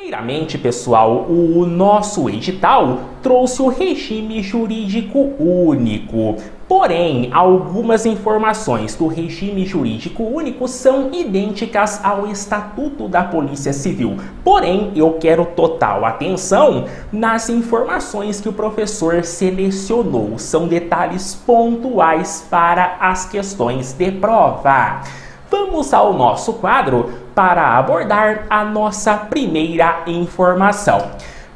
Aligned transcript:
Primeiramente, 0.00 0.56
pessoal, 0.56 1.26
o 1.28 1.66
nosso 1.66 2.26
edital 2.30 3.00
trouxe 3.22 3.60
o 3.60 3.68
regime 3.68 4.42
jurídico 4.42 5.34
único. 5.38 6.36
Porém, 6.66 7.28
algumas 7.30 8.06
informações 8.06 8.94
do 8.94 9.06
regime 9.08 9.66
jurídico 9.66 10.22
único 10.22 10.66
são 10.66 11.10
idênticas 11.12 12.02
ao 12.02 12.26
Estatuto 12.26 13.08
da 13.08 13.24
Polícia 13.24 13.74
Civil. 13.74 14.16
Porém, 14.42 14.90
eu 14.96 15.18
quero 15.20 15.44
total 15.44 16.06
atenção 16.06 16.86
nas 17.12 17.50
informações 17.50 18.40
que 18.40 18.48
o 18.48 18.54
professor 18.54 19.22
selecionou. 19.22 20.38
São 20.38 20.66
detalhes 20.66 21.34
pontuais 21.34 22.46
para 22.48 22.96
as 23.00 23.26
questões 23.26 23.92
de 23.92 24.10
prova. 24.12 25.02
Vamos 25.50 25.92
ao 25.92 26.14
nosso 26.14 26.52
quadro 26.52 27.10
para 27.34 27.76
abordar 27.76 28.46
a 28.48 28.64
nossa 28.64 29.14
primeira 29.14 30.02
informação. 30.06 31.10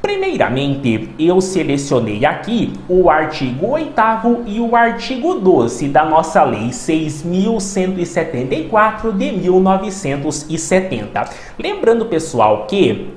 Primeiramente, 0.04 1.08
eu 1.18 1.40
selecionei 1.40 2.26
aqui 2.26 2.74
o 2.88 3.08
artigo 3.08 3.70
8 3.70 4.44
e 4.46 4.60
o 4.60 4.76
artigo 4.76 5.36
12 5.36 5.88
da 5.88 6.04
nossa 6.04 6.44
Lei 6.44 6.68
6.174 6.68 9.16
de 9.16 9.32
1970. 9.32 11.24
Lembrando, 11.58 12.04
pessoal, 12.04 12.66
que 12.66 13.14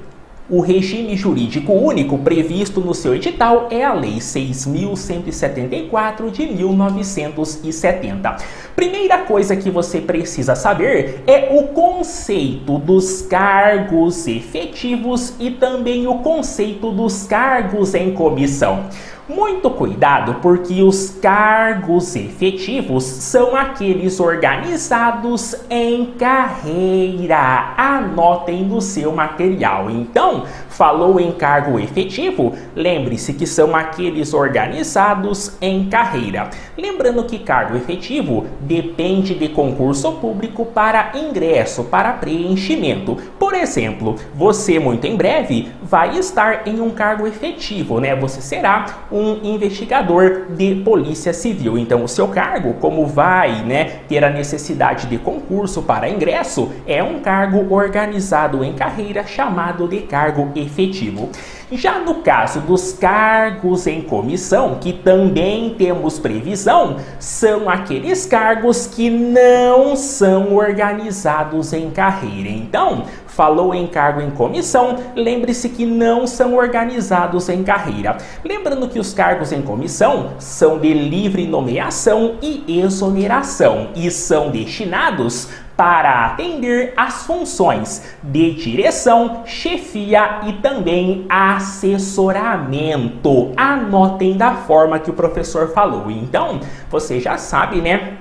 o 0.49 0.61
regime 0.61 1.17
jurídico 1.17 1.73
único 1.73 2.17
previsto 2.19 2.79
no 2.79 2.93
seu 2.93 3.13
edital 3.13 3.67
é 3.69 3.83
a 3.83 3.93
Lei 3.93 4.19
6.174 4.19 6.31
de 6.31 6.47
1970. 6.47 8.37
Primeira 8.73 9.17
coisa 9.19 9.57
que 9.57 9.69
você 9.69 9.99
precisa 9.99 10.55
saber 10.55 11.21
é 11.27 11.49
o 11.51 11.63
conceito 11.67 12.79
dos 12.79 13.23
cargos 13.23 14.25
efetivos 14.25 15.33
e 15.37 15.51
também 15.51 16.07
o 16.07 16.19
conceito 16.19 16.91
dos 16.91 17.23
cargos 17.23 17.93
em 17.93 18.13
comissão. 18.13 18.85
Muito 19.29 19.69
cuidado, 19.69 20.35
porque 20.35 20.81
os 20.81 21.09
cargos 21.09 22.15
efetivos 22.15 23.03
são 23.03 23.57
aqueles 23.57 24.21
organizados 24.21 25.53
em 25.69 26.13
carreira. 26.17 27.73
Anotem 27.75 28.63
no 28.63 28.79
seu 28.79 29.11
material. 29.11 29.89
Então, 29.89 30.45
falou 30.69 31.19
em 31.19 31.33
cargo 31.33 31.77
efetivo, 31.77 32.53
lembre-se 32.73 33.33
que 33.33 33.45
são 33.45 33.75
aqueles 33.75 34.33
organizados 34.33 35.57
em 35.59 35.89
carreira. 35.89 36.49
Lembrando 36.77 37.25
que 37.25 37.39
cargo 37.39 37.75
efetivo 37.75 38.45
depende 38.61 39.35
de 39.35 39.49
concurso 39.49 40.09
público 40.13 40.65
para 40.67 41.11
ingresso, 41.15 41.83
para 41.83 42.13
preenchimento. 42.13 43.17
Por 43.37 43.53
exemplo, 43.53 44.15
você 44.33 44.79
muito 44.79 45.05
em 45.05 45.17
breve 45.17 45.69
vai 45.83 46.17
estar 46.17 46.65
em 46.65 46.79
um 46.79 46.91
cargo 46.91 47.27
efetivo, 47.27 47.99
né? 47.99 48.15
Você 48.15 48.39
será 48.39 48.85
um 49.11 49.16
investigador 49.43 50.47
de 50.49 50.75
polícia 50.75 51.33
civil. 51.33 51.77
Então, 51.77 52.03
o 52.03 52.07
seu 52.07 52.27
cargo, 52.27 52.73
como 52.75 53.05
vai 53.05 53.63
né, 53.63 53.99
ter 54.07 54.23
a 54.23 54.29
necessidade 54.29 55.07
de 55.07 55.17
concurso 55.17 55.83
para 55.83 56.09
ingresso, 56.09 56.71
é 56.85 57.03
um 57.03 57.19
cargo 57.19 57.73
organizado 57.73 58.63
em 58.63 58.73
carreira 58.73 59.25
chamado 59.25 59.87
de 59.87 60.01
cargo 60.01 60.51
efetivo. 60.55 61.29
Já 61.69 61.99
no 61.99 62.15
caso 62.15 62.61
dos 62.61 62.93
cargos 62.93 63.87
em 63.87 64.01
comissão, 64.01 64.75
que 64.79 64.93
também 64.93 65.71
temos 65.71 66.17
previsão, 66.17 66.95
são 67.19 67.69
aqueles 67.69 68.25
cargos 68.25 68.87
que 68.87 69.09
não 69.09 69.93
são 69.97 70.55
organizados 70.55 71.73
em 71.73 71.89
carreira. 71.89 72.47
Então, 72.47 73.03
falou 73.27 73.75
em 73.75 73.85
cargo 73.85 74.21
em 74.21 74.31
comissão, 74.31 74.95
lembre-se 75.13 75.67
que 75.67 75.85
não 75.85 76.25
são 76.25 76.55
organizados 76.55 77.49
em 77.49 77.61
carreira. 77.63 78.17
Lembrando 78.45 78.87
que 78.87 78.97
os 78.97 79.13
cargos 79.13 79.51
em 79.51 79.61
comissão 79.61 80.31
são 80.39 80.79
de 80.79 80.93
livre 80.93 81.45
nomeação 81.45 82.35
e 82.41 82.79
exoneração 82.81 83.89
e 83.93 84.09
são 84.09 84.51
destinados 84.51 85.49
para 85.77 86.25
atender 86.25 86.91
às 86.97 87.25
funções 87.27 88.17
de 88.23 88.55
direção, 88.55 89.43
chefia 89.45 90.39
e 90.47 90.53
também 90.53 91.27
assessoramento. 91.29 93.51
Anotem 93.55 94.35
da 94.35 94.55
forma 94.55 94.97
que 94.99 95.11
o 95.11 95.13
professor 95.13 95.69
falou. 95.69 96.09
Então, 96.09 96.59
você 96.89 97.19
já 97.19 97.37
sabe, 97.37 97.79
né? 97.79 98.17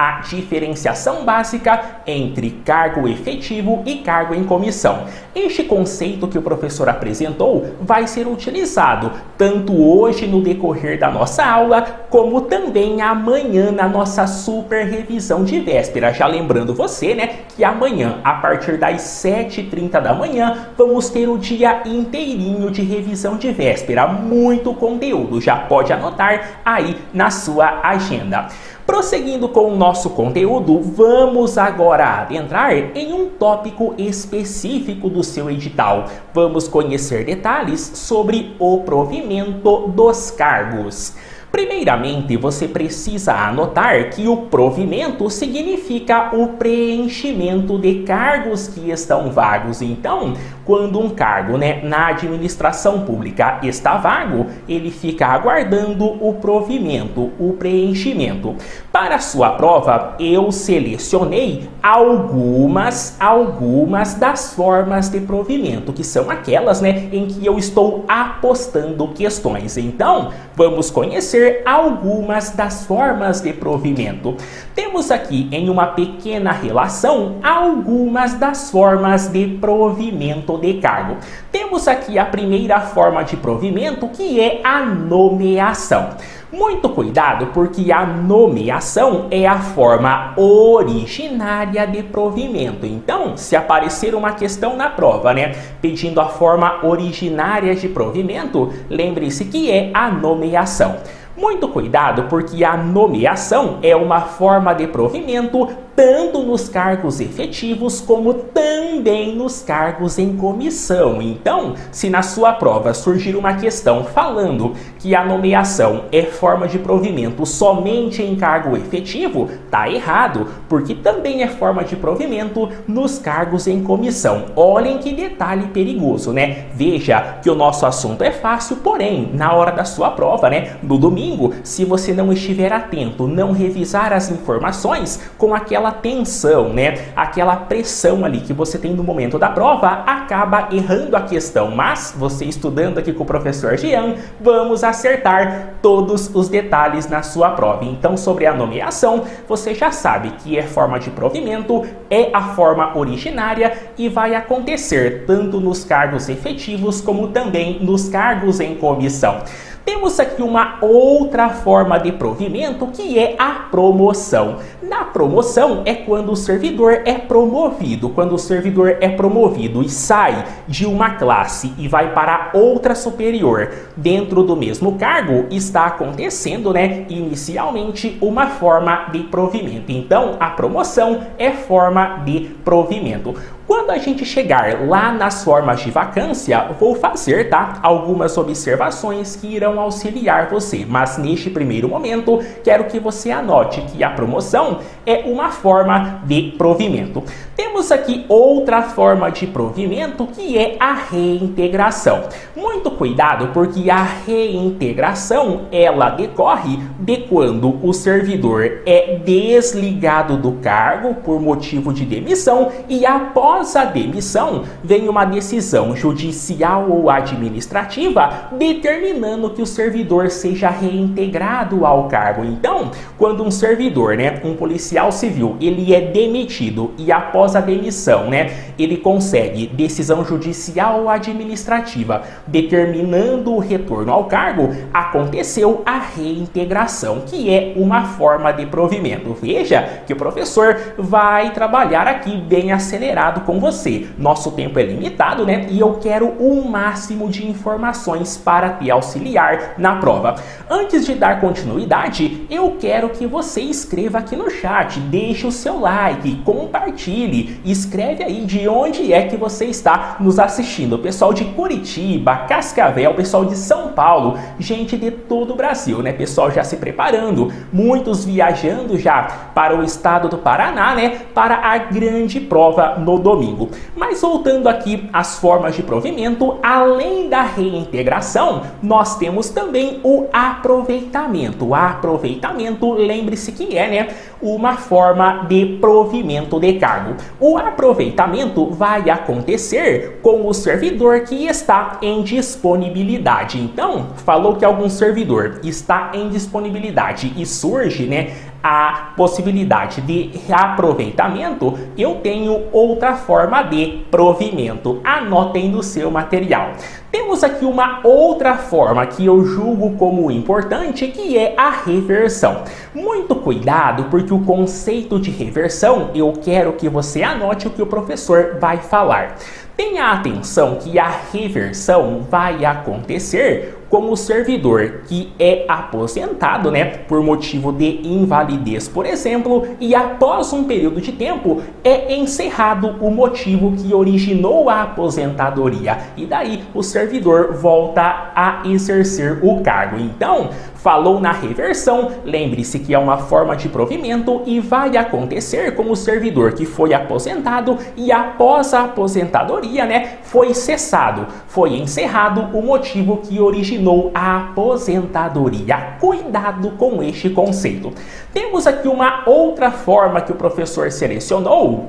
A 0.00 0.22
diferenciação 0.22 1.26
básica 1.26 1.78
entre 2.06 2.52
cargo 2.64 3.06
efetivo 3.06 3.82
e 3.84 3.96
cargo 3.96 4.34
em 4.34 4.44
comissão. 4.44 5.04
Este 5.34 5.62
conceito 5.62 6.26
que 6.26 6.38
o 6.38 6.42
professor 6.42 6.88
apresentou 6.88 7.74
vai 7.82 8.06
ser 8.06 8.26
utilizado 8.26 9.12
tanto 9.36 9.78
hoje 9.78 10.26
no 10.26 10.40
decorrer 10.40 10.98
da 10.98 11.10
nossa 11.10 11.44
aula, 11.44 11.82
como 12.08 12.40
também 12.40 13.02
amanhã 13.02 13.70
na 13.70 13.86
nossa 13.86 14.26
super 14.26 14.86
revisão 14.86 15.44
de 15.44 15.60
véspera. 15.60 16.14
Já 16.14 16.26
lembrando 16.26 16.72
você, 16.72 17.14
né, 17.14 17.40
que 17.54 17.62
amanhã, 17.62 18.20
a 18.24 18.32
partir 18.32 18.78
das 18.78 19.02
7h30 19.02 20.00
da 20.00 20.14
manhã, 20.14 20.68
vamos 20.78 21.10
ter 21.10 21.28
o 21.28 21.36
dia 21.36 21.82
inteirinho 21.84 22.70
de 22.70 22.80
revisão 22.80 23.36
de 23.36 23.52
véspera. 23.52 24.06
Muito 24.06 24.72
conteúdo, 24.72 25.42
já 25.42 25.56
pode 25.56 25.92
anotar 25.92 26.60
aí 26.64 26.96
na 27.12 27.28
sua 27.28 27.80
agenda. 27.82 28.48
Prosseguindo 28.90 29.48
com 29.48 29.72
o 29.72 29.76
nosso 29.76 30.10
conteúdo, 30.10 30.80
vamos 30.80 31.56
agora 31.56 32.22
adentrar 32.22 32.72
em 32.72 33.12
um 33.12 33.28
tópico 33.28 33.94
específico 33.96 35.08
do 35.08 35.22
seu 35.22 35.48
edital. 35.48 36.06
Vamos 36.34 36.66
conhecer 36.66 37.24
detalhes 37.24 37.80
sobre 37.94 38.56
o 38.58 38.80
provimento 38.80 39.86
dos 39.86 40.32
cargos. 40.32 41.14
Primeiramente, 41.50 42.36
você 42.36 42.68
precisa 42.68 43.32
anotar 43.32 44.10
que 44.10 44.28
o 44.28 44.36
provimento 44.36 45.28
significa 45.28 46.30
o 46.32 46.48
preenchimento 46.48 47.76
de 47.76 48.02
cargos 48.04 48.68
que 48.68 48.90
estão 48.90 49.32
vagos. 49.32 49.82
Então, 49.82 50.34
quando 50.64 51.00
um 51.00 51.10
cargo 51.10 51.58
né, 51.58 51.80
na 51.82 52.08
administração 52.08 53.00
pública 53.00 53.58
está 53.64 53.96
vago, 53.96 54.46
ele 54.68 54.92
fica 54.92 55.26
aguardando 55.26 56.04
o 56.24 56.34
provimento, 56.34 57.32
o 57.36 57.54
preenchimento. 57.54 58.54
Para 58.92 59.18
sua 59.18 59.50
prova, 59.50 60.14
eu 60.20 60.52
selecionei 60.52 61.68
algumas, 61.82 63.16
algumas 63.20 64.14
das 64.14 64.54
formas 64.54 65.08
de 65.08 65.18
provimento, 65.20 65.92
que 65.92 66.04
são 66.04 66.30
aquelas 66.30 66.80
né, 66.80 67.08
em 67.10 67.26
que 67.26 67.44
eu 67.44 67.58
estou 67.58 68.04
apostando 68.06 69.08
questões. 69.08 69.76
Então, 69.76 70.30
vamos 70.54 70.90
conhecer 70.90 71.39
algumas 71.64 72.50
das 72.50 72.84
formas 72.86 73.40
de 73.40 73.52
provimento. 73.52 74.36
Temos 74.74 75.10
aqui 75.10 75.48
em 75.52 75.68
uma 75.68 75.88
pequena 75.88 76.52
relação 76.52 77.36
algumas 77.42 78.34
das 78.34 78.70
formas 78.70 79.28
de 79.28 79.46
provimento 79.60 80.58
de 80.58 80.74
cargo. 80.74 81.16
Temos 81.52 81.86
aqui 81.88 82.18
a 82.18 82.24
primeira 82.24 82.80
forma 82.80 83.22
de 83.22 83.36
provimento, 83.36 84.08
que 84.08 84.40
é 84.40 84.60
a 84.64 84.80
nomeação. 84.80 86.10
Muito 86.52 86.88
cuidado, 86.88 87.46
porque 87.54 87.92
a 87.92 88.04
nomeação 88.04 89.28
é 89.30 89.46
a 89.46 89.60
forma 89.60 90.34
originária 90.36 91.86
de 91.86 92.02
provimento. 92.02 92.84
Então, 92.84 93.36
se 93.36 93.54
aparecer 93.54 94.16
uma 94.16 94.32
questão 94.32 94.76
na 94.76 94.90
prova, 94.90 95.32
né, 95.32 95.54
pedindo 95.80 96.20
a 96.20 96.26
forma 96.26 96.84
originária 96.84 97.72
de 97.76 97.88
provimento, 97.88 98.72
lembre-se 98.88 99.44
que 99.44 99.70
é 99.70 99.92
a 99.94 100.10
nomeação. 100.10 100.96
Muito 101.40 101.68
cuidado, 101.68 102.24
porque 102.24 102.62
a 102.62 102.76
nomeação 102.76 103.78
é 103.82 103.96
uma 103.96 104.20
forma 104.20 104.74
de 104.74 104.86
provimento 104.86 105.70
tanto 105.94 106.42
nos 106.42 106.68
cargos 106.68 107.20
efetivos 107.20 108.00
como 108.00 108.34
também 108.34 109.34
nos 109.34 109.62
cargos 109.62 110.18
em 110.18 110.36
comissão. 110.36 111.20
Então, 111.20 111.74
se 111.90 112.08
na 112.08 112.22
sua 112.22 112.52
prova 112.52 112.94
surgir 112.94 113.36
uma 113.36 113.54
questão 113.54 114.04
falando 114.04 114.74
que 114.98 115.14
a 115.14 115.24
nomeação 115.24 116.04
é 116.12 116.22
forma 116.22 116.68
de 116.68 116.78
provimento 116.78 117.44
somente 117.46 118.22
em 118.22 118.36
cargo 118.36 118.76
efetivo, 118.76 119.48
tá 119.70 119.88
errado, 119.88 120.48
porque 120.68 120.94
também 120.94 121.42
é 121.42 121.48
forma 121.48 121.84
de 121.84 121.96
provimento 121.96 122.68
nos 122.86 123.18
cargos 123.18 123.66
em 123.66 123.82
comissão. 123.82 124.46
Olhem 124.56 124.98
que 124.98 125.12
detalhe 125.12 125.68
perigoso, 125.68 126.32
né? 126.32 126.66
Veja 126.74 127.38
que 127.42 127.50
o 127.50 127.54
nosso 127.54 127.86
assunto 127.86 128.22
é 128.22 128.30
fácil, 128.30 128.76
porém, 128.76 129.30
na 129.32 129.52
hora 129.52 129.72
da 129.72 129.84
sua 129.84 130.10
prova, 130.10 130.50
né, 130.50 130.76
no 130.82 130.98
domingo, 130.98 131.54
se 131.62 131.84
você 131.84 132.12
não 132.12 132.32
estiver 132.32 132.72
atento, 132.72 133.26
não 133.26 133.52
revisar 133.52 134.12
as 134.12 134.30
informações 134.30 135.20
com 135.38 135.54
aquela 135.54 135.79
aquela 135.80 135.92
tensão, 135.92 136.72
né? 136.72 137.06
Aquela 137.16 137.56
pressão 137.56 138.24
ali 138.24 138.40
que 138.40 138.52
você 138.52 138.78
tem 138.78 138.92
no 138.92 139.02
momento 139.02 139.38
da 139.38 139.48
prova, 139.48 140.04
acaba 140.06 140.68
errando 140.70 141.16
a 141.16 141.22
questão. 141.22 141.70
Mas 141.70 142.14
você 142.16 142.44
estudando 142.44 142.98
aqui 142.98 143.12
com 143.12 143.22
o 143.22 143.26
professor 143.26 143.76
Jean, 143.76 144.16
vamos 144.38 144.84
acertar 144.84 145.74
todos 145.80 146.30
os 146.34 146.48
detalhes 146.48 147.08
na 147.08 147.22
sua 147.22 147.50
prova. 147.50 147.84
Então, 147.84 148.16
sobre 148.16 148.46
a 148.46 148.52
nomeação, 148.52 149.24
você 149.48 149.74
já 149.74 149.90
sabe 149.90 150.30
que 150.42 150.58
é 150.58 150.62
forma 150.62 150.98
de 150.98 151.10
provimento, 151.10 151.86
é 152.10 152.30
a 152.32 152.54
forma 152.54 152.96
originária 152.96 153.72
e 153.96 154.08
vai 154.08 154.34
acontecer 154.34 155.24
tanto 155.26 155.60
nos 155.60 155.84
cargos 155.84 156.28
efetivos 156.28 157.00
como 157.00 157.28
também 157.28 157.82
nos 157.82 158.08
cargos 158.08 158.60
em 158.60 158.74
comissão. 158.74 159.42
Temos 159.84 160.20
aqui 160.20 160.42
uma 160.42 160.76
outra 160.80 161.48
forma 161.48 161.98
de 161.98 162.12
provimento 162.12 162.86
que 162.88 163.18
é 163.18 163.34
a 163.38 163.50
promoção. 163.70 164.58
Na 164.82 165.04
promoção 165.04 165.82
é 165.84 165.94
quando 165.94 166.32
o 166.32 166.36
servidor 166.36 167.02
é 167.04 167.14
promovido, 167.14 168.10
quando 168.10 168.34
o 168.34 168.38
servidor 168.38 168.98
é 169.00 169.08
promovido 169.08 169.82
e 169.82 169.88
sai 169.88 170.44
de 170.68 170.86
uma 170.86 171.10
classe 171.10 171.72
e 171.78 171.88
vai 171.88 172.12
para 172.12 172.50
outra 172.52 172.94
superior 172.94 173.70
dentro 173.96 174.42
do 174.42 174.56
mesmo 174.56 174.98
cargo, 174.98 175.46
está 175.50 175.86
acontecendo, 175.86 176.72
né, 176.72 177.06
inicialmente 177.08 178.18
uma 178.20 178.48
forma 178.48 179.08
de 179.12 179.20
provimento. 179.20 179.90
Então, 179.92 180.36
a 180.38 180.50
promoção 180.50 181.22
é 181.38 181.52
forma 181.52 182.22
de 182.24 182.50
provimento. 182.64 183.34
Quando 183.70 183.90
a 183.90 183.98
gente 183.98 184.24
chegar 184.24 184.84
lá 184.88 185.12
nas 185.12 185.44
formas 185.44 185.78
de 185.78 185.92
vacância, 185.92 186.72
vou 186.80 186.96
fazer, 186.96 187.48
tá, 187.48 187.78
algumas 187.84 188.36
observações 188.36 189.36
que 189.36 189.46
irão 189.46 189.78
auxiliar 189.78 190.48
você, 190.48 190.84
mas 190.84 191.16
neste 191.18 191.48
primeiro 191.48 191.88
momento, 191.88 192.40
quero 192.64 192.86
que 192.86 192.98
você 192.98 193.30
anote 193.30 193.80
que 193.82 194.02
a 194.02 194.10
promoção 194.10 194.80
é 195.06 195.22
uma 195.24 195.50
forma 195.50 196.20
de 196.24 196.52
provimento. 196.58 197.22
Temos 197.54 197.92
aqui 197.92 198.24
outra 198.28 198.82
forma 198.82 199.30
de 199.30 199.46
provimento 199.46 200.26
que 200.26 200.58
é 200.58 200.76
a 200.80 200.92
reintegração. 200.92 202.24
Muito 202.56 202.90
cuidado, 202.90 203.50
porque 203.52 203.88
a 203.88 204.02
reintegração, 204.02 205.66
ela 205.70 206.10
decorre 206.10 206.80
de 206.98 207.18
quando 207.18 207.78
o 207.86 207.92
servidor 207.92 208.82
é 208.84 209.20
desligado 209.24 210.36
do 210.36 210.52
cargo 210.54 211.14
por 211.14 211.40
motivo 211.40 211.92
de 211.92 212.04
demissão 212.04 212.72
e 212.88 213.06
após 213.06 213.59
após 213.60 213.76
a 213.76 213.84
demissão, 213.84 214.64
vem 214.82 215.06
uma 215.06 215.26
decisão 215.26 215.94
judicial 215.94 216.90
ou 216.90 217.10
administrativa 217.10 218.48
determinando 218.52 219.50
que 219.50 219.60
o 219.60 219.66
servidor 219.66 220.30
seja 220.30 220.70
reintegrado 220.70 221.84
ao 221.84 222.08
cargo. 222.08 222.42
Então, 222.42 222.90
quando 223.18 223.44
um 223.44 223.50
servidor, 223.50 224.16
né, 224.16 224.40
um 224.42 224.56
policial 224.56 225.12
civil, 225.12 225.56
ele 225.60 225.94
é 225.94 226.00
demitido 226.00 226.92
e 226.96 227.12
após 227.12 227.54
a 227.54 227.60
demissão, 227.60 228.30
né, 228.30 228.50
ele 228.78 228.96
consegue 228.96 229.66
decisão 229.66 230.24
judicial 230.24 231.02
ou 231.02 231.10
administrativa 231.10 232.22
determinando 232.46 233.52
o 233.52 233.58
retorno 233.58 234.10
ao 234.10 234.24
cargo, 234.24 234.74
aconteceu 234.92 235.82
a 235.84 235.98
reintegração, 235.98 237.24
que 237.26 237.52
é 237.52 237.74
uma 237.76 238.04
forma 238.04 238.52
de 238.52 238.64
provimento. 238.64 239.34
Veja 239.34 240.02
que 240.06 240.14
o 240.14 240.16
professor 240.16 240.94
vai 240.96 241.52
trabalhar 241.52 242.08
aqui 242.08 242.38
bem 242.38 242.72
acelerado 242.72 243.42
com 243.50 243.58
você. 243.58 244.06
Nosso 244.16 244.52
tempo 244.52 244.78
é 244.78 244.84
limitado, 244.84 245.44
né? 245.44 245.66
E 245.70 245.80
eu 245.80 245.94
quero 245.94 246.28
o 246.38 246.70
máximo 246.70 247.28
de 247.28 247.48
informações 247.48 248.36
para 248.36 248.74
te 248.74 248.88
auxiliar 248.88 249.74
na 249.76 249.96
prova. 249.96 250.36
Antes 250.70 251.04
de 251.04 251.16
dar 251.16 251.40
continuidade, 251.40 252.46
eu 252.48 252.76
quero 252.78 253.08
que 253.08 253.26
você 253.26 253.60
escreva 253.60 254.18
aqui 254.18 254.36
no 254.36 254.48
chat, 254.48 255.00
deixe 255.00 255.48
o 255.48 255.50
seu 255.50 255.80
like, 255.80 256.36
compartilhe, 256.44 257.60
escreve 257.64 258.22
aí 258.22 258.44
de 258.44 258.68
onde 258.68 259.12
é 259.12 259.26
que 259.26 259.36
você 259.36 259.64
está 259.64 260.16
nos 260.20 260.38
assistindo. 260.38 260.96
Pessoal 261.00 261.32
de 261.32 261.44
Curitiba, 261.46 262.44
Cascavel, 262.48 263.14
pessoal 263.14 263.44
de 263.44 263.56
São 263.56 263.88
Paulo, 263.88 264.38
gente 264.60 264.96
de 264.96 265.10
todo 265.10 265.54
o 265.54 265.56
Brasil, 265.56 266.00
né? 266.02 266.12
Pessoal 266.12 266.52
já 266.52 266.62
se 266.62 266.76
preparando, 266.76 267.52
muitos 267.72 268.24
viajando 268.24 268.96
já 268.96 269.50
para 269.52 269.76
o 269.76 269.82
estado 269.82 270.28
do 270.28 270.38
Paraná, 270.38 270.94
né? 270.94 271.22
Para 271.34 271.56
a 271.56 271.76
grande 271.78 272.38
prova 272.38 272.94
no 272.96 273.18
domingo 273.18 273.39
domingo. 273.40 273.70
Mas 273.96 274.20
voltando 274.20 274.68
aqui 274.68 275.08
às 275.12 275.38
formas 275.38 275.74
de 275.74 275.82
provimento, 275.82 276.58
além 276.62 277.28
da 277.28 277.42
reintegração, 277.42 278.62
nós 278.82 279.16
temos 279.16 279.48
também 279.48 280.00
o 280.04 280.26
aproveitamento. 280.32 281.68
O 281.68 281.74
aproveitamento, 281.74 282.92
lembre-se 282.92 283.52
que 283.52 283.76
é 283.76 283.88
né, 283.88 284.08
uma 284.42 284.76
forma 284.76 285.46
de 285.48 285.78
provimento 285.80 286.60
de 286.60 286.74
cargo. 286.74 287.16
O 287.38 287.56
aproveitamento 287.56 288.66
vai 288.66 289.08
acontecer 289.08 290.20
com 290.22 290.46
o 290.46 290.52
servidor 290.52 291.20
que 291.20 291.46
está 291.46 291.98
em 292.02 292.22
disponibilidade. 292.22 293.58
Então, 293.58 294.08
falou 294.24 294.56
que 294.56 294.64
algum 294.64 294.88
servidor 294.88 295.60
está 295.64 296.10
em 296.14 296.28
disponibilidade 296.28 297.32
e 297.36 297.46
surge 297.46 298.06
né, 298.06 298.32
a 298.62 299.12
possibilidade 299.16 300.00
de 300.00 300.30
reaproveitamento, 300.46 301.78
eu 301.96 302.16
tenho 302.16 302.64
outra 302.72 303.14
forma 303.14 303.62
de 303.62 304.04
provimento. 304.10 305.00
Anotem 305.02 305.68
no 305.68 305.82
seu 305.82 306.10
material. 306.10 306.72
Temos 307.10 307.42
aqui 307.42 307.64
uma 307.64 308.00
outra 308.04 308.56
forma 308.56 309.04
que 309.06 309.26
eu 309.26 309.44
julgo 309.44 309.96
como 309.96 310.30
importante, 310.30 311.08
que 311.08 311.36
é 311.36 311.54
a 311.56 311.70
reversão. 311.70 312.62
Muito 312.94 313.34
cuidado, 313.34 314.04
porque 314.04 314.32
o 314.32 314.44
conceito 314.44 315.18
de 315.18 315.30
reversão, 315.30 316.10
eu 316.14 316.32
quero 316.32 316.74
que 316.74 316.88
você 316.88 317.22
anote 317.22 317.66
o 317.66 317.70
que 317.70 317.82
o 317.82 317.86
professor 317.86 318.58
vai 318.60 318.76
falar. 318.76 319.36
Tenha 319.76 320.12
atenção 320.12 320.76
que 320.76 320.98
a 320.98 321.10
reversão 321.32 322.20
vai 322.30 322.64
acontecer 322.64 323.79
com 323.90 324.10
o 324.10 324.16
servidor 324.16 325.02
que 325.08 325.32
é 325.38 325.64
aposentado, 325.68 326.70
né, 326.70 326.84
por 326.84 327.22
motivo 327.22 327.72
de 327.72 328.00
invalidez, 328.04 328.86
por 328.86 329.04
exemplo, 329.04 329.66
e 329.80 329.94
após 329.96 330.52
um 330.52 330.62
período 330.62 331.00
de 331.00 331.10
tempo 331.10 331.60
é 331.82 332.14
encerrado 332.14 332.94
o 333.00 333.10
motivo 333.10 333.72
que 333.72 333.92
originou 333.92 334.70
a 334.70 334.82
aposentadoria 334.82 335.98
e 336.16 336.24
daí 336.24 336.62
o 336.72 336.82
servidor 336.82 337.54
volta 337.54 338.30
a 338.34 338.62
exercer 338.64 339.40
o 339.42 339.60
cargo. 339.60 339.98
Então, 339.98 340.50
falou 340.76 341.20
na 341.20 341.32
reversão, 341.32 342.12
lembre-se 342.24 342.78
que 342.78 342.94
é 342.94 342.98
uma 342.98 343.18
forma 343.18 343.56
de 343.56 343.68
provimento 343.68 344.42
e 344.46 344.60
vai 344.60 344.96
acontecer 344.96 345.74
com 345.74 345.90
o 345.90 345.96
servidor 345.96 346.52
que 346.52 346.64
foi 346.64 346.94
aposentado 346.94 347.76
e 347.96 348.12
após 348.12 348.72
a 348.72 348.84
aposentadoria, 348.84 349.84
né, 349.84 350.18
foi 350.22 350.54
cessado, 350.54 351.26
foi 351.48 351.76
encerrado 351.76 352.56
o 352.56 352.62
motivo 352.62 353.16
que 353.16 353.40
originou 353.40 353.79
determinou 353.80 354.10
a 354.14 354.36
aposentadoria. 354.36 355.96
Cuidado 355.98 356.72
com 356.72 357.02
este 357.02 357.30
conceito. 357.30 357.92
Temos 358.32 358.66
aqui 358.66 358.86
uma 358.86 359.22
outra 359.26 359.70
forma 359.70 360.20
que 360.20 360.30
o 360.30 360.36
professor 360.36 360.92
selecionou, 360.92 361.88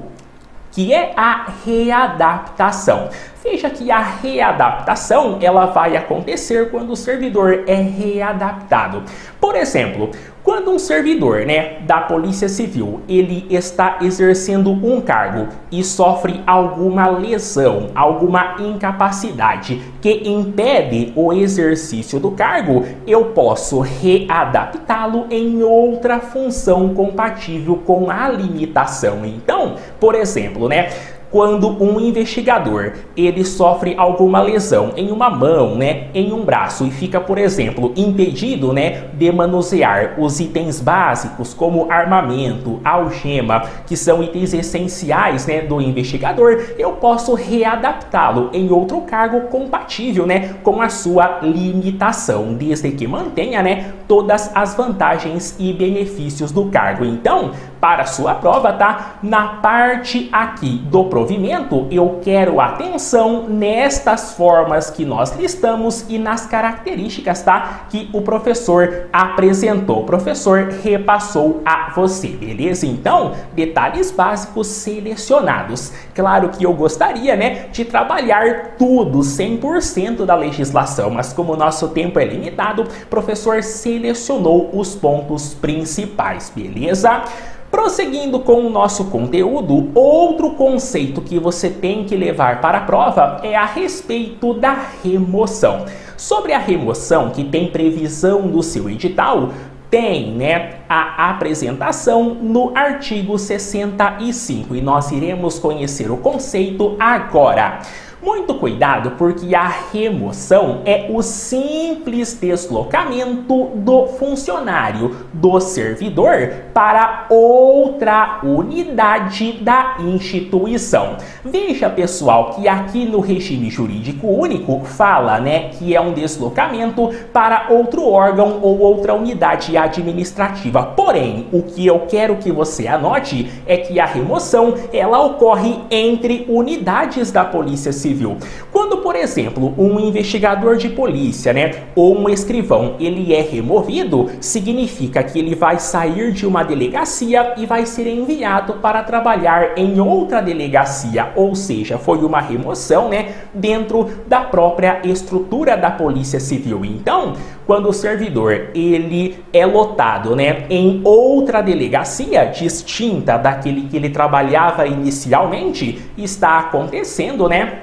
que 0.71 0.93
é 0.93 1.13
a 1.15 1.47
readaptação. 1.65 3.09
Veja 3.43 3.71
que 3.71 3.89
a 3.89 3.99
readaptação 3.99 5.39
ela 5.41 5.65
vai 5.65 5.97
acontecer 5.97 6.69
quando 6.69 6.91
o 6.91 6.95
servidor 6.95 7.63
é 7.65 7.73
readaptado. 7.73 9.01
Por 9.39 9.55
exemplo, 9.55 10.11
quando 10.43 10.69
um 10.69 10.77
servidor, 10.77 11.43
né, 11.45 11.79
da 11.81 12.01
Polícia 12.01 12.47
Civil, 12.47 13.01
ele 13.09 13.47
está 13.49 13.97
exercendo 14.01 14.71
um 14.71 15.01
cargo 15.01 15.47
e 15.71 15.83
sofre 15.83 16.43
alguma 16.45 17.07
lesão, 17.07 17.89
alguma 17.95 18.57
incapacidade 18.59 19.81
que 19.99 20.29
impede 20.29 21.11
o 21.15 21.33
exercício 21.33 22.19
do 22.19 22.31
cargo, 22.31 22.85
eu 23.07 23.25
posso 23.25 23.79
readaptá-lo 23.79 25.25
em 25.31 25.63
outra 25.63 26.19
função 26.19 26.93
compatível 26.93 27.77
com 27.85 28.11
a 28.11 28.29
limitação. 28.29 29.25
Então, 29.25 29.77
por 29.99 30.13
exemplo, 30.13 30.67
né, 30.67 30.89
quando 31.31 31.81
um 31.81 31.99
investigador 31.99 32.93
ele 33.15 33.43
sofre 33.45 33.95
alguma 33.97 34.41
lesão 34.41 34.91
em 34.97 35.11
uma 35.11 35.29
mão, 35.29 35.75
né, 35.75 36.07
em 36.13 36.33
um 36.33 36.43
braço 36.43 36.85
e 36.85 36.91
fica, 36.91 37.19
por 37.19 37.37
exemplo, 37.37 37.93
impedido, 37.95 38.73
né, 38.73 39.05
de 39.13 39.31
manusear 39.31 40.15
os 40.19 40.39
itens 40.39 40.81
básicos 40.81 41.53
como 41.53 41.89
armamento, 41.89 42.81
algema, 42.83 43.63
que 43.87 43.95
são 43.95 44.21
itens 44.21 44.53
essenciais, 44.53 45.47
né, 45.47 45.61
do 45.61 45.79
investigador, 45.79 46.61
eu 46.77 46.91
posso 46.93 47.33
readaptá-lo 47.33 48.49
em 48.53 48.69
outro 48.69 49.01
cargo 49.01 49.41
compatível, 49.47 50.25
né, 50.25 50.55
com 50.63 50.81
a 50.81 50.89
sua 50.89 51.39
limitação, 51.41 52.53
desde 52.53 52.91
que 52.91 53.07
mantenha, 53.07 53.63
né, 53.63 53.93
todas 54.07 54.51
as 54.53 54.75
vantagens 54.75 55.55
e 55.57 55.71
benefícios 55.71 56.51
do 56.51 56.65
cargo. 56.65 57.05
Então, 57.05 57.51
para 57.81 58.05
sua 58.05 58.35
prova, 58.35 58.71
tá? 58.71 59.15
Na 59.23 59.55
parte 59.55 60.29
aqui 60.31 60.77
do 60.85 61.05
provimento, 61.05 61.87
eu 61.89 62.19
quero 62.23 62.61
atenção 62.61 63.47
nestas 63.49 64.33
formas 64.33 64.91
que 64.91 65.03
nós 65.03 65.35
listamos 65.35 66.05
e 66.07 66.19
nas 66.19 66.45
características, 66.45 67.41
tá? 67.41 67.87
Que 67.89 68.07
o 68.13 68.21
professor 68.21 69.07
apresentou, 69.11 70.01
o 70.01 70.05
professor 70.05 70.69
repassou 70.83 71.61
a 71.65 71.91
você, 71.95 72.27
beleza? 72.27 72.85
Então, 72.85 73.33
detalhes 73.53 74.11
básicos 74.11 74.67
selecionados. 74.67 75.91
Claro 76.13 76.49
que 76.49 76.63
eu 76.63 76.73
gostaria, 76.73 77.35
né, 77.35 77.65
de 77.71 77.83
trabalhar 77.83 78.75
tudo, 78.77 79.19
100% 79.19 80.23
da 80.23 80.35
legislação, 80.35 81.09
mas 81.09 81.33
como 81.33 81.53
o 81.53 81.57
nosso 81.57 81.87
tempo 81.89 82.19
é 82.19 82.25
limitado, 82.25 82.83
o 82.83 83.07
professor 83.07 83.63
selecionou 83.63 84.69
os 84.71 84.93
pontos 84.93 85.55
principais, 85.55 86.51
beleza? 86.55 87.23
Prosseguindo 87.71 88.41
com 88.41 88.65
o 88.65 88.69
nosso 88.69 89.05
conteúdo, 89.05 89.91
outro 89.95 90.51
conceito 90.51 91.21
que 91.21 91.39
você 91.39 91.69
tem 91.69 92.03
que 92.03 92.17
levar 92.17 92.59
para 92.59 92.79
a 92.79 92.81
prova 92.81 93.39
é 93.43 93.55
a 93.55 93.63
respeito 93.63 94.53
da 94.53 94.77
remoção. 95.01 95.85
Sobre 96.17 96.51
a 96.51 96.59
remoção, 96.59 97.29
que 97.29 97.45
tem 97.45 97.71
previsão 97.71 98.41
do 98.41 98.61
seu 98.61 98.89
edital, 98.89 99.51
tem 99.89 100.33
né, 100.33 100.79
a 100.89 101.29
apresentação 101.29 102.33
no 102.35 102.73
artigo 102.75 103.39
65 103.39 104.75
e 104.75 104.81
nós 104.81 105.09
iremos 105.11 105.57
conhecer 105.57 106.11
o 106.11 106.17
conceito 106.17 106.97
agora. 106.99 107.79
Muito 108.23 108.53
cuidado, 108.53 109.13
porque 109.17 109.55
a 109.55 109.67
remoção 109.91 110.81
é 110.85 111.07
o 111.09 111.23
simples 111.23 112.37
deslocamento 112.39 113.71
do 113.73 114.05
funcionário, 114.09 115.25
do 115.33 115.59
servidor, 115.59 116.53
para 116.71 117.25
outra 117.31 118.39
unidade 118.43 119.53
da 119.53 119.95
instituição. 119.99 121.17
Veja, 121.43 121.89
pessoal, 121.89 122.51
que 122.51 122.67
aqui 122.67 123.05
no 123.05 123.21
regime 123.21 123.71
jurídico 123.71 124.27
único 124.27 124.81
fala, 124.85 125.39
né, 125.39 125.69
que 125.69 125.95
é 125.95 125.99
um 125.99 126.13
deslocamento 126.13 127.09
para 127.33 127.69
outro 127.71 128.07
órgão 128.07 128.59
ou 128.61 128.77
outra 128.81 129.15
unidade 129.15 129.75
administrativa. 129.75 130.83
Porém, 130.95 131.47
o 131.51 131.63
que 131.63 131.87
eu 131.87 132.01
quero 132.01 132.35
que 132.35 132.51
você 132.51 132.87
anote 132.87 133.49
é 133.65 133.77
que 133.77 133.99
a 133.99 134.05
remoção 134.05 134.75
ela 134.93 135.25
ocorre 135.25 135.79
entre 135.89 136.45
unidades 136.47 137.31
da 137.31 137.43
Polícia 137.43 137.91
Civil 137.91 138.10
civil. 138.11 138.37
Quando, 138.71 138.97
por 138.97 139.15
exemplo, 139.15 139.73
um 139.77 139.99
investigador 139.99 140.75
de 140.75 140.89
polícia, 140.89 141.53
né, 141.53 141.71
ou 141.95 142.17
um 142.17 142.29
escrivão, 142.29 142.95
ele 142.99 143.33
é 143.33 143.41
removido, 143.41 144.29
significa 144.39 145.23
que 145.23 145.39
ele 145.39 145.55
vai 145.55 145.79
sair 145.79 146.31
de 146.31 146.45
uma 146.45 146.63
delegacia 146.63 147.53
e 147.57 147.65
vai 147.65 147.85
ser 147.85 148.07
enviado 148.07 148.73
para 148.73 149.03
trabalhar 149.03 149.77
em 149.77 149.99
outra 149.99 150.41
delegacia, 150.41 151.31
ou 151.35 151.55
seja, 151.55 151.97
foi 151.97 152.19
uma 152.19 152.41
remoção, 152.41 153.09
né, 153.09 153.33
dentro 153.53 154.09
da 154.27 154.41
própria 154.41 154.99
estrutura 155.03 155.77
da 155.77 155.91
Polícia 155.91 156.39
Civil. 156.39 156.83
Então, 156.83 157.33
quando 157.65 157.89
o 157.89 157.93
servidor 157.93 158.69
ele 158.75 159.37
é 159.53 159.65
lotado, 159.65 160.35
né, 160.35 160.65
em 160.69 161.01
outra 161.03 161.61
delegacia 161.61 162.45
distinta 162.45 163.37
daquele 163.37 163.87
que 163.87 163.95
ele 163.95 164.09
trabalhava 164.09 164.85
inicialmente, 164.85 166.01
está 166.17 166.59
acontecendo, 166.59 167.47
né, 167.47 167.79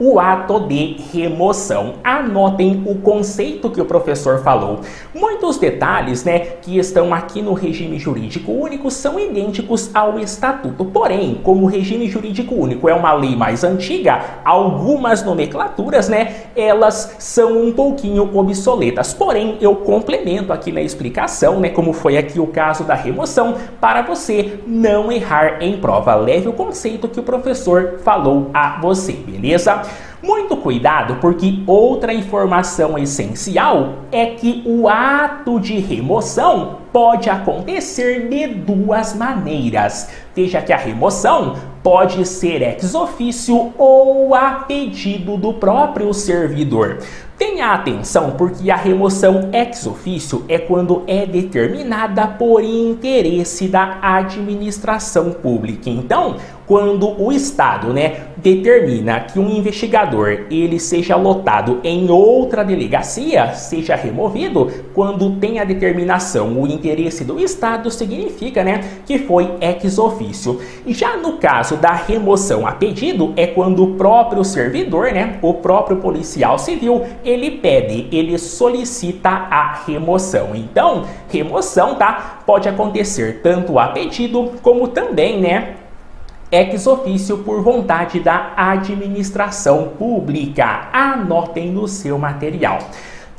o 0.00 0.18
ato 0.18 0.60
de 0.60 0.96
remoção. 1.12 1.96
Anotem 2.02 2.82
o 2.86 2.94
conceito 2.96 3.68
que 3.68 3.82
o 3.82 3.84
professor 3.84 4.42
falou. 4.42 4.80
Muitos 5.14 5.58
detalhes, 5.58 6.24
né, 6.24 6.38
que 6.38 6.78
estão 6.78 7.12
aqui 7.12 7.42
no 7.42 7.52
regime 7.52 7.98
jurídico 7.98 8.50
único 8.50 8.90
são 8.90 9.20
idênticos 9.20 9.90
ao 9.94 10.18
estatuto. 10.18 10.86
Porém, 10.86 11.38
como 11.44 11.64
o 11.64 11.68
regime 11.68 12.08
jurídico 12.08 12.54
único 12.54 12.88
é 12.88 12.94
uma 12.94 13.12
lei 13.12 13.36
mais 13.36 13.62
antiga, 13.62 14.40
algumas 14.42 15.22
nomenclaturas, 15.22 16.08
né, 16.08 16.34
elas 16.56 17.16
são 17.18 17.62
um 17.62 17.72
pouquinho 17.72 18.30
obsoletas. 18.34 19.12
Porém, 19.12 19.58
eu 19.60 19.76
complemento 19.76 20.50
aqui 20.50 20.72
na 20.72 20.80
explicação, 20.80 21.60
né, 21.60 21.68
como 21.68 21.92
foi 21.92 22.16
aqui 22.16 22.40
o 22.40 22.46
caso 22.46 22.84
da 22.84 22.94
remoção, 22.94 23.56
para 23.78 24.00
você 24.00 24.60
não 24.66 25.12
errar 25.12 25.62
em 25.62 25.76
prova. 25.76 26.14
Leve 26.14 26.48
o 26.48 26.54
conceito 26.54 27.06
que 27.06 27.20
o 27.20 27.22
professor 27.22 27.98
falou 28.02 28.50
a 28.54 28.80
você, 28.80 29.12
beleza? 29.12 29.89
Muito 30.22 30.56
cuidado, 30.56 31.16
porque 31.16 31.62
outra 31.66 32.12
informação 32.12 32.98
essencial 32.98 33.94
é 34.12 34.26
que 34.26 34.62
o 34.66 34.86
ato 34.86 35.58
de 35.58 35.78
remoção 35.78 36.80
pode 36.92 37.30
acontecer 37.30 38.28
de 38.28 38.46
duas 38.48 39.14
maneiras. 39.14 40.10
Veja 40.34 40.60
que 40.60 40.72
a 40.72 40.76
remoção 40.76 41.56
pode 41.82 42.26
ser 42.26 42.60
ex 42.60 42.94
ofício 42.94 43.72
ou 43.78 44.34
a 44.34 44.64
pedido 44.68 45.36
do 45.36 45.54
próprio 45.54 46.12
servidor. 46.12 46.98
Tenha 47.38 47.72
atenção 47.72 48.32
porque 48.32 48.70
a 48.70 48.76
remoção 48.76 49.48
ex 49.50 49.86
ofício 49.86 50.44
é 50.46 50.58
quando 50.58 51.04
é 51.06 51.24
determinada 51.24 52.26
por 52.26 52.62
interesse 52.62 53.66
da 53.66 53.98
administração 54.02 55.32
pública. 55.32 55.88
Então, 55.88 56.36
quando 56.70 57.20
o 57.20 57.32
Estado, 57.32 57.92
né, 57.92 58.26
determina 58.36 59.18
que 59.18 59.40
um 59.40 59.50
investigador 59.50 60.46
ele 60.52 60.78
seja 60.78 61.16
lotado 61.16 61.80
em 61.82 62.08
outra 62.08 62.62
delegacia, 62.62 63.54
seja 63.54 63.96
removido, 63.96 64.70
quando 64.94 65.32
tem 65.32 65.58
a 65.58 65.64
determinação, 65.64 66.62
o 66.62 66.68
interesse 66.68 67.24
do 67.24 67.40
Estado 67.40 67.90
significa, 67.90 68.62
né, 68.62 68.84
que 69.04 69.18
foi 69.18 69.50
ex 69.60 69.98
ofício. 69.98 70.60
Já 70.86 71.16
no 71.16 71.38
caso 71.38 71.74
da 71.74 71.90
remoção 71.90 72.64
a 72.64 72.70
pedido 72.70 73.32
é 73.36 73.48
quando 73.48 73.82
o 73.82 73.94
próprio 73.96 74.44
servidor, 74.44 75.12
né, 75.12 75.40
o 75.42 75.54
próprio 75.54 75.96
policial 75.96 76.56
civil 76.56 77.02
ele 77.24 77.50
pede, 77.50 78.06
ele 78.12 78.38
solicita 78.38 79.28
a 79.28 79.82
remoção. 79.84 80.50
Então, 80.54 81.04
remoção, 81.28 81.96
tá? 81.96 82.42
Pode 82.46 82.68
acontecer 82.68 83.40
tanto 83.42 83.76
a 83.76 83.88
pedido 83.88 84.52
como 84.62 84.86
também, 84.86 85.40
né, 85.40 85.79
ex 86.50 86.86
ofício 86.86 87.38
por 87.38 87.62
vontade 87.62 88.18
da 88.20 88.52
administração 88.56 89.92
pública. 89.98 90.88
Anotem 90.92 91.70
no 91.70 91.86
seu 91.86 92.18
material. 92.18 92.78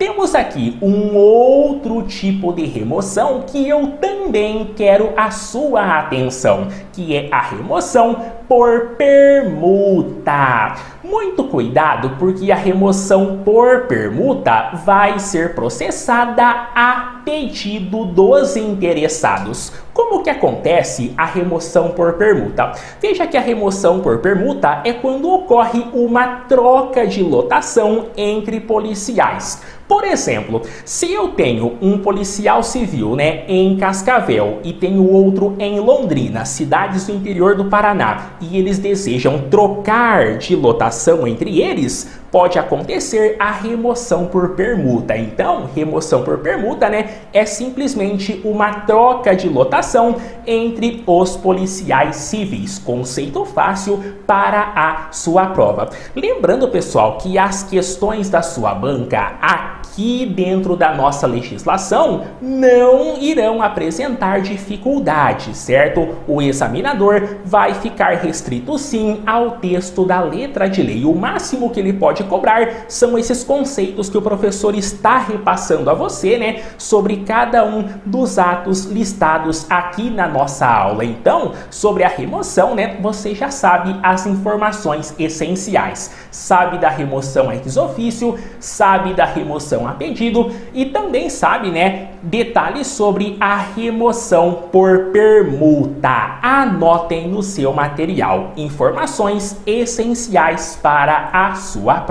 Temos 0.02 0.34
aqui 0.34 0.80
um 0.82 1.16
outro 1.16 2.02
tipo 2.02 2.52
de 2.54 2.66
remoção 2.66 3.44
que 3.46 3.70
eu 3.70 3.98
também 4.02 4.72
quero 4.76 5.14
a 5.16 5.30
sua 5.30 6.00
atenção, 6.00 6.70
que 6.92 7.16
é 7.16 7.30
a 7.32 7.40
remoção 7.40 8.16
por 8.48 8.96
permuta. 8.98 10.76
Muito 11.04 11.44
cuidado, 11.44 12.16
porque 12.18 12.52
a 12.52 12.56
remoção 12.56 13.42
por 13.46 13.82
permuta 13.86 14.72
vai 14.84 15.20
ser 15.20 15.54
processada 15.54 16.46
a 16.74 17.22
pedido 17.24 18.06
dos 18.06 18.58
interessados. 18.58 19.72
Como 19.94 20.24
que 20.24 20.30
acontece 20.30 21.14
a 21.18 21.26
remoção 21.26 21.90
por 21.90 22.14
permuta? 22.14 22.72
Veja 23.02 23.28
que 23.28 23.36
a 23.36 23.42
remoção 23.42 24.00
por 24.00 24.20
permuta 24.20 24.82
é 24.86 24.94
quando 24.94 25.30
ocorre 25.30 25.86
uma 25.94 26.46
troca 26.48 27.06
de 27.06 27.22
lotação 27.22 28.08
entre 28.16 28.62
policiais. 28.62 29.62
Por 29.92 30.06
exemplo, 30.06 30.62
se 30.86 31.12
eu 31.12 31.30
tenho 31.30 31.78
um 31.82 31.98
policial 31.98 32.64
civil 32.64 33.14
né, 33.14 33.44
em 33.46 33.76
Cascavel 33.76 34.60
e 34.64 34.72
tenho 34.72 35.06
outro 35.06 35.54
em 35.60 35.82
Londrina, 35.82 36.46
cidades 36.46 37.08
do 37.08 37.14
interior 37.14 37.58
do 37.58 37.66
Paraná, 37.66 38.38
e 38.40 38.58
eles 38.58 38.80
desejam 38.80 39.50
trocar 39.50 40.38
de 40.38 40.56
lotação 40.56 41.28
entre 41.28 41.60
eles, 41.60 42.21
pode 42.32 42.58
acontecer 42.58 43.36
a 43.38 43.52
remoção 43.52 44.26
por 44.26 44.52
permuta. 44.56 45.18
Então, 45.18 45.70
remoção 45.76 46.24
por 46.24 46.40
permuta, 46.40 46.90
né, 46.90 47.10
é 47.34 47.46
simplesmente 47.46 48.42
uma 48.46 48.74
troca 48.82 49.36
de 49.36 49.50
lotação 49.50 50.16
entre 50.48 51.04
os 51.06 51.36
policiais 51.36 52.16
civis. 52.16 52.80
Conceito 52.80 53.44
fácil 53.46 54.02
para 54.26 54.72
a 54.76 55.12
sua 55.12 55.48
prova. 55.48 55.90
Lembrando, 56.16 56.70
pessoal, 56.70 57.18
que 57.18 57.38
as 57.38 57.64
questões 57.64 58.30
da 58.30 58.42
sua 58.42 58.74
banca 58.74 59.34
aqui 59.42 60.26
dentro 60.26 60.76
da 60.76 60.96
nossa 60.96 61.28
legislação 61.28 62.24
não 62.42 63.18
irão 63.20 63.62
apresentar 63.62 64.42
dificuldades, 64.42 65.58
certo? 65.58 66.16
O 66.28 66.42
examinador 66.42 67.40
vai 67.44 67.74
ficar 67.74 68.16
restrito 68.16 68.78
sim 68.78 69.22
ao 69.26 69.52
texto 69.52 70.06
da 70.06 70.22
letra 70.22 70.70
de 70.70 70.82
lei. 70.82 71.04
O 71.04 71.14
máximo 71.14 71.70
que 71.70 71.80
ele 71.80 71.94
pode 71.94 72.21
cobrar 72.24 72.86
são 72.88 73.18
esses 73.18 73.44
conceitos 73.44 74.10
que 74.10 74.18
o 74.18 74.22
professor 74.22 74.76
está 74.76 75.18
repassando 75.18 75.90
a 75.90 75.94
você, 75.94 76.38
né, 76.38 76.64
sobre 76.78 77.18
cada 77.18 77.66
um 77.66 77.88
dos 78.06 78.38
atos 78.38 78.86
listados 78.86 79.66
aqui 79.70 80.10
na 80.10 80.28
nossa 80.28 80.66
aula. 80.66 81.04
Então, 81.04 81.54
sobre 81.70 82.04
a 82.04 82.08
remoção, 82.08 82.76
né, 82.76 82.98
você 83.02 83.34
já 83.34 83.50
sabe 83.50 84.00
as 84.04 84.26
informações 84.26 85.14
essenciais. 85.18 86.12
Sabe 86.32 86.78
da 86.78 86.90
remoção 86.90 87.52
ex 87.52 87.78
ofício, 87.78 88.38
sabe 88.60 89.14
da 89.14 89.26
remoção 89.26 89.88
a 89.88 89.92
pedido 89.92 90.52
e 90.74 90.86
também 90.86 91.30
sabe, 91.30 91.70
né, 91.70 92.10
detalhes 92.24 92.88
sobre 92.88 93.38
a 93.40 93.58
remoção 93.58 94.64
por 94.72 95.12
permuta. 95.12 96.40
Anotem 96.42 97.28
no 97.28 97.42
seu 97.42 97.74
material 97.74 98.52
informações 98.56 99.58
essenciais 99.66 100.80
para 100.82 101.30
a 101.34 101.56
sua 101.56 101.96
prova. 101.96 102.11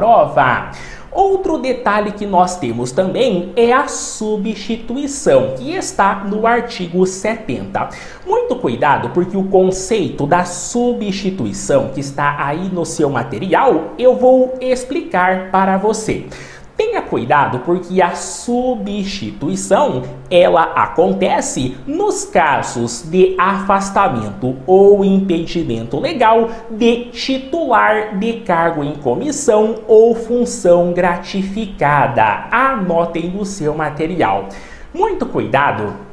Outro 1.12 1.58
detalhe 1.58 2.12
que 2.12 2.24
nós 2.24 2.56
temos 2.56 2.92
também 2.92 3.52
é 3.56 3.72
a 3.72 3.88
substituição, 3.88 5.54
que 5.58 5.74
está 5.74 6.22
no 6.24 6.46
artigo 6.46 7.04
70. 7.04 7.88
Muito 8.24 8.54
cuidado, 8.54 9.10
porque 9.10 9.36
o 9.36 9.48
conceito 9.48 10.24
da 10.24 10.44
substituição 10.44 11.88
que 11.88 11.98
está 11.98 12.36
aí 12.38 12.68
no 12.68 12.86
seu 12.86 13.10
material, 13.10 13.94
eu 13.98 14.14
vou 14.14 14.54
explicar 14.60 15.50
para 15.50 15.76
você. 15.76 16.26
Tenha 16.80 17.02
cuidado 17.02 17.58
porque 17.58 18.00
a 18.00 18.14
substituição 18.14 20.02
ela 20.30 20.62
acontece 20.62 21.76
nos 21.86 22.24
casos 22.24 23.02
de 23.02 23.36
afastamento 23.38 24.56
ou 24.66 25.04
impedimento 25.04 26.00
legal 26.00 26.48
de 26.70 27.10
titular 27.10 28.18
de 28.18 28.32
cargo 28.40 28.82
em 28.82 28.94
comissão 28.94 29.80
ou 29.86 30.14
função 30.14 30.94
gratificada. 30.94 32.48
Anotem 32.50 33.28
no 33.28 33.44
seu 33.44 33.74
material. 33.74 34.48
Muito 34.94 35.26
cuidado 35.26 36.08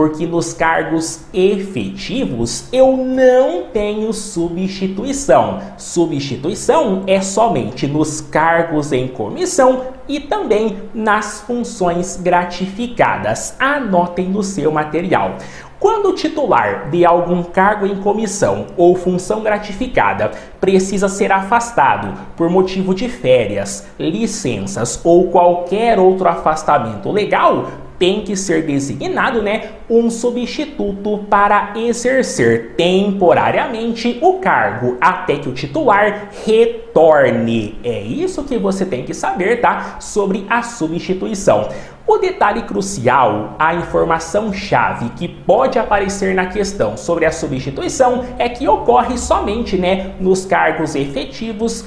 porque 0.00 0.26
nos 0.26 0.54
cargos 0.54 1.26
efetivos 1.30 2.64
eu 2.72 2.96
não 2.96 3.64
tenho 3.64 4.14
substituição. 4.14 5.60
Substituição 5.76 7.02
é 7.06 7.20
somente 7.20 7.86
nos 7.86 8.22
cargos 8.22 8.92
em 8.92 9.08
comissão 9.08 9.88
e 10.08 10.18
também 10.18 10.78
nas 10.94 11.42
funções 11.42 12.16
gratificadas. 12.16 13.54
Anotem 13.58 14.30
no 14.30 14.42
seu 14.42 14.72
material. 14.72 15.36
Quando 15.78 16.08
o 16.08 16.14
titular 16.14 16.88
de 16.88 17.04
algum 17.04 17.42
cargo 17.42 17.86
em 17.86 17.96
comissão 17.96 18.68
ou 18.78 18.96
função 18.96 19.42
gratificada 19.42 20.30
precisa 20.58 21.10
ser 21.10 21.30
afastado 21.30 22.18
por 22.38 22.48
motivo 22.48 22.94
de 22.94 23.06
férias, 23.06 23.86
licenças 23.98 24.98
ou 25.04 25.28
qualquer 25.28 25.98
outro 25.98 26.26
afastamento 26.26 27.10
legal, 27.10 27.66
tem 28.00 28.22
que 28.22 28.34
ser 28.34 28.62
designado, 28.62 29.42
né, 29.42 29.72
um 29.88 30.08
substituto 30.08 31.26
para 31.28 31.74
exercer 31.76 32.74
temporariamente 32.74 34.18
o 34.22 34.38
cargo 34.38 34.96
até 34.98 35.36
que 35.36 35.50
o 35.50 35.52
titular 35.52 36.30
retorne. 36.46 37.78
É 37.84 38.00
isso 38.00 38.42
que 38.44 38.56
você 38.56 38.86
tem 38.86 39.04
que 39.04 39.12
saber, 39.12 39.60
tá? 39.60 39.98
Sobre 40.00 40.46
a 40.48 40.62
substituição. 40.62 41.68
O 42.10 42.18
detalhe 42.18 42.62
crucial, 42.62 43.54
a 43.56 43.72
informação-chave 43.72 45.10
que 45.10 45.28
pode 45.28 45.78
aparecer 45.78 46.34
na 46.34 46.46
questão 46.46 46.96
sobre 46.96 47.24
a 47.24 47.30
substituição 47.30 48.24
é 48.36 48.48
que 48.48 48.66
ocorre 48.66 49.16
somente 49.16 49.76
né, 49.76 50.10
nos 50.18 50.44
cargos 50.44 50.96
efetivos, 50.96 51.84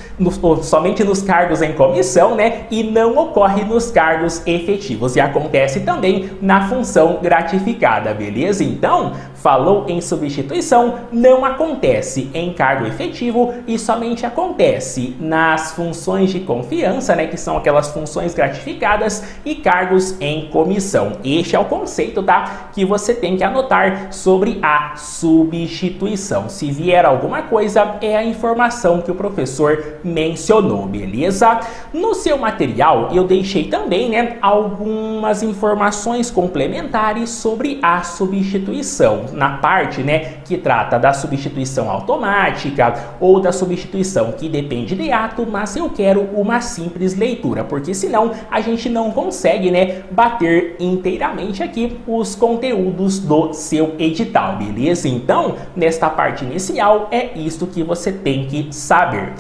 somente 0.62 1.04
nos 1.04 1.22
cargos 1.22 1.62
em 1.62 1.74
comissão, 1.74 2.36
né, 2.36 2.68
e 2.72 2.84
não 2.84 3.18
ocorre 3.18 3.66
nos 3.66 3.92
cargos 3.92 4.42
efetivos. 4.48 5.18
E 5.18 5.20
acontece 5.20 5.82
também 5.82 6.32
na 6.42 6.70
função 6.70 7.20
gratificada, 7.22 8.14
beleza? 8.14 8.64
Então, 8.64 9.12
falou 9.44 9.84
em 9.90 10.00
substituição, 10.00 11.00
não 11.12 11.44
acontece 11.44 12.32
em 12.34 12.54
cargo 12.54 12.88
efetivo 12.88 13.54
e 13.68 13.78
somente 13.78 14.26
acontece 14.26 15.18
nas 15.20 15.74
funções 15.74 16.32
de 16.32 16.40
confiança, 16.40 17.14
né, 17.14 17.28
que 17.28 17.36
são 17.36 17.58
aquelas 17.58 17.90
funções 17.90 18.34
gratificadas 18.34 19.22
e 19.44 19.56
cargos 19.56 20.16
em 20.22 20.48
comissão. 20.48 21.18
Este 21.26 21.58
é 21.58 21.60
o 21.60 21.66
conceito, 21.66 22.24
tá? 22.24 22.70
Que 22.74 22.86
você 22.86 23.14
tem 23.14 23.36
que 23.36 23.44
anotar 23.44 24.14
sobre 24.14 24.60
a 24.64 24.96
substituição. 24.96 26.48
Se 26.48 26.72
vier 26.72 27.06
alguma 27.06 27.42
coisa, 27.42 27.98
é 28.00 28.16
a 28.16 28.24
informação 28.24 29.02
que 29.02 29.12
o 29.12 29.16
professor 29.16 29.98
mencionou, 30.06 30.86
beleza? 30.86 31.60
No 31.94 32.14
seu 32.14 32.38
material, 32.38 33.10
eu 33.12 33.26
deixei 33.26 33.66
também, 33.66 34.10
né, 34.10 34.38
algumas 34.42 35.44
informações 35.44 36.32
complementares 36.32 37.30
sobre 37.30 37.80
a 37.82 38.04
substituição 38.04 39.33
na 39.34 39.58
parte 39.58 40.02
né, 40.02 40.36
que 40.46 40.58
trata 40.58 40.98
da 40.98 41.14
substituição 41.14 41.90
automática 41.90 42.94
ou 43.20 43.40
da 43.40 43.52
substituição 43.52 44.32
que 44.32 44.48
depende 44.48 44.96
de 44.96 45.12
ato, 45.12 45.46
mas 45.50 45.76
eu 45.76 45.90
quero 45.90 46.22
uma 46.34 46.62
simples 46.62 47.16
leitura, 47.16 47.64
porque 47.64 47.94
senão 47.94 48.32
a 48.50 48.62
gente 48.62 48.90
não 48.90 49.12
consegue 49.12 49.72
né, 49.72 50.04
bater 50.12 50.76
inteiramente 50.80 51.62
aqui 51.64 52.00
os 52.08 52.36
conteúdos 52.36 53.20
do 53.20 53.54
seu 53.54 53.96
edital, 54.00 54.58
beleza? 54.58 55.08
Então, 55.08 55.56
nesta 55.76 56.10
parte 56.10 56.44
inicial, 56.44 57.08
é 57.12 57.38
isso 57.38 57.68
que 57.68 57.84
você 57.84 58.12
tem 58.12 58.46
que 58.46 58.68
saber. 58.72 59.34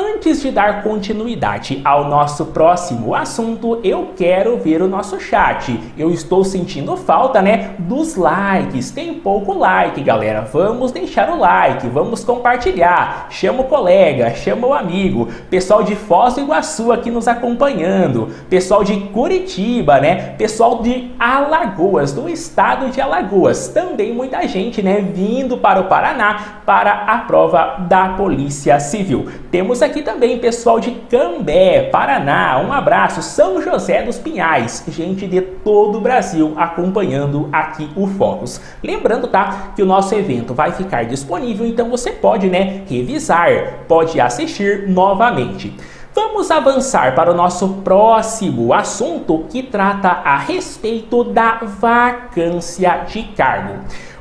Antes 0.00 0.40
de 0.40 0.50
dar 0.50 0.82
continuidade 0.82 1.80
ao 1.84 2.08
nosso 2.08 2.46
próximo 2.46 3.14
assunto, 3.14 3.80
eu 3.84 4.12
quero 4.16 4.56
ver 4.56 4.80
o 4.80 4.88
nosso 4.88 5.20
chat. 5.20 5.78
Eu 5.96 6.10
estou 6.10 6.42
sentindo 6.42 6.96
falta, 6.96 7.42
né, 7.42 7.74
dos 7.78 8.16
likes. 8.16 8.90
Tem 8.90 9.12
pouco 9.14 9.52
like, 9.52 10.00
galera. 10.02 10.40
Vamos 10.52 10.90
deixar 10.90 11.30
o 11.30 11.38
like, 11.38 11.86
vamos 11.88 12.24
compartilhar. 12.24 13.26
Chama 13.30 13.60
o 13.60 13.64
colega, 13.64 14.34
chama 14.34 14.68
o 14.68 14.74
amigo. 14.74 15.28
Pessoal 15.50 15.82
de 15.82 15.94
Foz 15.94 16.34
do 16.34 16.40
Iguaçu 16.40 16.92
aqui 16.92 17.10
nos 17.10 17.28
acompanhando. 17.28 18.28
Pessoal 18.48 18.82
de 18.82 18.96
Curitiba, 18.96 20.00
né? 20.00 20.34
Pessoal 20.38 20.80
de 20.80 21.10
Alagoas, 21.18 22.12
do 22.12 22.26
estado 22.28 22.90
de 22.90 23.02
Alagoas. 23.02 23.68
Também 23.68 24.14
muita 24.14 24.46
gente, 24.48 24.82
né, 24.82 25.00
vindo 25.00 25.58
para 25.58 25.80
o 25.80 25.84
Paraná 25.84 26.62
para 26.64 26.90
a 27.06 27.18
prova 27.18 27.84
da 27.88 28.10
Polícia 28.10 28.78
Civil. 28.80 29.28
Temos 29.50 29.70
temos 29.70 29.82
aqui 29.90 30.02
também 30.02 30.38
pessoal 30.38 30.78
de 30.78 30.92
Cambé, 31.10 31.88
Paraná, 31.90 32.62
um 32.64 32.72
abraço, 32.72 33.20
São 33.22 33.60
José 33.60 34.02
dos 34.02 34.18
Pinhais, 34.18 34.84
gente 34.88 35.26
de 35.26 35.40
todo 35.40 35.98
o 35.98 36.00
Brasil 36.00 36.54
acompanhando 36.56 37.48
aqui 37.52 37.90
o 37.96 38.06
Focus. 38.06 38.60
Lembrando, 38.84 39.26
tá, 39.26 39.72
que 39.74 39.82
o 39.82 39.86
nosso 39.86 40.14
evento 40.14 40.54
vai 40.54 40.70
ficar 40.70 41.04
disponível, 41.04 41.66
então 41.66 41.90
você 41.90 42.12
pode, 42.12 42.48
né, 42.48 42.84
revisar, 42.88 43.84
pode 43.88 44.20
assistir 44.20 44.88
novamente. 44.88 45.76
Vamos 46.14 46.52
avançar 46.52 47.14
para 47.16 47.32
o 47.32 47.34
nosso 47.34 47.68
próximo 47.82 48.72
assunto 48.72 49.44
que 49.48 49.62
trata 49.62 50.08
a 50.08 50.36
respeito 50.36 51.24
da 51.24 51.58
vacância 51.62 53.04
de 53.08 53.24
cargo. 53.36 53.74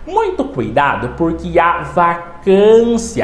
Muito 0.07 0.43
cuidado, 0.45 1.09
porque 1.15 1.59
a 1.59 1.83
vacância 1.83 2.38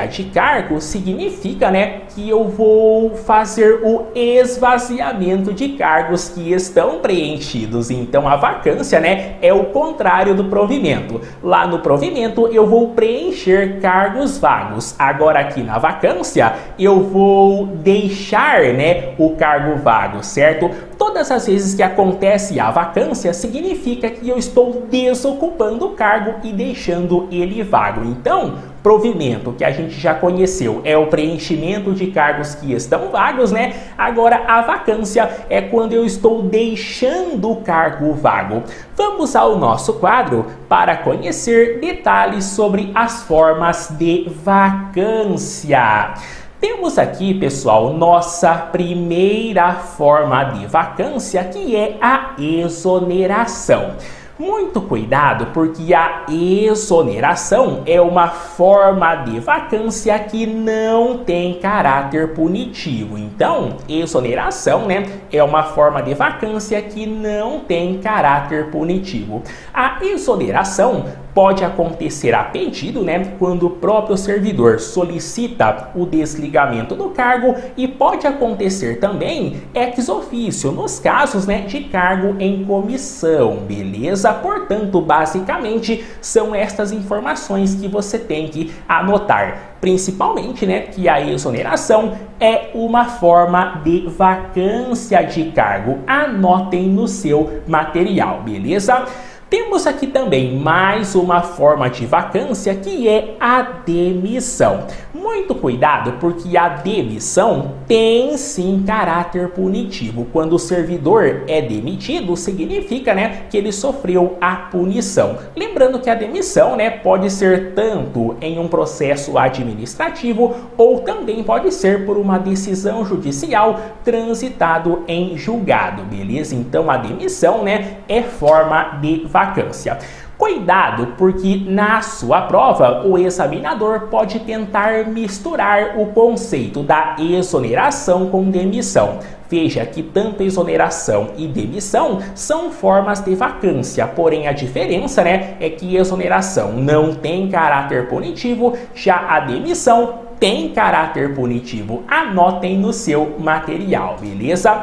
de 0.10 0.24
cargo 0.26 0.80
significa, 0.80 1.72
né, 1.72 2.02
que 2.10 2.30
eu 2.30 2.48
vou 2.48 3.16
fazer 3.16 3.82
o 3.84 4.06
esvaziamento 4.14 5.54
de 5.54 5.70
cargos 5.70 6.30
que 6.30 6.52
estão 6.52 7.00
preenchidos. 7.00 7.90
Então 7.90 8.28
a 8.28 8.36
vacância, 8.36 9.00
né, 9.00 9.36
é 9.42 9.54
o 9.54 9.66
contrário 9.66 10.36
do 10.36 10.46
provimento. 10.46 11.22
Lá 11.42 11.66
no 11.66 11.80
provimento 11.80 12.48
eu 12.48 12.68
vou 12.68 12.90
preencher 12.90 13.80
cargos 13.80 14.38
vagos. 14.38 14.96
Agora 15.00 15.40
aqui 15.40 15.64
na 15.64 15.78
vacância 15.78 16.54
eu 16.78 17.02
vou 17.02 17.66
deixar, 17.66 18.62
né, 18.74 19.14
o 19.18 19.32
cargo 19.32 19.78
vago, 19.82 20.24
certo? 20.24 20.70
Todas 20.98 21.32
as 21.32 21.48
vezes 21.48 21.74
que 21.74 21.84
acontece 21.84 22.60
a 22.60 22.72
vacância 22.72 23.34
significa 23.34 24.10
que 24.10 24.30
eu 24.30 24.38
estou 24.38 24.86
desocupando 24.90 25.88
o 25.88 25.92
cargo 25.92 26.36
e 26.44 26.52
deixando 26.52 27.28
ele 27.32 27.64
vago. 27.64 28.06
Então, 28.06 28.75
provimento, 28.86 29.52
que 29.52 29.64
a 29.64 29.72
gente 29.72 30.00
já 30.00 30.14
conheceu, 30.14 30.80
é 30.84 30.96
o 30.96 31.08
preenchimento 31.08 31.92
de 31.92 32.06
cargos 32.12 32.54
que 32.54 32.72
estão 32.72 33.10
vagos, 33.10 33.52
né? 33.52 33.74
Agora, 33.98 34.44
a 34.48 34.62
vacância 34.62 35.28
é 35.50 35.60
quando 35.60 35.94
eu 35.94 36.06
estou 36.06 36.44
deixando 36.44 37.50
o 37.50 37.56
cargo 37.62 38.14
vago. 38.14 38.62
Vamos 38.96 39.36
ao 39.36 39.58
nosso 39.58 39.94
quadro 39.94 40.46
para 40.70 40.98
conhecer 40.98 41.80
detalhes 41.80 42.46
sobre 42.46 42.92
as 42.94 43.24
formas 43.24 43.90
de 43.98 44.30
vacância. 44.44 46.14
Temos 46.62 47.00
aqui, 47.00 47.34
pessoal, 47.34 47.92
nossa 47.92 48.54
primeira 48.54 49.74
forma 49.74 50.44
de 50.44 50.68
vacância, 50.68 51.44
que 51.44 51.76
é 51.76 51.98
a 52.00 52.36
exoneração. 52.38 53.96
Muito 54.38 54.82
cuidado, 54.82 55.48
porque 55.54 55.94
a 55.94 56.26
exoneração 56.30 57.84
é 57.86 58.02
uma 58.02 58.28
forma 58.28 59.16
de 59.16 59.40
vacância 59.40 60.20
que 60.20 60.46
não 60.46 61.20
tem 61.20 61.54
caráter 61.54 62.34
punitivo. 62.34 63.18
Então, 63.18 63.78
exoneração, 63.88 64.88
né, 64.88 65.06
é 65.32 65.42
uma 65.42 65.64
forma 65.64 66.02
de 66.02 66.14
vacância 66.14 66.82
que 66.82 67.06
não 67.06 67.62
tem 67.62 67.98
caráter 68.00 68.70
punitivo. 68.72 69.42
A 69.74 70.00
exoneração 70.04 71.06
pode 71.36 71.66
acontecer 71.66 72.34
a 72.34 72.46
pedido, 72.46 73.02
né, 73.02 73.34
quando 73.38 73.68
o 73.68 73.70
próprio 73.72 74.16
servidor 74.16 74.80
solicita 74.80 75.90
o 75.94 76.06
desligamento 76.06 76.96
do 76.96 77.10
cargo 77.10 77.54
e 77.76 77.90
pode 77.90 78.26
acontecer 78.26 79.02
também 79.02 79.58
ex 79.74 80.08
officio 80.08 80.72
nos 80.72 80.98
casos, 80.98 81.46
né, 81.46 81.62
de 81.62 81.82
cargo 81.82 82.38
em 82.40 82.64
comissão, 82.64 83.58
beleza? 83.68 84.32
Portanto, 84.32 85.02
basicamente 85.02 86.06
são 86.22 86.56
estas 86.56 86.94
informações 86.94 87.76
que 87.76 87.90
você 87.90 88.18
tem 88.18 88.48
que 88.48 88.74
anotar, 88.88 89.76
principalmente, 89.82 90.66
né, 90.66 90.80
que 90.82 91.10
a 91.10 91.20
exoneração 91.20 92.14
é 92.40 92.70
uma 92.74 93.06
forma 93.06 93.82
de 93.84 94.08
vacância 94.08 95.22
de 95.22 95.52
cargo. 95.52 96.00
Anotem 96.08 96.88
no 96.88 97.10
seu 97.10 97.62
material, 97.68 98.42
beleza? 98.42 99.06
Temos 99.56 99.88
aqui 99.88 100.06
também 100.06 100.54
mais 100.54 101.16
uma 101.16 101.42
forma 101.42 101.90
de 101.90 102.06
vacância 102.06 102.76
que 102.76 103.08
é 103.08 103.38
a 103.40 103.62
demissão. 103.62 104.86
Muito 105.26 105.56
cuidado 105.56 106.14
porque 106.20 106.56
a 106.56 106.70
demissão 106.70 107.74
tem 107.88 108.38
sim 108.38 108.84
caráter 108.86 109.50
punitivo. 109.50 110.28
Quando 110.32 110.54
o 110.54 110.60
servidor 110.60 111.44
é 111.48 111.62
demitido, 111.62 112.38
significa, 112.38 113.14
né, 113.16 113.42
que 113.50 113.58
ele 113.58 113.72
sofreu 113.72 114.38
a 114.40 114.56
punição. 114.56 115.40
Lembrando 115.56 116.00
que 116.00 116.12
a 116.12 116.16
demissão, 116.16 116.76
né, 116.76 116.92
pode 116.92 117.32
ser 117.32 117.74
tanto 117.74 118.38
em 118.40 118.60
um 118.60 118.68
processo 118.68 119.36
administrativo 119.36 120.56
ou 120.78 121.00
também 121.00 121.44
pode 121.44 121.74
ser 121.74 122.06
por 122.06 122.18
uma 122.18 122.38
decisão 122.38 123.04
judicial 123.04 123.80
transitado 124.04 125.04
em 125.08 125.36
julgado, 125.36 126.04
beleza? 126.04 126.54
Então 126.54 126.90
a 126.90 126.98
demissão, 126.98 127.64
né, 127.64 127.98
é 128.08 128.22
forma 128.22 129.00
de 129.02 129.26
vacância. 129.26 129.98
Cuidado, 130.38 131.14
porque 131.18 131.64
na 131.66 132.02
sua 132.02 132.42
prova 132.42 133.06
o 133.06 133.18
examinador 133.18 134.08
pode 134.12 134.40
tentar 134.40 135.08
misturar 135.08 135.98
o 135.98 136.08
conceito 136.08 136.84
da 136.84 137.16
exoneração 137.18 138.30
com 138.30 138.50
demissão. 138.50 139.20
Veja 139.50 139.86
que 139.86 140.04
tanto 140.04 140.44
exoneração 140.44 141.30
e 141.38 141.48
demissão 141.48 142.20
são 142.34 142.70
formas 142.70 143.22
de 143.22 143.34
vacância, 143.34 144.06
porém 144.08 144.48
a 144.48 144.52
diferença 144.52 145.24
né, 145.24 145.56
é 145.60 145.70
que 145.70 145.96
exoneração 145.96 146.74
não 146.74 147.14
tem 147.14 147.48
caráter 147.48 148.10
punitivo, 148.10 148.74
já 148.94 149.18
a 149.30 149.40
demissão 149.40 150.26
tem 150.40 150.70
caráter 150.70 151.34
punitivo. 151.34 152.04
Anotem 152.08 152.78
no 152.78 152.92
seu 152.92 153.36
material, 153.40 154.18
beleza? 154.20 154.82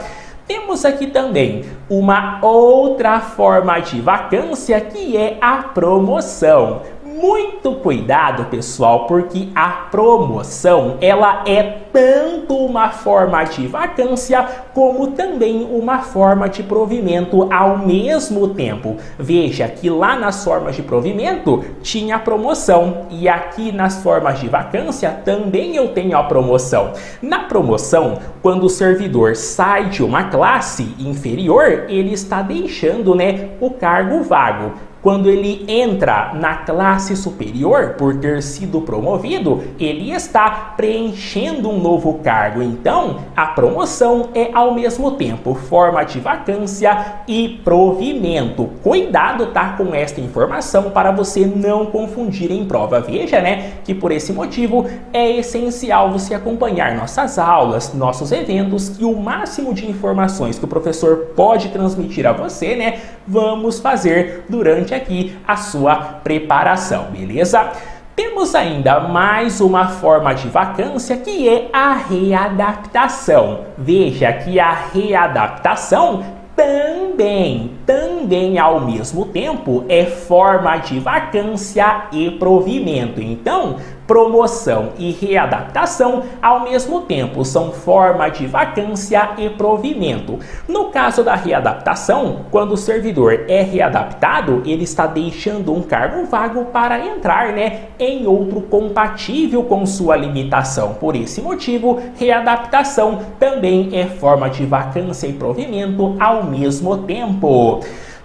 Temos 0.53 0.85
aqui 0.85 1.07
também 1.07 1.65
uma 1.89 2.39
outra 2.43 3.21
forma 3.21 3.79
de 3.81 4.03
vacância 4.03 4.79
que 4.83 5.17
é 5.17 5.39
a 5.41 5.63
promoção. 5.63 6.83
Muito 7.23 7.75
cuidado, 7.77 8.47
pessoal, 8.47 9.07
porque 9.07 9.49
a 9.55 9.69
promoção 9.69 10.99
ela 11.01 11.45
é 11.47 11.63
tanto 11.93 12.57
uma 12.57 12.91
forma 12.91 13.45
de 13.45 13.65
vacância 13.69 14.45
como 14.75 15.13
também 15.13 15.69
uma 15.71 16.01
forma 16.01 16.49
de 16.49 16.65
provimento 16.65 17.49
ao 17.53 17.79
mesmo 17.79 18.49
tempo. 18.49 18.97
Veja 19.17 19.69
que 19.69 19.89
lá 19.89 20.17
nas 20.17 20.43
formas 20.43 20.75
de 20.75 20.83
provimento 20.83 21.65
tinha 21.81 22.19
promoção 22.19 23.07
e 23.09 23.29
aqui 23.29 23.71
nas 23.71 24.03
formas 24.03 24.41
de 24.41 24.49
vacância 24.49 25.09
também 25.25 25.77
eu 25.77 25.91
tenho 25.91 26.19
a 26.19 26.25
promoção. 26.25 26.93
Na 27.23 27.45
promoção, 27.45 28.19
quando 28.43 28.65
o 28.65 28.69
servidor 28.69 29.37
sai 29.37 29.91
de 29.91 30.03
uma 30.03 30.25
classe 30.25 30.93
inferior, 30.99 31.85
ele 31.89 32.13
está 32.13 32.43
deixando, 32.43 33.15
né, 33.15 33.51
o 33.61 33.71
cargo 33.71 34.25
vago. 34.25 34.73
Quando 35.03 35.29
ele 35.29 35.65
entra 35.67 36.33
na 36.33 36.59
classe 36.59 37.17
superior 37.17 37.97
por 37.99 38.17
ter 38.19 38.41
sido 38.41 38.81
promovido, 38.83 39.65
ele 39.79 40.13
está 40.13 40.75
preenchendo 40.77 41.69
um 41.69 41.81
novo 41.81 42.21
cargo. 42.23 42.63
Então, 42.63 43.17
a 43.35 43.47
promoção 43.47 44.29
é 44.33 44.51
ao 44.53 44.73
mesmo 44.73 45.11
tempo 45.13 45.55
forma 45.55 46.05
de 46.05 46.21
vacância 46.21 47.17
e 47.27 47.61
provimento. 47.65 48.71
Cuidado 48.81 49.47
tá 49.47 49.71
com 49.71 49.93
esta 49.93 50.21
informação 50.21 50.93
para 50.93 51.11
você 51.11 51.47
não 51.47 51.87
confundir 51.87 52.53
em 52.53 52.65
prova. 52.65 53.01
Veja, 53.01 53.41
né, 53.41 53.73
que 53.85 53.93
por 53.93 54.13
esse 54.13 54.33
motivo 54.33 54.87
é 55.13 55.33
essencial 55.33 56.13
você 56.13 56.33
acompanhar 56.33 56.95
nossas 56.95 57.41
aulas, 57.41 57.93
nossos 57.93 58.31
eventos, 58.31 58.91
que 58.91 59.05
o 59.05 59.17
máximo 59.17 59.75
de 59.75 59.91
informações 59.91 60.61
que 60.61 60.65
o 60.65 60.69
professor 60.69 61.33
pode 61.35 61.71
transmitir 61.71 62.25
a 62.25 62.33
você, 62.33 62.77
né, 62.77 63.01
vamos 63.27 63.81
fazer 63.81 64.45
durante 64.49 64.92
aqui 64.95 65.37
a 65.47 65.57
sua 65.57 65.97
preparação, 65.97 67.07
beleza? 67.11 67.73
Temos 68.15 68.55
ainda 68.55 69.01
mais 69.01 69.61
uma 69.61 69.89
forma 69.89 70.35
de 70.35 70.47
vacância 70.49 71.17
que 71.17 71.49
é 71.49 71.71
a 71.73 71.95
readaptação. 71.95 73.61
Veja 73.79 74.31
que 74.33 74.61
a 74.61 74.73
readaptação 74.93 76.23
também, 76.55 77.73
também 77.87 78.59
ao 78.59 78.81
mesmo 78.81 79.25
tempo 79.27 79.85
é 79.89 80.05
forma 80.05 80.77
de 80.77 81.01
vacância 81.01 82.05
e 82.13 82.31
provimento. 82.33 83.21
Então, 83.23 83.77
promoção 84.07 84.91
e 84.99 85.11
readaptação 85.11 86.25
ao 86.41 86.65
mesmo 86.65 87.03
tempo 87.03 87.45
são 87.45 87.73
forma 87.73 88.29
de 88.29 88.47
vacância 88.47 89.31
e 89.39 89.49
provimento. 89.51 90.39
No 90.69 90.87
caso 90.87 91.23
da 91.23 91.35
readaptação, 91.35 92.47
quando 92.51 92.73
o 92.73 92.77
servidor 92.77 93.45
é 93.49 93.63
readaptado, 93.63 94.63
ele 94.65 94.85
está 94.85 95.07
deixando 95.07 95.73
um 95.73 95.83
cargo 95.83 96.25
vago 96.27 96.67
para 96.67 97.05
entrar 97.05 97.53
né, 97.53 97.89
em 97.99 98.27
outro 98.27 98.61
compatível 98.63 99.63
com 99.65 99.87
sua 99.87 100.17
limitação. 100.17 100.95
Por 100.95 101.17
esse 101.17 101.41
motivo, 101.41 102.01
readaptação 102.17 103.21
também 103.39 103.91
é 103.93 104.07
forma 104.07 104.49
de 104.51 104.65
vacância 104.65 105.27
e 105.27 105.33
provimento 105.33 106.17
ao 106.19 106.45
mesmo 106.45 106.99
tempo. 106.99 107.81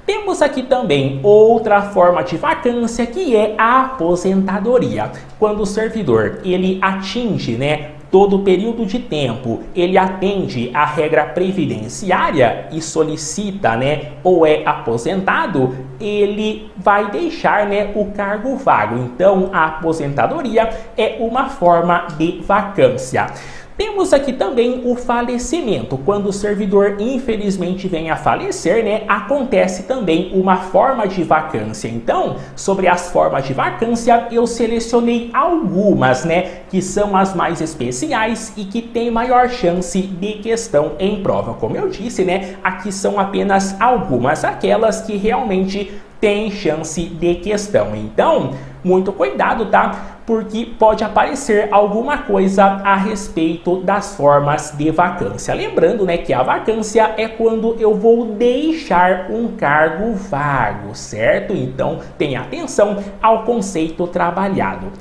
Temos 0.07 0.41
aqui 0.41 0.63
também 0.63 1.19
outra 1.21 1.81
forma 1.81 2.23
de 2.23 2.37
vacância 2.37 3.05
que 3.05 3.35
é 3.35 3.55
a 3.57 3.81
aposentadoria. 3.81 5.11
Quando 5.37 5.63
o 5.63 5.65
servidor 5.65 6.39
ele 6.45 6.79
atinge, 6.81 7.57
né, 7.57 7.89
todo 8.09 8.39
período 8.39 8.85
de 8.85 8.99
tempo, 8.99 9.63
ele 9.75 9.97
atende 9.97 10.71
à 10.73 10.85
regra 10.85 11.25
previdenciária 11.25 12.69
e 12.71 12.81
solicita, 12.81 13.75
né, 13.75 14.13
ou 14.23 14.45
é 14.45 14.63
aposentado, 14.65 15.75
ele 15.99 16.71
vai 16.77 17.11
deixar, 17.11 17.65
né, 17.65 17.91
o 17.93 18.05
cargo 18.05 18.55
vago. 18.55 18.95
Então, 18.95 19.49
a 19.51 19.65
aposentadoria 19.65 20.69
é 20.97 21.17
uma 21.19 21.49
forma 21.49 22.07
de 22.17 22.39
vacância. 22.47 23.27
Temos 23.77 24.11
aqui 24.11 24.33
também 24.33 24.81
o 24.85 24.95
falecimento. 24.95 25.99
Quando 25.99 26.29
o 26.29 26.33
servidor 26.33 26.95
infelizmente 26.99 27.87
vem 27.87 28.09
a 28.09 28.15
falecer, 28.15 28.83
né, 28.83 29.03
acontece 29.07 29.83
também 29.83 30.31
uma 30.33 30.55
forma 30.57 31.07
de 31.07 31.23
vacância. 31.23 31.87
Então, 31.87 32.37
sobre 32.55 32.87
as 32.87 33.11
formas 33.11 33.45
de 33.45 33.53
vacância, 33.53 34.29
eu 34.31 34.47
selecionei 34.47 35.29
algumas, 35.31 36.25
né, 36.25 36.61
que 36.71 36.81
são 36.81 37.15
as 37.15 37.35
mais 37.35 37.61
especiais 37.61 38.51
e 38.57 38.65
que 38.65 38.81
têm 38.81 39.11
maior 39.11 39.47
chance 39.47 40.01
de 40.01 40.33
questão 40.39 40.93
em 40.97 41.21
prova. 41.21 41.53
Como 41.53 41.77
eu 41.77 41.87
disse, 41.87 42.23
né, 42.25 42.55
aqui 42.63 42.91
são 42.91 43.19
apenas 43.19 43.79
algumas, 43.79 44.43
aquelas 44.43 45.01
que 45.01 45.15
realmente 45.17 45.91
têm 46.19 46.49
chance 46.49 47.03
de 47.03 47.35
questão. 47.35 47.95
Então, 47.95 48.55
muito 48.83 49.13
cuidado, 49.13 49.67
tá? 49.67 50.16
Porque 50.27 50.65
pode 50.77 51.05
aparecer 51.05 51.69
alguma 51.71 52.17
coisa 52.17 52.63
a 52.65 52.97
respeito 52.97 53.77
das 53.77 54.17
formas 54.17 54.73
de 54.77 54.91
vacância. 54.91 55.53
Lembrando, 55.53 56.05
né, 56.05 56.17
que 56.17 56.33
a 56.33 56.43
vacância 56.43 57.13
é 57.15 57.29
quando 57.29 57.77
eu 57.79 57.95
vou 57.95 58.25
deixar 58.25 59.31
um 59.31 59.55
cargo 59.55 60.13
vago, 60.15 60.93
certo? 60.93 61.53
Então, 61.53 62.01
tenha 62.17 62.41
atenção 62.41 63.01
ao 63.21 63.43
conceito 63.43 64.05
trabalhado. 64.05 64.91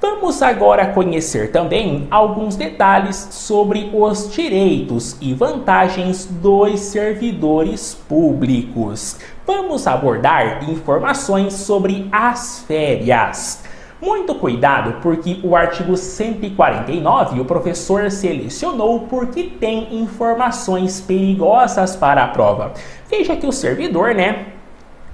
Vamos 0.00 0.42
agora 0.42 0.88
conhecer 0.88 1.52
também 1.52 2.08
alguns 2.10 2.56
detalhes 2.56 3.28
sobre 3.30 3.88
os 3.94 4.32
direitos 4.32 5.16
e 5.20 5.32
vantagens 5.32 6.26
dos 6.26 6.80
servidores 6.80 7.94
públicos. 8.08 9.16
Vamos 9.46 9.86
abordar 9.86 10.68
informações 10.68 11.52
sobre 11.52 12.08
as 12.10 12.64
férias. 12.66 13.62
Muito 14.02 14.34
cuidado, 14.34 15.00
porque 15.00 15.38
o 15.44 15.54
artigo 15.54 15.96
149 15.96 17.38
o 17.40 17.44
professor 17.44 18.10
selecionou 18.10 19.06
porque 19.08 19.44
tem 19.44 19.94
informações 19.94 21.00
perigosas 21.00 21.94
para 21.94 22.24
a 22.24 22.26
prova. 22.26 22.72
Veja 23.08 23.36
que 23.36 23.46
o 23.46 23.52
servidor, 23.52 24.12
né, 24.12 24.46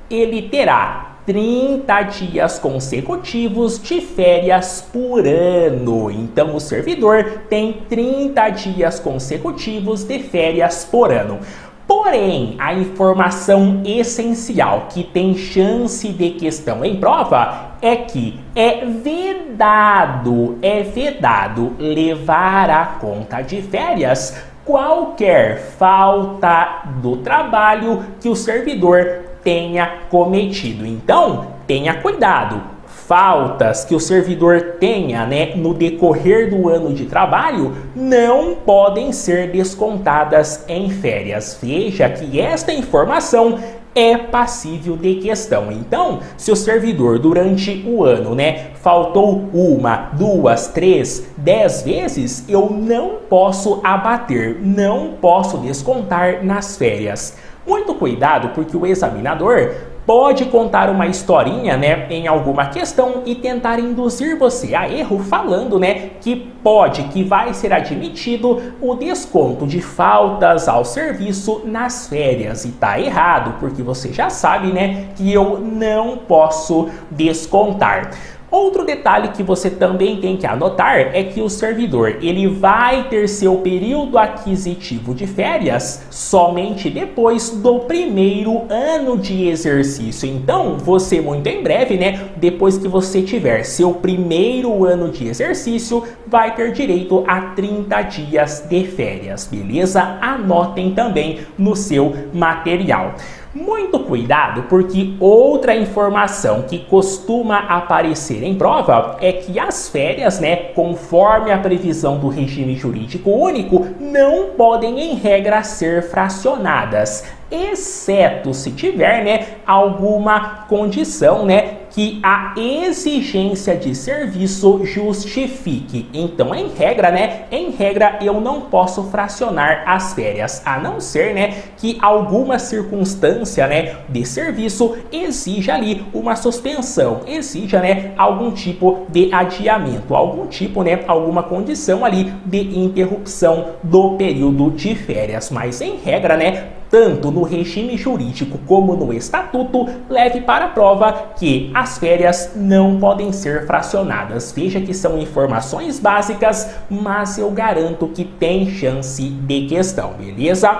ele 0.09 0.41
terá 0.41 1.19
30 1.27 2.03
dias 2.05 2.59
consecutivos 2.59 3.79
de 3.79 4.01
férias 4.01 4.81
por 4.91 5.27
ano. 5.27 6.11
Então, 6.11 6.57
o 6.57 6.61
servidor 6.61 7.43
tem 7.51 7.83
30 7.91 8.49
dias 8.49 8.99
consecutivos 8.99 10.03
de 10.03 10.19
férias 10.19 10.87
por 10.91 11.13
ano. 11.13 11.41
Porém, 11.87 12.55
a 12.59 12.73
informação 12.73 13.83
essencial 13.85 14.87
que 14.89 15.05
tem 15.05 15.37
chance 15.37 16.09
de 16.09 16.31
questão 16.31 16.83
em 16.83 16.97
prova 16.97 17.68
é 17.81 17.97
que 17.97 18.41
é 18.55 18.85
vedado, 18.85 20.59
é 20.63 20.83
vedado 20.83 21.75
levar 21.79 22.71
a 22.71 22.85
conta 22.85 23.43
de 23.43 23.63
férias 23.63 24.37
qualquer 24.65 25.59
falta 25.79 26.83
do 27.01 27.17
trabalho 27.19 28.05
que 28.21 28.29
o 28.29 28.37
servidor 28.37 29.25
tenha 29.43 30.01
cometido. 30.11 30.85
Então, 30.85 31.47
tenha 31.67 31.95
cuidado 31.95 32.79
faltas 33.09 33.87
que 33.87 33.95
o 33.95 34.01
servidor 34.01 34.75
tenha 34.79 35.25
né, 35.25 35.55
no 35.57 35.73
decorrer 35.73 36.51
do 36.51 36.69
ano 36.69 36.93
de 36.93 37.07
trabalho 37.07 37.75
não 37.97 38.55
podem 38.55 39.13
ser 39.13 39.51
descontadas 39.51 40.63
em 40.69 40.91
férias. 40.91 41.59
Veja 41.63 42.07
que 42.11 42.39
esta 42.39 42.71
informação 42.71 43.59
é 43.99 44.17
passível 44.17 44.97
de 44.97 45.17
questão. 45.17 45.73
Então, 45.73 46.21
se 46.37 46.53
o 46.53 46.57
servidor 46.57 47.19
durante 47.19 47.85
o 47.85 48.05
ano, 48.05 48.33
né, 48.33 48.71
faltou 48.81 49.51
uma, 49.53 50.11
duas, 50.13 50.69
três, 50.69 51.29
dez 51.37 51.83
vezes, 51.83 52.45
eu 52.49 52.71
não 52.71 53.17
posso 53.29 53.81
abater, 53.83 54.61
não 54.63 55.15
posso 55.21 55.59
descontar 55.59 56.45
nas 56.45 56.77
férias. 56.77 57.37
Muito 57.67 57.93
cuidado, 57.93 58.51
porque 58.55 58.77
o 58.77 58.87
examinador 58.87 59.75
pode 60.09 60.47
contar 60.47 60.89
uma 60.89 61.07
historinha, 61.07 61.77
né, 61.77 62.07
em 62.09 62.27
alguma 62.27 62.69
questão 62.69 63.25
e 63.27 63.35
tentar 63.35 63.79
induzir 63.79 64.39
você 64.39 64.75
a 64.75 64.89
erro 64.91 65.19
falando, 65.19 65.79
né, 65.79 66.13
que 66.23 66.35
pode, 66.65 67.03
que 67.09 67.23
vai 67.23 67.53
ser 67.53 67.75
admitido 67.75 68.75
o 68.81 68.95
desconto 68.95 69.67
de 69.67 69.83
faltas 69.83 70.67
ao 70.67 70.83
serviço 70.83 71.61
nas 71.67 72.09
férias 72.09 72.65
e 72.65 72.71
tá 72.71 72.99
errado, 72.99 73.57
porque 73.61 73.83
você 73.83 74.11
já 74.11 74.31
sabe, 74.31 74.73
né, 74.73 75.09
que 75.15 75.31
eu 75.31 75.59
não 75.59 76.17
posso 76.17 76.89
descontar. 77.11 78.11
Outro 78.51 78.85
detalhe 78.85 79.29
que 79.29 79.43
você 79.43 79.69
também 79.69 80.21
tem 80.21 80.37
que 80.37 80.47
anotar 80.47 80.99
é 80.99 81.23
que 81.23 81.43
o 81.43 81.51
servidor 81.51 82.17
ele 82.23 82.47
vai 82.47 83.07
ter 83.09 83.29
seu 83.29 83.57
período 83.57 84.17
aquisitivo 84.17 85.15
de 85.15 85.27
férias 85.27 86.07
somente 86.11 86.89
depois 86.89 87.51
do 87.51 87.81
primeiro 87.81 88.63
ano 88.71 89.19
de 89.19 89.47
exercício. 89.49 90.27
Então, 90.27 90.79
você 90.79 91.21
muito 91.21 91.47
em 91.47 91.63
breve, 91.63 91.99
né, 91.99 92.31
depois 92.37 92.79
que 92.79 92.89
você 92.89 93.21
tiver 93.21 93.65
seu 93.65 93.93
primeiro 93.93 94.85
ano 94.85 95.11
de 95.11 95.29
exercício, 95.29 96.03
vai 96.27 96.55
ter 96.55 96.73
direito 96.73 97.25
a 97.29 97.41
30 97.41 98.03
dias 98.03 98.65
de 98.69 98.85
férias, 98.85 99.47
beleza? 99.47 100.19
Anotem 100.23 100.93
também 100.93 101.41
no 101.59 101.77
seu 101.77 102.15
material. 102.33 103.15
Muito 103.55 104.01
cuidado, 104.01 104.65
porque 104.65 105.15
outra 105.19 105.75
informação 105.75 106.63
que 106.63 106.81
costuma 106.81 107.59
aparecer 107.59 108.43
em 108.43 108.55
prova 108.55 109.17
é 109.23 109.33
que 109.33 109.59
as 109.59 109.89
férias, 109.89 110.39
né, 110.39 110.57
conforme 110.75 111.51
a 111.51 111.57
previsão 111.57 112.19
do 112.19 112.29
regime 112.29 112.77
jurídico 112.77 113.31
único, 113.31 113.87
não 113.99 114.51
podem 114.51 115.01
em 115.01 115.15
regra 115.15 115.63
ser 115.63 116.03
fracionadas, 116.03 117.25
exceto 117.51 118.53
se 118.53 118.71
tiver, 118.73 119.25
né, 119.25 119.47
alguma 119.67 120.67
condição, 120.69 121.47
né, 121.47 121.78
que 121.99 122.21
a 122.23 122.55
exigência 122.57 123.75
de 123.75 123.93
serviço 123.93 124.85
justifique. 124.85 126.07
Então, 126.15 126.55
em 126.55 126.69
regra, 126.69 127.11
né? 127.11 127.47
Em 127.51 127.71
regra, 127.71 128.21
eu 128.23 128.41
não 128.41 128.61
posso 128.61 129.11
fracionar 129.11 129.83
as 129.85 130.13
férias, 130.15 130.63
a 130.65 130.79
não 130.79 131.01
ser, 131.01 131.35
né, 131.35 131.57
que 131.77 131.99
alguma 132.01 132.57
circunstância, 132.61 133.67
né, 133.67 133.97
de 134.09 134.25
serviço 134.25 134.97
exija 135.11 135.75
ali 135.75 136.07
uma 136.15 136.37
suspensão, 136.37 137.23
exija, 137.27 137.81
né, 137.81 138.13
algum 138.17 138.53
tipo 138.53 139.05
de 139.09 139.35
adiamento, 139.35 140.15
algum 140.15 140.47
tipo, 140.47 140.85
né, 140.85 141.01
alguma 141.09 141.43
condição 141.43 142.05
ali 142.05 142.33
de 142.45 142.79
interrupção 142.79 143.71
do 143.83 144.13
período 144.13 144.71
de 144.71 144.95
férias. 144.95 145.51
Mas 145.51 145.81
em 145.81 145.97
regra, 145.97 146.37
né, 146.37 146.69
tanto 146.91 147.31
no 147.31 147.43
regime 147.43 147.97
jurídico 147.97 148.59
como 148.67 148.95
no 148.95 149.13
estatuto, 149.13 149.87
leve 150.09 150.41
para 150.41 150.67
a 150.67 150.69
prova 150.69 151.33
que 151.37 151.71
as 151.75 151.99
férias 151.99 152.53
não 152.57 152.99
podem 152.99 153.33
ser 153.33 153.67
fracionadas. 153.67 154.53
Veja 154.53 154.81
que 154.81 154.95
são 154.95 155.19
informações 155.19 155.99
básicas, 155.99 156.71
mas 156.91 157.39
eu 157.39 157.51
garanto 157.51 158.09
que 158.09 158.25
tem 158.25 158.71
chance 158.71 159.23
de 159.23 159.67
questão, 159.67 160.13
beleza? 160.13 160.79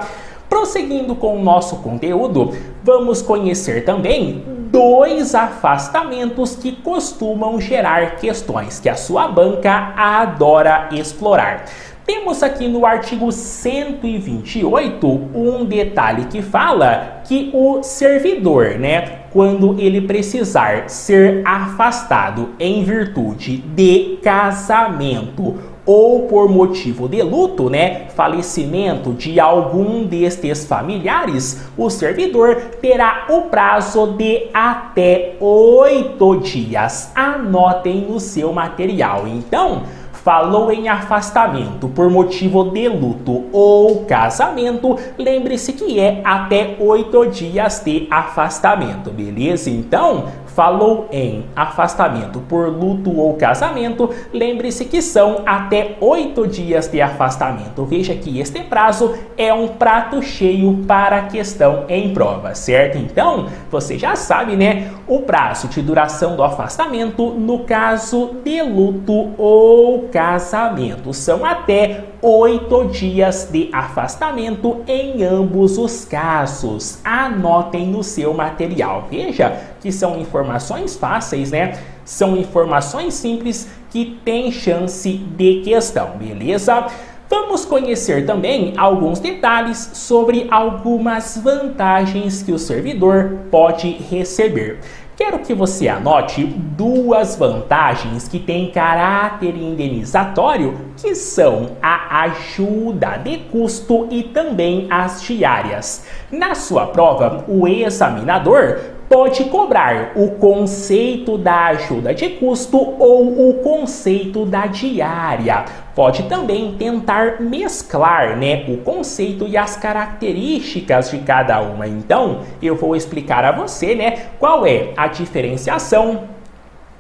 Prosseguindo 0.49 1.15
com 1.15 1.37
o 1.37 1.43
nosso 1.43 1.77
conteúdo, 1.77 2.53
vamos 2.83 3.21
conhecer 3.21 3.85
também 3.85 4.43
dois 4.71 5.35
afastamentos 5.35 6.57
que 6.57 6.73
costumam 6.73 7.61
gerar 7.61 8.17
questões 8.17 8.81
que 8.81 8.89
a 8.89 8.97
sua 8.97 9.29
banca 9.29 9.93
adora 9.97 10.89
explorar. 10.93 11.67
Temos 12.09 12.43
aqui 12.43 12.67
no 12.69 12.87
artigo 12.87 13.31
128 13.31 15.07
um 15.35 15.67
detalhe 15.67 16.25
que 16.25 16.41
fala 16.41 17.21
que 17.23 17.51
o 17.53 17.83
servidor, 17.83 18.79
né, 18.79 19.25
quando 19.31 19.79
ele 19.79 20.01
precisar 20.01 20.89
ser 20.89 21.43
afastado 21.45 22.55
em 22.59 22.83
virtude 22.83 23.59
de 23.59 24.19
casamento 24.23 25.57
ou 25.85 26.23
por 26.23 26.49
motivo 26.49 27.07
de 27.07 27.23
luto, 27.23 27.69
né, 27.69 28.07
falecimento 28.15 29.13
de 29.13 29.39
algum 29.39 30.07
destes 30.07 30.65
familiares, 30.65 31.69
o 31.77 31.91
servidor 31.91 32.57
terá 32.81 33.27
o 33.29 33.43
prazo 33.43 34.15
de 34.17 34.47
até 34.55 35.37
oito 35.41 36.37
dias. 36.41 37.13
Anotem 37.15 38.07
no 38.09 38.19
seu 38.19 38.51
material. 38.51 39.27
Então, 39.27 39.83
falou 40.29 40.71
em 40.71 40.91
afastamento 40.91 41.89
por 41.89 42.11
motivo 42.11 42.65
de 42.65 42.87
luto 42.87 43.47
ou 43.51 44.05
casamento, 44.05 44.95
lembre-se 45.17 45.73
que 45.73 45.99
é 45.99 46.21
até 46.23 46.77
oito 46.79 47.25
dias 47.31 47.81
de 47.83 48.07
afastamento, 48.11 49.11
beleza? 49.11 49.71
Então, 49.71 50.27
falou 50.59 51.07
em 51.13 51.45
afastamento 51.55 52.41
por 52.41 52.67
luto 52.67 53.17
ou 53.17 53.35
casamento, 53.35 54.11
lembre-se 54.33 54.87
que 54.87 55.01
são 55.01 55.43
até 55.47 55.95
oito 56.01 56.49
dias 56.49 56.89
de 56.89 57.01
afastamento. 57.01 57.85
Veja 57.85 58.13
que 58.17 58.41
este 58.41 58.65
prazo 58.65 59.15
é 59.37 59.55
um 59.55 59.69
prato 59.69 60.21
cheio 60.21 60.85
para 60.85 61.19
a 61.19 61.23
questão 61.27 61.85
em 61.89 62.13
prova, 62.13 62.57
certo? 62.57 62.99
Então, 62.99 63.47
você 63.71 63.97
já 63.97 64.17
sabe, 64.17 64.57
né? 64.57 64.91
O 65.07 65.21
prazo 65.21 65.69
de 65.69 65.81
duração 65.81 66.35
do 66.35 66.43
afastamento 66.43 67.31
no 67.31 67.61
caso 67.61 68.31
de 68.45 68.61
luto 68.61 69.31
ou 69.39 70.09
casamento 70.09 71.15
são 71.15 71.45
até 71.45 72.05
oito 72.23 72.87
dias 72.87 73.49
de 73.51 73.69
afastamento 73.73 74.83
em 74.87 75.23
ambos 75.23 75.79
os 75.79 76.05
casos. 76.05 76.99
Anotem 77.05 77.87
no 77.87 78.03
seu 78.03 78.35
material. 78.35 79.07
Veja 79.11 79.57
que 79.81 79.93
são 79.93 80.19
informações 80.19 80.97
fáceis, 80.97 81.51
né? 81.51 81.79
São 82.05 82.37
informações 82.37 83.15
simples 83.15 83.69
que 83.91 84.19
têm 84.25 84.51
chance 84.51 85.13
de 85.13 85.61
questão, 85.63 86.11
beleza? 86.19 86.87
Vamos 87.31 87.67
conhecer 87.67 88.25
também 88.25 88.73
alguns 88.79 89.21
detalhes 89.21 89.91
sobre 89.93 90.47
algumas 90.51 91.37
vantagens 91.37 92.43
que 92.43 92.53
o 92.53 92.59
servidor 92.59 93.41
pode 93.51 93.91
receber. 93.91 94.81
Quero 95.19 95.41
que 95.41 95.53
você 95.53 95.89
anote 95.89 96.45
duas 96.45 97.35
vantagens 97.35 98.29
que 98.29 98.39
têm 98.39 98.71
caráter 98.71 99.53
indenizatório, 99.57 100.79
que 100.97 101.13
são 101.17 101.71
a 101.83 102.21
ajuda 102.21 103.17
de 103.17 103.39
custo 103.51 104.07
e 104.13 104.23
também 104.23 104.87
as 104.89 105.21
diárias. 105.21 106.07
Na 106.31 106.55
sua 106.55 106.87
prova, 106.87 107.45
o 107.49 107.67
examinador 107.67 108.79
pode 109.09 109.47
cobrar 109.47 110.13
o 110.15 110.37
conceito 110.37 111.37
da 111.37 111.67
ajuda 111.67 112.15
de 112.15 112.29
custo 112.29 112.79
ou 112.79 113.51
o 113.51 113.55
conceito 113.55 114.47
da 114.47 114.67
diária. 114.67 115.65
Pode 115.99 116.29
também 116.29 116.77
tentar 116.79 117.41
mesclar 117.41 118.37
né, 118.37 118.65
o 118.69 118.77
conceito 118.77 119.49
e 119.49 119.57
as 119.57 119.77
características 119.77 121.11
de 121.11 121.19
cada 121.19 121.61
uma. 121.61 121.89
Então, 121.89 122.43
eu 122.63 122.77
vou 122.77 122.95
explicar 122.95 123.45
a 123.45 123.51
você 123.51 123.97
né, 123.97 124.27
qual 124.39 124.65
é 124.65 124.93
a 124.97 125.09
diferenciação 125.09 126.29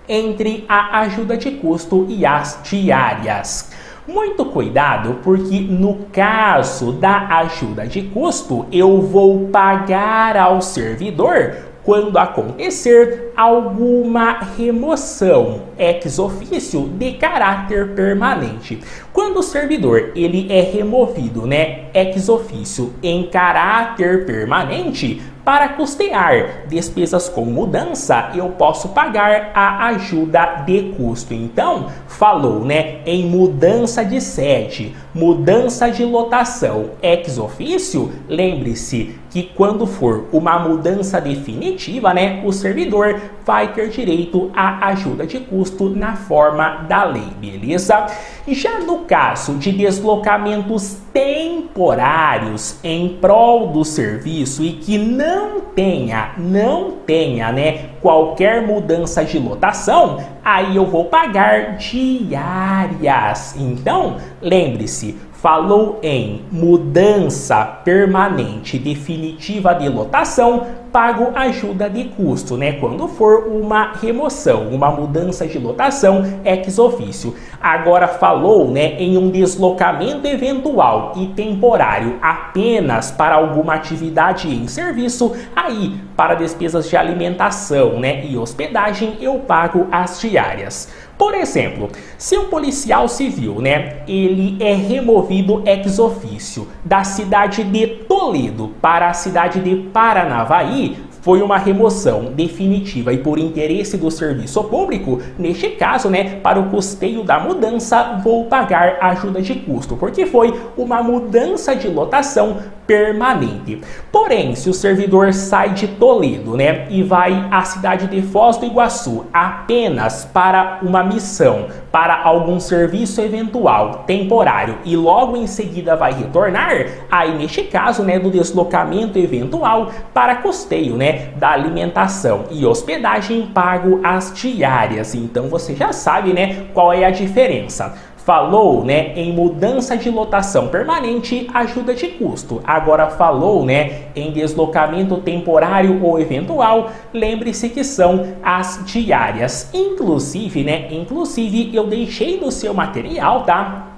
entre 0.08 0.64
a 0.68 0.98
ajuda 0.98 1.36
de 1.36 1.52
custo 1.52 2.06
e 2.08 2.26
as 2.26 2.58
diárias. 2.64 3.70
Muito 4.04 4.44
cuidado, 4.46 5.20
porque 5.22 5.60
no 5.60 6.06
caso 6.12 6.90
da 6.90 7.38
ajuda 7.38 7.86
de 7.86 8.02
custo, 8.02 8.66
eu 8.72 9.00
vou 9.00 9.46
pagar 9.46 10.36
ao 10.36 10.60
servidor 10.60 11.54
quando 11.84 12.18
acontecer 12.18 13.27
alguma 13.38 14.40
remoção 14.56 15.62
ex 15.78 16.18
officio 16.18 16.88
de 16.98 17.12
caráter 17.12 17.94
permanente. 17.94 18.80
Quando 19.12 19.38
o 19.38 19.42
servidor 19.44 20.10
ele 20.16 20.52
é 20.52 20.60
removido, 20.60 21.46
né, 21.46 21.84
ex 21.94 22.28
officio 22.28 22.92
em 23.00 23.28
caráter 23.28 24.26
permanente, 24.26 25.22
para 25.48 25.70
custear 25.70 26.66
despesas 26.68 27.26
com 27.26 27.42
mudança, 27.46 28.32
eu 28.34 28.50
posso 28.50 28.90
pagar 28.90 29.50
a 29.54 29.86
ajuda 29.86 30.62
de 30.66 30.92
custo. 30.94 31.32
Então, 31.32 31.86
falou, 32.06 32.62
né, 32.62 32.98
em 33.06 33.24
mudança 33.24 34.04
de 34.04 34.20
sede, 34.20 34.94
mudança 35.14 35.90
de 35.90 36.04
lotação 36.04 36.90
ex 37.00 37.38
ofício, 37.38 38.12
lembre-se 38.28 39.18
que 39.30 39.42
quando 39.42 39.86
for 39.86 40.26
uma 40.32 40.58
mudança 40.58 41.18
definitiva, 41.18 42.12
né, 42.12 42.42
o 42.44 42.52
servidor 42.52 43.18
vai 43.44 43.72
ter 43.72 43.88
direito 43.88 44.50
à 44.54 44.88
ajuda 44.88 45.26
de 45.26 45.40
custo 45.40 45.88
na 45.88 46.16
forma 46.16 46.86
da 46.88 47.04
lei, 47.04 47.28
beleza? 47.40 48.06
Já 48.46 48.80
no 48.80 49.00
caso 49.00 49.54
de 49.54 49.72
deslocamentos 49.72 50.98
temporários 51.12 52.78
em 52.84 53.08
prol 53.20 53.68
do 53.68 53.84
serviço 53.84 54.62
e 54.62 54.72
que 54.72 54.98
não 54.98 55.60
tenha, 55.60 56.32
não 56.36 56.92
tenha, 57.06 57.50
né, 57.52 57.90
qualquer 58.00 58.66
mudança 58.66 59.24
de 59.24 59.38
lotação, 59.38 60.18
aí 60.44 60.76
eu 60.76 60.86
vou 60.86 61.06
pagar 61.06 61.76
diárias. 61.76 63.54
Então, 63.56 64.16
lembre-se, 64.40 65.16
falou 65.40 66.00
em 66.02 66.42
mudança 66.50 67.64
permanente 67.64 68.76
definitiva 68.76 69.72
de 69.72 69.88
lotação, 69.88 70.66
pago 70.92 71.30
ajuda 71.34 71.88
de 71.88 72.04
custo, 72.04 72.56
né? 72.56 72.72
Quando 72.72 73.06
for 73.06 73.46
uma 73.46 73.92
remoção, 73.92 74.68
uma 74.68 74.90
mudança 74.90 75.46
de 75.46 75.58
lotação 75.58 76.24
ex 76.44 76.78
ofício. 76.78 77.36
Agora 77.60 78.08
falou, 78.08 78.68
né, 78.70 78.94
em 78.98 79.16
um 79.16 79.30
deslocamento 79.30 80.26
eventual 80.26 81.12
e 81.16 81.26
temporário 81.26 82.18
apenas 82.20 83.10
para 83.10 83.36
alguma 83.36 83.74
atividade 83.74 84.48
em 84.48 84.66
serviço, 84.66 85.36
aí 85.54 86.00
para 86.16 86.34
despesas 86.34 86.88
de 86.88 86.96
alimentação, 86.96 88.00
né, 88.00 88.24
e 88.26 88.36
hospedagem 88.36 89.18
eu 89.20 89.38
pago 89.40 89.86
as 89.92 90.20
diárias. 90.20 90.88
Por 91.18 91.34
exemplo, 91.34 91.90
se 92.16 92.38
um 92.38 92.44
policial 92.44 93.08
civil, 93.08 93.60
né, 93.60 94.04
ele 94.06 94.56
é 94.62 94.72
removido 94.72 95.64
ex 95.66 95.98
ofício 95.98 96.68
da 96.84 97.02
cidade 97.02 97.64
de 97.64 97.86
Toledo 97.88 98.68
para 98.80 99.10
a 99.10 99.14
cidade 99.14 99.60
de 99.60 99.74
Paranavaí, 99.90 100.96
foi 101.28 101.42
uma 101.42 101.58
remoção 101.58 102.32
definitiva 102.34 103.12
e 103.12 103.18
por 103.18 103.38
interesse 103.38 103.98
do 103.98 104.10
serviço 104.10 104.64
público, 104.64 105.20
neste 105.38 105.68
caso, 105.68 106.08
né, 106.08 106.36
para 106.42 106.58
o 106.58 106.70
custeio 106.70 107.22
da 107.22 107.38
mudança, 107.38 108.18
vou 108.24 108.46
pagar 108.46 108.96
ajuda 108.98 109.42
de 109.42 109.56
custo, 109.56 109.94
porque 109.94 110.24
foi 110.24 110.58
uma 110.74 111.02
mudança 111.02 111.76
de 111.76 111.86
lotação 111.86 112.56
permanente. 112.86 113.82
Porém, 114.10 114.54
se 114.54 114.70
o 114.70 114.72
servidor 114.72 115.34
sai 115.34 115.74
de 115.74 115.86
Toledo, 115.86 116.56
né, 116.56 116.86
e 116.88 117.02
vai 117.02 117.46
à 117.50 117.62
cidade 117.62 118.06
de 118.06 118.22
Foz 118.22 118.56
do 118.56 118.64
Iguaçu 118.64 119.26
apenas 119.30 120.24
para 120.24 120.78
uma 120.80 121.04
missão, 121.04 121.66
para 121.92 122.22
algum 122.22 122.58
serviço 122.58 123.20
eventual, 123.20 124.04
temporário 124.06 124.78
e 124.86 124.96
logo 124.96 125.36
em 125.36 125.46
seguida 125.46 125.96
vai 125.96 126.14
retornar, 126.14 126.86
aí 127.10 127.36
neste 127.36 127.64
caso, 127.64 128.02
né, 128.02 128.18
do 128.18 128.30
deslocamento 128.30 129.18
eventual 129.18 129.90
para 130.14 130.36
custeio, 130.36 130.96
né, 130.96 131.17
da 131.36 131.50
alimentação 131.50 132.44
e 132.50 132.64
hospedagem 132.64 133.46
pago 133.46 134.00
as 134.02 134.32
diárias. 134.34 135.14
Então 135.14 135.48
você 135.48 135.74
já 135.74 135.92
sabe, 135.92 136.32
né, 136.32 136.66
qual 136.72 136.92
é 136.92 137.04
a 137.04 137.10
diferença 137.10 137.94
falou, 138.28 138.84
né, 138.84 139.14
em 139.16 139.32
mudança 139.32 139.96
de 139.96 140.10
lotação 140.10 140.68
permanente, 140.68 141.48
ajuda 141.54 141.94
de 141.94 142.08
custo. 142.08 142.60
Agora 142.62 143.06
falou, 143.06 143.64
né, 143.64 144.08
em 144.14 144.30
deslocamento 144.32 145.16
temporário 145.16 146.04
ou 146.04 146.20
eventual, 146.20 146.90
lembre-se 147.10 147.70
que 147.70 147.82
são 147.82 148.34
as 148.42 148.82
diárias. 148.84 149.70
Inclusive, 149.72 150.62
né, 150.62 150.88
inclusive 150.90 151.74
eu 151.74 151.86
deixei 151.86 152.38
no 152.38 152.52
seu 152.52 152.74
material, 152.74 153.44
tá? 153.44 153.94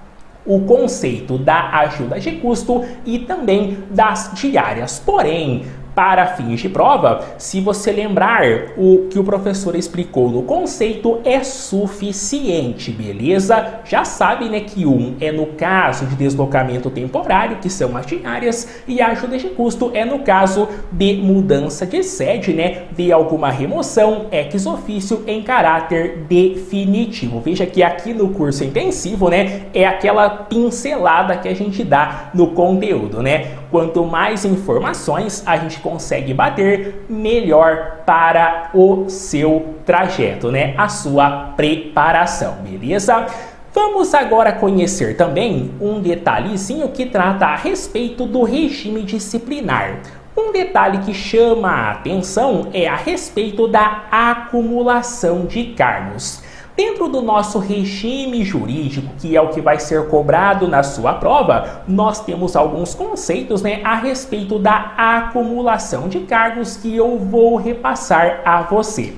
o 0.46 0.60
conceito 0.60 1.36
da 1.36 1.68
ajuda 1.80 2.18
de 2.18 2.32
custo 2.32 2.84
e 3.04 3.18
também 3.18 3.78
das 3.90 4.32
diárias. 4.34 4.98
Porém, 4.98 5.64
para 5.94 6.26
fins 6.26 6.60
de 6.60 6.68
prova, 6.68 7.24
se 7.38 7.60
você 7.60 7.92
lembrar 7.92 8.42
o 8.76 9.08
que 9.10 9.18
o 9.18 9.24
professor 9.24 9.74
explicou 9.74 10.30
no 10.30 10.42
conceito, 10.42 11.20
é 11.24 11.42
suficiente, 11.42 12.90
beleza? 12.90 13.80
Já 13.84 14.04
sabe, 14.04 14.48
né, 14.48 14.60
que 14.60 14.86
um 14.86 15.16
é 15.20 15.32
no 15.32 15.46
caso 15.46 16.06
de 16.06 16.14
deslocamento 16.14 16.90
temporário, 16.90 17.58
que 17.58 17.68
são 17.68 17.96
as 17.96 18.06
diárias, 18.06 18.82
e 18.86 19.00
a 19.00 19.08
ajuda 19.08 19.38
de 19.38 19.48
custo 19.48 19.90
é 19.94 20.04
no 20.04 20.20
caso 20.20 20.68
de 20.92 21.14
mudança 21.14 21.86
de 21.86 22.02
sede, 22.02 22.52
né, 22.52 22.84
de 22.92 23.12
alguma 23.12 23.50
remoção 23.50 24.26
ex 24.30 24.66
ofício 24.66 25.24
em 25.26 25.42
caráter 25.42 26.24
definitivo. 26.28 27.40
Veja 27.40 27.66
que 27.66 27.82
aqui 27.82 28.12
no 28.12 28.30
curso 28.30 28.64
intensivo, 28.64 29.28
né, 29.28 29.62
é 29.74 29.86
aquela 29.86 30.28
pincelada 30.30 31.36
que 31.36 31.48
a 31.48 31.54
gente 31.54 31.84
dá 31.84 32.30
no 32.34 32.48
conteúdo, 32.48 33.22
né? 33.22 33.52
Quanto 33.70 34.04
mais 34.04 34.44
informações 34.44 35.44
a 35.46 35.56
gente 35.56 35.78
consegue 35.80 36.34
bater, 36.34 37.06
melhor 37.08 37.98
para 38.04 38.70
o 38.74 39.08
seu 39.08 39.76
trajeto, 39.86 40.50
né? 40.50 40.74
A 40.76 40.88
sua 40.88 41.52
preparação, 41.56 42.56
beleza? 42.62 43.26
Vamos 43.72 44.12
agora 44.14 44.52
conhecer 44.52 45.16
também 45.16 45.70
um 45.80 46.00
detalhezinho 46.00 46.88
que 46.88 47.06
trata 47.06 47.46
a 47.46 47.54
respeito 47.54 48.26
do 48.26 48.42
regime 48.42 49.02
disciplinar. 49.02 50.00
Um 50.36 50.50
detalhe 50.50 50.98
que 50.98 51.14
chama 51.14 51.68
a 51.68 51.90
atenção 51.92 52.68
é 52.72 52.88
a 52.88 52.96
respeito 52.96 53.68
da 53.68 54.04
acumulação 54.10 55.46
de 55.46 55.66
cargos. 55.66 56.42
Dentro 56.80 57.08
do 57.08 57.20
nosso 57.20 57.58
regime 57.58 58.42
jurídico, 58.42 59.12
que 59.18 59.36
é 59.36 59.42
o 59.42 59.48
que 59.48 59.60
vai 59.60 59.78
ser 59.78 60.08
cobrado 60.08 60.66
na 60.66 60.82
sua 60.82 61.12
prova, 61.12 61.82
nós 61.86 62.24
temos 62.24 62.56
alguns 62.56 62.94
conceitos 62.94 63.60
né, 63.60 63.82
a 63.84 63.96
respeito 63.96 64.58
da 64.58 64.94
acumulação 64.96 66.08
de 66.08 66.20
cargos 66.20 66.78
que 66.78 66.96
eu 66.96 67.18
vou 67.18 67.56
repassar 67.56 68.40
a 68.46 68.62
você. 68.62 69.12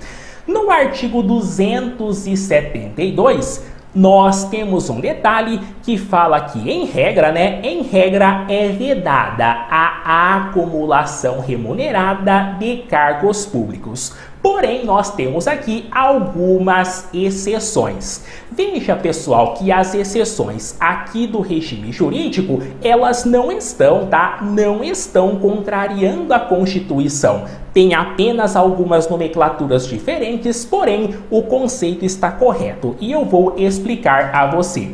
No 0.45 0.73
artigo 0.73 1.23
272, 1.23 3.65
nós 3.95 4.49
temos 4.49 4.91
um 4.91 4.99
detalhe 4.99 5.61
que 5.85 5.97
fala 5.97 6.41
que, 6.41 6.69
em 6.69 6.85
regra, 6.85 7.31
né, 7.31 7.61
em 7.63 7.83
regra 7.83 8.45
é 8.49 8.71
vedada 8.71 9.47
a 9.47 10.37
acumulação 10.37 11.39
remunerada 11.39 12.57
de 12.59 12.79
cargos 12.89 13.47
públicos. 13.47 14.17
Porém, 14.43 14.85
nós 14.85 15.15
temos 15.15 15.47
aqui 15.47 15.87
algumas 15.93 17.09
exceções. 17.15 18.25
Veja, 18.51 18.97
pessoal, 18.97 19.55
que 19.55 19.71
as 19.71 19.95
exceções 19.95 20.77
aqui 20.81 21.29
do 21.29 21.41
regime 21.41 21.93
jurídico, 21.93 22.61
elas 22.83 23.25
não 23.25 23.53
estão, 23.53 24.09
tá? 24.09 24.41
Não 24.43 24.83
estão 24.83 25.37
contrariando 25.37 26.35
a 26.35 26.41
Constituição. 26.41 27.45
Tem 27.73 27.95
apenas 27.95 28.57
algumas 28.57 29.09
nomenclaturas 29.09 29.87
diferentes, 29.87 30.65
porém 30.65 31.15
o 31.31 31.43
conceito 31.43 32.05
está 32.05 32.33
correto 32.33 32.97
e 33.01 33.13
eu 33.13 33.25
vou 33.25 33.55
explicar 33.57 34.35
a 34.35 34.47
você. 34.47 34.93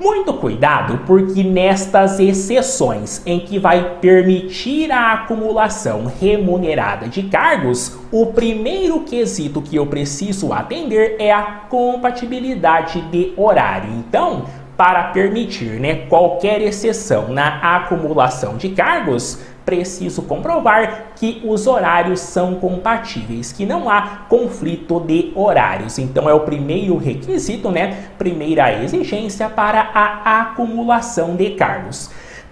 Muito 0.00 0.32
cuidado, 0.32 1.00
porque 1.06 1.42
nestas 1.42 2.18
exceções 2.18 3.20
em 3.26 3.38
que 3.38 3.58
vai 3.58 3.98
permitir 4.00 4.90
a 4.90 5.12
acumulação 5.12 6.10
remunerada 6.18 7.06
de 7.06 7.24
cargos, 7.24 7.98
o 8.10 8.28
primeiro 8.28 9.00
quesito 9.00 9.60
que 9.60 9.76
eu 9.76 9.84
preciso 9.86 10.54
atender 10.54 11.16
é 11.18 11.30
a 11.30 11.42
compatibilidade 11.68 13.02
de 13.10 13.34
horário. 13.36 13.90
Então, 13.92 14.46
para 14.74 15.02
permitir 15.08 15.78
né, 15.78 16.06
qualquer 16.08 16.62
exceção 16.62 17.28
na 17.28 17.76
acumulação 17.76 18.56
de 18.56 18.70
cargos, 18.70 19.38
preciso 19.64 20.22
comprovar 20.22 21.12
que 21.16 21.42
os 21.44 21.66
horários 21.66 22.20
são 22.20 22.54
compatíveis, 22.56 23.52
que 23.52 23.66
não 23.66 23.88
há 23.88 24.26
conflito 24.28 25.00
de 25.00 25.32
horários. 25.34 25.98
Então 25.98 26.28
é 26.28 26.34
o 26.34 26.40
primeiro 26.40 26.96
requisito, 26.96 27.70
né? 27.70 28.10
Primeira 28.18 28.82
exigência 28.82 29.48
para 29.48 29.90
a 29.94 30.40
acumulação 30.40 31.36
de 31.36 31.50
cargos. 31.50 32.10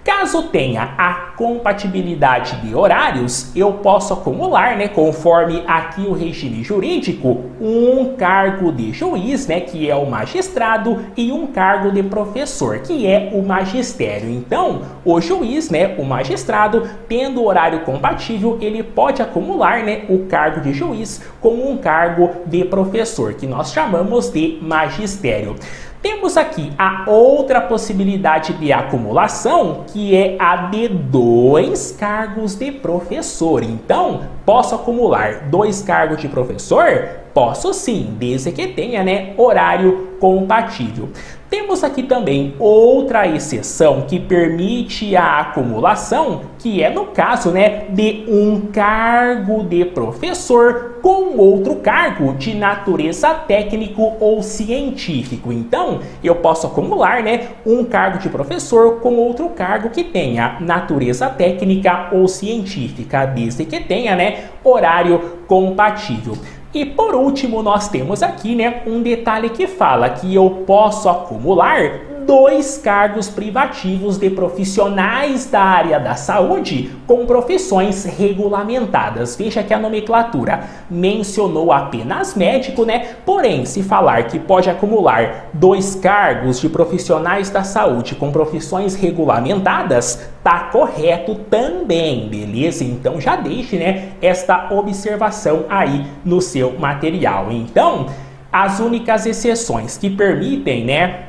Caso 0.08 0.44
tenha 0.44 0.94
a 0.96 1.12
compatibilidade 1.36 2.56
de 2.62 2.74
horários, 2.74 3.54
eu 3.54 3.74
posso 3.74 4.14
acumular, 4.14 4.74
né, 4.74 4.88
conforme 4.88 5.62
aqui 5.66 6.00
o 6.00 6.14
regime 6.14 6.64
jurídico, 6.64 7.44
um 7.60 8.14
cargo 8.16 8.72
de 8.72 8.90
juiz, 8.90 9.46
né, 9.46 9.60
que 9.60 9.88
é 9.88 9.94
o 9.94 10.10
magistrado, 10.10 11.04
e 11.14 11.30
um 11.30 11.48
cargo 11.48 11.92
de 11.92 12.02
professor, 12.02 12.78
que 12.78 13.06
é 13.06 13.30
o 13.34 13.42
magistério. 13.42 14.30
Então, 14.30 14.80
o 15.04 15.20
juiz, 15.20 15.68
né, 15.68 15.94
o 15.98 16.04
magistrado, 16.04 16.88
tendo 17.06 17.44
horário 17.44 17.80
compatível, 17.80 18.56
ele 18.62 18.82
pode 18.82 19.20
acumular, 19.20 19.84
né, 19.84 20.06
o 20.08 20.20
cargo 20.20 20.62
de 20.62 20.72
juiz 20.72 21.20
com 21.38 21.70
um 21.70 21.76
cargo 21.76 22.30
de 22.46 22.64
professor, 22.64 23.34
que 23.34 23.46
nós 23.46 23.72
chamamos 23.74 24.30
de 24.30 24.58
magistério. 24.62 25.54
Temos 26.00 26.36
aqui 26.36 26.72
a 26.78 27.04
outra 27.08 27.60
possibilidade 27.60 28.52
de 28.52 28.72
acumulação, 28.72 29.84
que 29.88 30.14
é 30.14 30.36
a 30.38 30.68
de 30.68 30.86
dois 30.88 31.90
cargos 31.98 32.54
de 32.54 32.70
professor. 32.70 33.64
Então, 33.64 34.22
posso 34.46 34.76
acumular 34.76 35.48
dois 35.48 35.82
cargos 35.82 36.20
de 36.20 36.28
professor 36.28 37.10
Posso 37.32 37.72
sim, 37.72 38.14
desde 38.18 38.52
que 38.52 38.68
tenha, 38.68 39.04
né, 39.04 39.34
horário 39.36 40.08
compatível. 40.18 41.08
Temos 41.50 41.82
aqui 41.82 42.02
também 42.02 42.54
outra 42.58 43.26
exceção 43.26 44.02
que 44.02 44.20
permite 44.20 45.16
a 45.16 45.40
acumulação, 45.40 46.42
que 46.58 46.82
é 46.82 46.90
no 46.90 47.06
caso, 47.06 47.50
né, 47.50 47.86
de 47.88 48.24
um 48.28 48.68
cargo 48.70 49.64
de 49.64 49.82
professor 49.86 50.98
com 51.00 51.38
outro 51.38 51.76
cargo 51.76 52.34
de 52.34 52.54
natureza 52.54 53.32
técnico 53.32 54.12
ou 54.20 54.42
científico. 54.42 55.50
Então, 55.50 56.00
eu 56.22 56.34
posso 56.34 56.66
acumular, 56.66 57.22
né, 57.22 57.48
um 57.64 57.82
cargo 57.82 58.18
de 58.18 58.28
professor 58.28 59.00
com 59.00 59.14
outro 59.14 59.48
cargo 59.48 59.88
que 59.88 60.04
tenha 60.04 60.58
natureza 60.60 61.30
técnica 61.30 62.10
ou 62.12 62.28
científica, 62.28 63.24
desde 63.24 63.64
que 63.64 63.80
tenha, 63.80 64.14
né, 64.14 64.44
horário 64.62 65.38
compatível. 65.46 66.36
E 66.74 66.84
por 66.84 67.14
último, 67.14 67.62
nós 67.62 67.88
temos 67.88 68.22
aqui 68.22 68.54
né, 68.54 68.82
um 68.86 69.02
detalhe 69.02 69.50
que 69.50 69.66
fala 69.66 70.10
que 70.10 70.34
eu 70.34 70.64
posso 70.66 71.08
acumular 71.08 72.07
dois 72.28 72.76
cargos 72.76 73.30
privativos 73.30 74.18
de 74.18 74.28
profissionais 74.28 75.46
da 75.46 75.62
área 75.62 75.98
da 75.98 76.14
saúde 76.14 76.94
com 77.06 77.24
profissões 77.24 78.04
regulamentadas. 78.04 79.34
Veja 79.34 79.62
que 79.62 79.72
a 79.72 79.78
nomenclatura 79.78 80.64
mencionou 80.90 81.72
apenas 81.72 82.34
médico, 82.34 82.84
né? 82.84 83.14
Porém, 83.24 83.64
se 83.64 83.82
falar 83.82 84.24
que 84.24 84.38
pode 84.38 84.68
acumular 84.68 85.46
dois 85.54 85.94
cargos 85.94 86.60
de 86.60 86.68
profissionais 86.68 87.48
da 87.48 87.64
saúde 87.64 88.14
com 88.14 88.30
profissões 88.30 88.94
regulamentadas, 88.94 90.28
tá 90.44 90.64
correto 90.70 91.34
também, 91.48 92.28
beleza? 92.28 92.84
Então 92.84 93.18
já 93.18 93.36
deixe, 93.36 93.76
né, 93.76 94.10
esta 94.20 94.68
observação 94.74 95.64
aí 95.70 96.06
no 96.22 96.42
seu 96.42 96.78
material. 96.78 97.50
Então, 97.50 98.04
as 98.52 98.80
únicas 98.80 99.24
exceções 99.24 99.96
que 99.96 100.10
permitem, 100.10 100.84
né, 100.84 101.27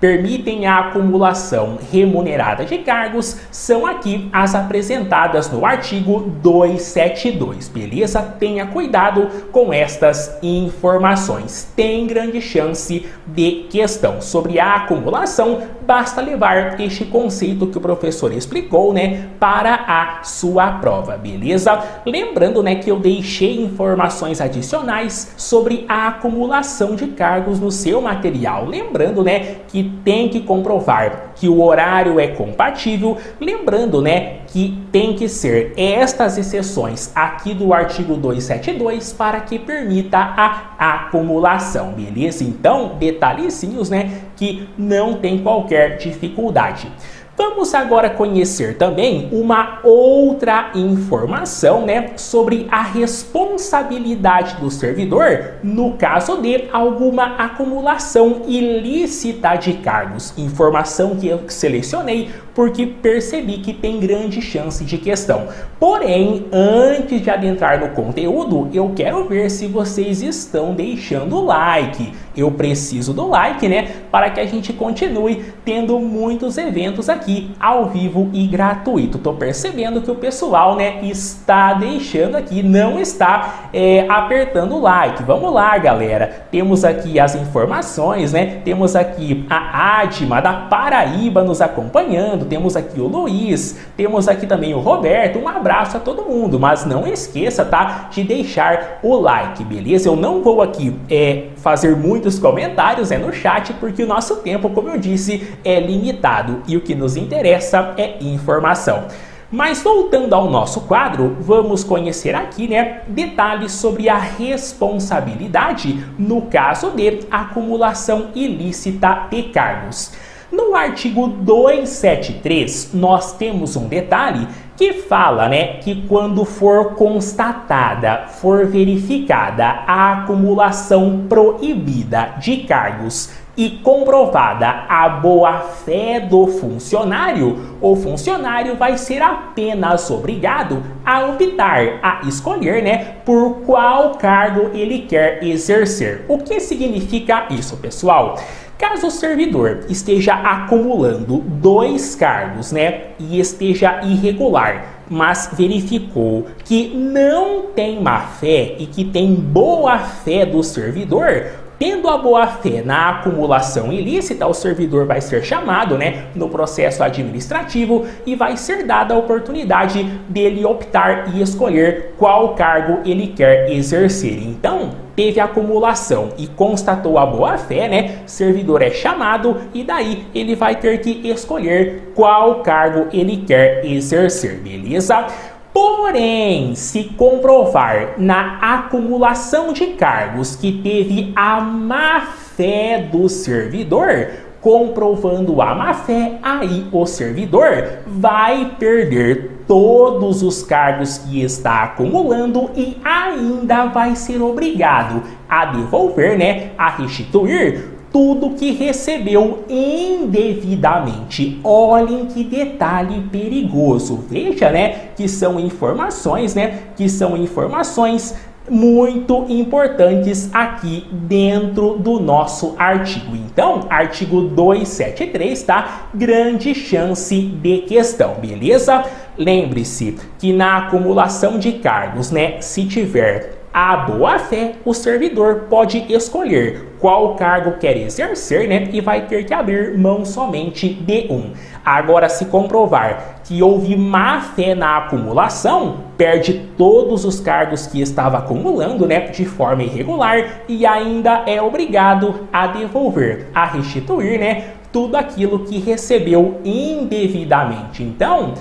permitem 0.00 0.66
a 0.66 0.78
acumulação 0.78 1.78
remunerada 1.90 2.64
de 2.64 2.78
cargos 2.78 3.38
são 3.50 3.86
aqui 3.86 4.28
as 4.32 4.54
apresentadas 4.54 5.50
no 5.50 5.64
artigo 5.64 6.20
272, 6.42 7.68
beleza? 7.68 8.22
Tenha 8.38 8.66
cuidado 8.66 9.28
com 9.50 9.72
estas 9.72 10.38
informações. 10.42 11.72
Tem 11.74 12.06
grande 12.06 12.40
chance 12.40 13.06
de 13.26 13.66
questão 13.70 14.20
sobre 14.20 14.60
a 14.60 14.74
acumulação, 14.76 15.62
basta 15.86 16.20
levar 16.20 16.80
este 16.80 17.04
conceito 17.04 17.66
que 17.66 17.78
o 17.78 17.80
professor 17.80 18.32
explicou, 18.32 18.92
né, 18.92 19.28
para 19.40 19.74
a 19.74 20.22
sua 20.22 20.72
prova, 20.72 21.16
beleza? 21.16 21.82
Lembrando, 22.04 22.62
né, 22.62 22.76
que 22.76 22.90
eu 22.90 22.98
deixei 22.98 23.60
informações 23.60 24.40
adicionais 24.40 25.34
sobre 25.36 25.84
a 25.88 26.08
acumulação 26.08 26.94
de 26.94 27.08
cargos 27.08 27.60
no 27.60 27.70
seu 27.70 28.00
material. 28.00 28.64
Lembrando, 28.66 29.22
né, 29.22 29.56
que 29.68 29.85
tem 30.04 30.28
que 30.28 30.40
comprovar 30.40 31.32
que 31.34 31.48
o 31.48 31.62
horário 31.62 32.18
é 32.18 32.28
compatível, 32.28 33.16
lembrando, 33.40 34.00
né, 34.00 34.38
que 34.46 34.78
tem 34.90 35.14
que 35.14 35.28
ser 35.28 35.74
estas 35.76 36.38
exceções 36.38 37.12
aqui 37.14 37.52
do 37.52 37.74
artigo 37.74 38.16
272 38.16 39.12
para 39.12 39.40
que 39.40 39.58
permita 39.58 40.18
a 40.18 40.76
acumulação, 40.78 41.92
beleza? 41.92 42.42
Então, 42.42 42.96
detalhezinhos, 42.98 43.90
né, 43.90 44.22
que 44.36 44.68
não 44.78 45.14
tem 45.14 45.38
qualquer 45.38 45.98
dificuldade. 45.98 46.90
Vamos 47.36 47.74
agora 47.74 48.08
conhecer 48.08 48.78
também 48.78 49.28
uma 49.30 49.80
outra 49.84 50.70
informação 50.74 51.84
né, 51.84 52.12
sobre 52.16 52.66
a 52.70 52.80
responsabilidade 52.80 54.56
do 54.56 54.70
servidor 54.70 55.56
no 55.62 55.92
caso 55.98 56.40
de 56.40 56.64
alguma 56.72 57.36
acumulação 57.36 58.42
ilícita 58.46 59.54
de 59.56 59.74
cargos. 59.74 60.32
Informação 60.38 61.16
que 61.16 61.28
eu 61.28 61.42
selecionei 61.48 62.30
porque 62.56 62.86
percebi 62.86 63.58
que 63.58 63.74
tem 63.74 64.00
grande 64.00 64.40
chance 64.40 64.82
de 64.82 64.96
questão. 64.96 65.48
Porém, 65.78 66.46
antes 66.50 67.20
de 67.20 67.28
adentrar 67.28 67.78
no 67.78 67.90
conteúdo, 67.90 68.70
eu 68.72 68.92
quero 68.96 69.28
ver 69.28 69.50
se 69.50 69.66
vocês 69.66 70.22
estão 70.22 70.72
deixando 70.72 71.36
o 71.36 71.44
like. 71.44 72.14
Eu 72.34 72.50
preciso 72.50 73.12
do 73.12 73.28
like, 73.28 73.68
né? 73.68 73.88
Para 74.10 74.30
que 74.30 74.40
a 74.40 74.46
gente 74.46 74.72
continue 74.72 75.44
tendo 75.66 76.00
muitos 76.00 76.56
eventos 76.56 77.10
aqui 77.10 77.50
ao 77.60 77.90
vivo 77.90 78.30
e 78.32 78.46
gratuito. 78.46 79.18
Tô 79.18 79.34
percebendo 79.34 80.00
que 80.00 80.10
o 80.10 80.14
pessoal, 80.14 80.76
né, 80.76 81.00
está 81.02 81.74
deixando 81.74 82.36
aqui, 82.36 82.62
não 82.62 82.98
está 82.98 83.68
é, 83.72 84.06
apertando 84.08 84.76
o 84.76 84.80
like. 84.80 85.22
Vamos 85.22 85.52
lá, 85.52 85.76
galera. 85.76 86.46
Temos 86.50 86.86
aqui 86.86 87.20
as 87.20 87.34
informações, 87.34 88.32
né? 88.32 88.62
Temos 88.64 88.96
aqui 88.96 89.44
a 89.50 90.00
Adma 90.00 90.40
da 90.40 90.54
Paraíba 90.54 91.44
nos 91.44 91.60
acompanhando 91.60 92.45
temos 92.46 92.76
aqui 92.76 93.00
o 93.00 93.06
Luiz, 93.06 93.78
temos 93.96 94.28
aqui 94.28 94.46
também 94.46 94.72
o 94.74 94.80
Roberto. 94.80 95.38
Um 95.38 95.48
abraço 95.48 95.96
a 95.96 96.00
todo 96.00 96.22
mundo, 96.22 96.58
mas 96.58 96.84
não 96.84 97.06
esqueça, 97.06 97.64
tá, 97.64 98.08
de 98.10 98.22
deixar 98.22 99.00
o 99.02 99.14
like, 99.16 99.62
beleza? 99.64 100.08
Eu 100.08 100.16
não 100.16 100.42
vou 100.42 100.62
aqui 100.62 100.98
é, 101.10 101.48
fazer 101.56 101.96
muitos 101.96 102.38
comentários 102.38 103.10
é 103.10 103.18
no 103.18 103.32
chat, 103.32 103.72
porque 103.74 104.02
o 104.02 104.06
nosso 104.06 104.36
tempo, 104.36 104.70
como 104.70 104.88
eu 104.88 104.98
disse, 104.98 105.46
é 105.64 105.78
limitado 105.80 106.62
e 106.66 106.76
o 106.76 106.80
que 106.80 106.94
nos 106.94 107.16
interessa 107.16 107.94
é 107.96 108.16
informação. 108.20 109.04
Mas 109.50 109.80
voltando 109.80 110.34
ao 110.34 110.50
nosso 110.50 110.82
quadro, 110.82 111.36
vamos 111.40 111.84
conhecer 111.84 112.34
aqui, 112.34 112.66
né, 112.66 113.02
detalhes 113.06 113.72
sobre 113.72 114.08
a 114.08 114.18
responsabilidade 114.18 116.04
no 116.18 116.42
caso 116.42 116.90
de 116.90 117.20
acumulação 117.30 118.30
ilícita 118.34 119.28
de 119.30 119.44
cargos. 119.44 120.12
No 120.56 120.74
artigo 120.74 121.28
273, 121.28 122.92
nós 122.94 123.34
temos 123.34 123.76
um 123.76 123.88
detalhe 123.88 124.48
que 124.74 124.94
fala, 124.94 125.50
né, 125.50 125.74
que 125.80 126.06
quando 126.08 126.46
for 126.46 126.94
constatada, 126.94 128.26
for 128.28 128.64
verificada 128.64 129.66
a 129.86 130.14
acumulação 130.14 131.26
proibida 131.28 132.36
de 132.40 132.56
cargos 132.58 133.34
e 133.54 133.68
comprovada 133.82 134.84
a 134.88 135.06
boa-fé 135.10 136.20
do 136.20 136.46
funcionário, 136.46 137.76
o 137.80 137.94
funcionário 137.94 138.76
vai 138.76 138.96
ser 138.96 139.20
apenas 139.20 140.10
obrigado 140.10 140.82
a 141.04 141.26
optar, 141.26 142.00
a 142.02 142.20
escolher, 142.26 142.82
né, 142.82 143.16
por 143.26 143.62
qual 143.66 144.12
cargo 144.12 144.70
ele 144.72 145.00
quer 145.00 145.44
exercer. 145.44 146.24
O 146.28 146.38
que 146.38 146.60
significa 146.60 147.46
isso, 147.50 147.76
pessoal? 147.76 148.38
Caso 148.78 149.06
o 149.06 149.10
servidor 149.10 149.80
esteja 149.88 150.34
acumulando 150.34 151.38
dois 151.38 152.14
cargos, 152.14 152.72
né, 152.72 153.12
e 153.18 153.40
esteja 153.40 154.00
irregular, 154.02 155.04
mas 155.08 155.50
verificou 155.52 156.46
que 156.64 156.94
não 156.94 157.62
tem 157.74 158.00
má 158.02 158.20
fé 158.20 158.76
e 158.78 158.86
que 158.86 159.04
tem 159.04 159.34
boa 159.34 159.98
fé 159.98 160.44
do 160.44 160.62
servidor, 160.62 161.46
Tendo 161.78 162.08
a 162.08 162.16
boa-fé 162.16 162.82
na 162.82 163.10
acumulação 163.10 163.92
ilícita, 163.92 164.46
o 164.46 164.54
servidor 164.54 165.04
vai 165.04 165.20
ser 165.20 165.44
chamado 165.44 165.98
né, 165.98 166.28
no 166.34 166.48
processo 166.48 167.02
administrativo 167.02 168.06
e 168.24 168.34
vai 168.34 168.56
ser 168.56 168.86
dada 168.86 169.12
a 169.12 169.18
oportunidade 169.18 170.02
dele 170.26 170.64
optar 170.64 171.34
e 171.34 171.42
escolher 171.42 172.14
qual 172.16 172.54
cargo 172.54 173.00
ele 173.04 173.26
quer 173.26 173.70
exercer. 173.70 174.42
Então, 174.42 175.05
teve 175.16 175.40
acumulação 175.40 176.28
e 176.36 176.46
constatou 176.46 177.18
a 177.18 177.24
boa-fé, 177.24 177.88
né? 177.88 178.18
Servidor 178.26 178.82
é 178.82 178.90
chamado 178.90 179.56
e 179.72 179.82
daí 179.82 180.26
ele 180.34 180.54
vai 180.54 180.76
ter 180.76 181.00
que 181.00 181.28
escolher 181.28 182.12
qual 182.14 182.60
cargo 182.62 183.08
ele 183.12 183.38
quer 183.38 183.84
exercer, 183.84 184.58
beleza? 184.58 185.26
Porém, 185.72 186.74
se 186.74 187.04
comprovar 187.04 188.14
na 188.16 188.58
acumulação 188.60 189.72
de 189.72 189.88
cargos 189.88 190.56
que 190.56 190.80
teve 190.82 191.32
a 191.36 191.60
má 191.60 192.20
fé 192.22 193.08
do 193.12 193.28
servidor, 193.28 194.28
comprovando 194.60 195.60
a 195.60 195.74
má 195.74 195.92
fé, 195.92 196.38
aí 196.42 196.86
o 196.90 197.04
servidor 197.04 198.00
vai 198.06 198.74
perder 198.78 199.55
todos 199.66 200.42
os 200.42 200.62
cargos 200.62 201.18
que 201.18 201.42
está 201.42 201.82
acumulando 201.82 202.70
e 202.76 202.96
ainda 203.04 203.86
vai 203.86 204.14
ser 204.14 204.40
obrigado 204.40 205.22
a 205.48 205.64
devolver, 205.66 206.38
né, 206.38 206.70
a 206.78 206.88
restituir 206.88 207.96
tudo 208.12 208.50
que 208.50 208.70
recebeu 208.72 209.64
indevidamente. 209.68 211.60
Olhem 211.62 212.24
que 212.26 212.42
detalhe 212.44 213.20
perigoso. 213.30 214.24
Veja, 214.28 214.70
né, 214.70 215.10
que 215.14 215.28
são 215.28 215.60
informações, 215.60 216.54
né, 216.54 216.84
que 216.96 217.08
são 217.10 217.36
informações 217.36 218.34
muito 218.68 219.46
importantes 219.48 220.50
aqui 220.52 221.06
dentro 221.10 221.96
do 221.98 222.20
nosso 222.20 222.74
artigo. 222.78 223.34
Então, 223.36 223.86
artigo 223.88 224.42
273, 224.42 225.62
tá? 225.62 226.08
Grande 226.14 226.74
chance 226.74 227.40
de 227.40 227.78
questão, 227.78 228.34
beleza? 228.40 229.04
Lembre-se 229.38 230.16
que 230.38 230.52
na 230.52 230.78
acumulação 230.78 231.58
de 231.58 231.72
cargos, 231.72 232.30
né, 232.30 232.60
se 232.60 232.86
tiver 232.86 233.55
a 233.78 233.94
boa 233.94 234.38
fé, 234.38 234.72
o 234.86 234.94
servidor 234.94 235.66
pode 235.68 236.10
escolher 236.10 236.94
qual 236.98 237.34
cargo 237.34 237.72
quer 237.72 237.94
exercer, 237.94 238.66
né? 238.66 238.88
E 238.90 239.02
vai 239.02 239.26
ter 239.26 239.44
que 239.44 239.52
abrir 239.52 239.98
mão 239.98 240.24
somente 240.24 240.88
de 240.88 241.26
um. 241.28 241.52
Agora, 241.84 242.26
se 242.26 242.46
comprovar 242.46 243.42
que 243.44 243.62
houve 243.62 243.94
má 243.94 244.40
fé 244.40 244.74
na 244.74 244.96
acumulação, 244.96 246.04
perde 246.16 246.54
todos 246.78 247.26
os 247.26 247.38
cargos 247.38 247.86
que 247.86 248.00
estava 248.00 248.38
acumulando, 248.38 249.06
né? 249.06 249.20
De 249.20 249.44
forma 249.44 249.82
irregular 249.82 250.62
e 250.66 250.86
ainda 250.86 251.42
é 251.46 251.60
obrigado 251.60 252.48
a 252.50 252.68
devolver, 252.68 253.48
a 253.54 253.66
restituir, 253.66 254.40
né? 254.40 254.68
Tudo 254.90 255.16
aquilo 255.16 255.66
que 255.66 255.78
recebeu 255.80 256.62
indevidamente. 256.64 258.02
Então, 258.02 258.54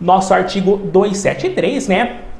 nosso 0.00 0.32
artigo 0.32 0.78
273, 0.78 1.88
né? 1.88 2.31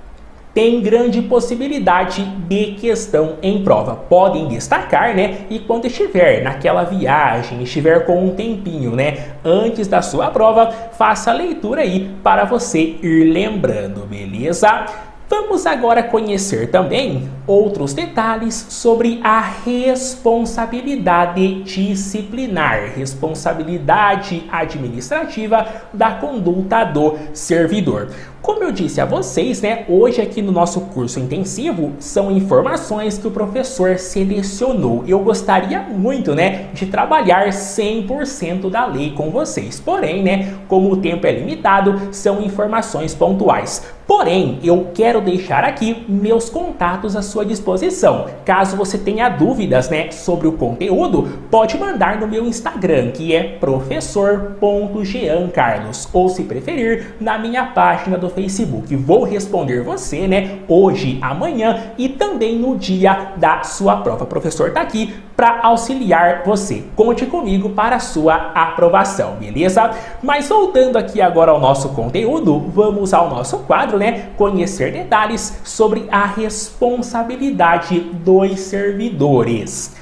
Tem 0.54 0.80
grande 0.80 1.22
possibilidade 1.22 2.24
de 2.48 2.74
questão 2.74 3.36
em 3.42 3.64
prova. 3.64 3.96
Podem 3.96 4.48
destacar, 4.48 5.14
né? 5.14 5.46
E 5.48 5.58
quando 5.58 5.86
estiver 5.86 6.42
naquela 6.42 6.84
viagem, 6.84 7.62
estiver 7.62 8.04
com 8.04 8.26
um 8.26 8.34
tempinho, 8.34 8.94
né? 8.94 9.32
Antes 9.44 9.88
da 9.88 10.02
sua 10.02 10.30
prova, 10.30 10.70
faça 10.92 11.30
a 11.30 11.34
leitura 11.34 11.82
aí 11.82 12.10
para 12.22 12.44
você 12.44 12.96
ir 13.02 13.32
lembrando, 13.32 14.06
beleza? 14.06 14.86
Vamos 15.34 15.64
agora 15.64 16.02
conhecer 16.02 16.70
também 16.70 17.26
outros 17.46 17.94
detalhes 17.94 18.66
sobre 18.68 19.18
a 19.24 19.40
responsabilidade 19.40 21.62
disciplinar, 21.62 22.92
responsabilidade 22.94 24.46
administrativa 24.52 25.66
da 25.90 26.10
conduta 26.10 26.84
do 26.84 27.16
servidor. 27.32 28.10
Como 28.42 28.62
eu 28.64 28.72
disse 28.72 29.00
a 29.00 29.04
vocês, 29.04 29.62
né, 29.62 29.84
hoje 29.88 30.20
aqui 30.20 30.42
no 30.42 30.50
nosso 30.50 30.80
curso 30.80 31.20
intensivo 31.20 31.92
são 32.00 32.28
informações 32.28 33.16
que 33.16 33.28
o 33.28 33.30
professor 33.30 33.96
selecionou. 34.00 35.04
Eu 35.06 35.20
gostaria 35.20 35.78
muito, 35.78 36.34
né, 36.34 36.66
de 36.74 36.86
trabalhar 36.86 37.50
100% 37.50 38.68
da 38.68 38.84
lei 38.84 39.12
com 39.12 39.30
vocês. 39.30 39.78
Porém, 39.78 40.24
né, 40.24 40.54
como 40.66 40.90
o 40.90 40.96
tempo 40.96 41.24
é 41.24 41.30
limitado, 41.30 42.08
são 42.10 42.42
informações 42.42 43.14
pontuais. 43.14 43.86
Porém, 44.08 44.58
eu 44.64 44.88
quero 44.92 45.20
deixar 45.20 45.62
aqui 45.62 46.04
meus 46.08 46.50
contatos 46.50 47.14
à 47.14 47.22
sua 47.22 47.46
disposição. 47.46 48.26
Caso 48.44 48.76
você 48.76 48.98
tenha 48.98 49.28
dúvidas, 49.28 49.88
né, 49.88 50.10
sobre 50.10 50.48
o 50.48 50.52
conteúdo, 50.52 51.28
pode 51.48 51.78
mandar 51.78 52.18
no 52.18 52.26
meu 52.26 52.44
Instagram, 52.44 53.12
que 53.12 53.32
é 53.32 53.44
professor.jeancarlos, 53.44 56.08
ou 56.12 56.28
se 56.28 56.42
preferir, 56.42 57.14
na 57.20 57.38
minha 57.38 57.66
página 57.66 58.18
do 58.18 58.31
Facebook. 58.34 58.94
Vou 58.96 59.24
responder 59.24 59.82
você, 59.82 60.26
né, 60.26 60.58
hoje, 60.68 61.18
amanhã 61.22 61.92
e 61.96 62.08
também 62.08 62.58
no 62.58 62.76
dia 62.76 63.32
da 63.36 63.62
sua 63.62 63.96
prova. 63.96 64.24
O 64.24 64.26
professor 64.26 64.68
está 64.68 64.80
aqui 64.80 65.14
para 65.36 65.60
auxiliar 65.62 66.42
você. 66.44 66.84
Conte 66.94 67.26
comigo 67.26 67.70
para 67.70 67.96
a 67.96 68.00
sua 68.00 68.34
aprovação, 68.54 69.36
beleza? 69.40 69.90
Mas 70.22 70.48
voltando 70.48 70.96
aqui 70.96 71.20
agora 71.20 71.50
ao 71.50 71.60
nosso 71.60 71.90
conteúdo, 71.90 72.58
vamos 72.58 73.14
ao 73.14 73.28
nosso 73.28 73.58
quadro, 73.60 73.98
né? 73.98 74.28
Conhecer 74.36 74.92
detalhes 74.92 75.60
sobre 75.64 76.06
a 76.10 76.26
responsabilidade 76.26 78.00
dos 78.00 78.60
servidores. 78.60 80.01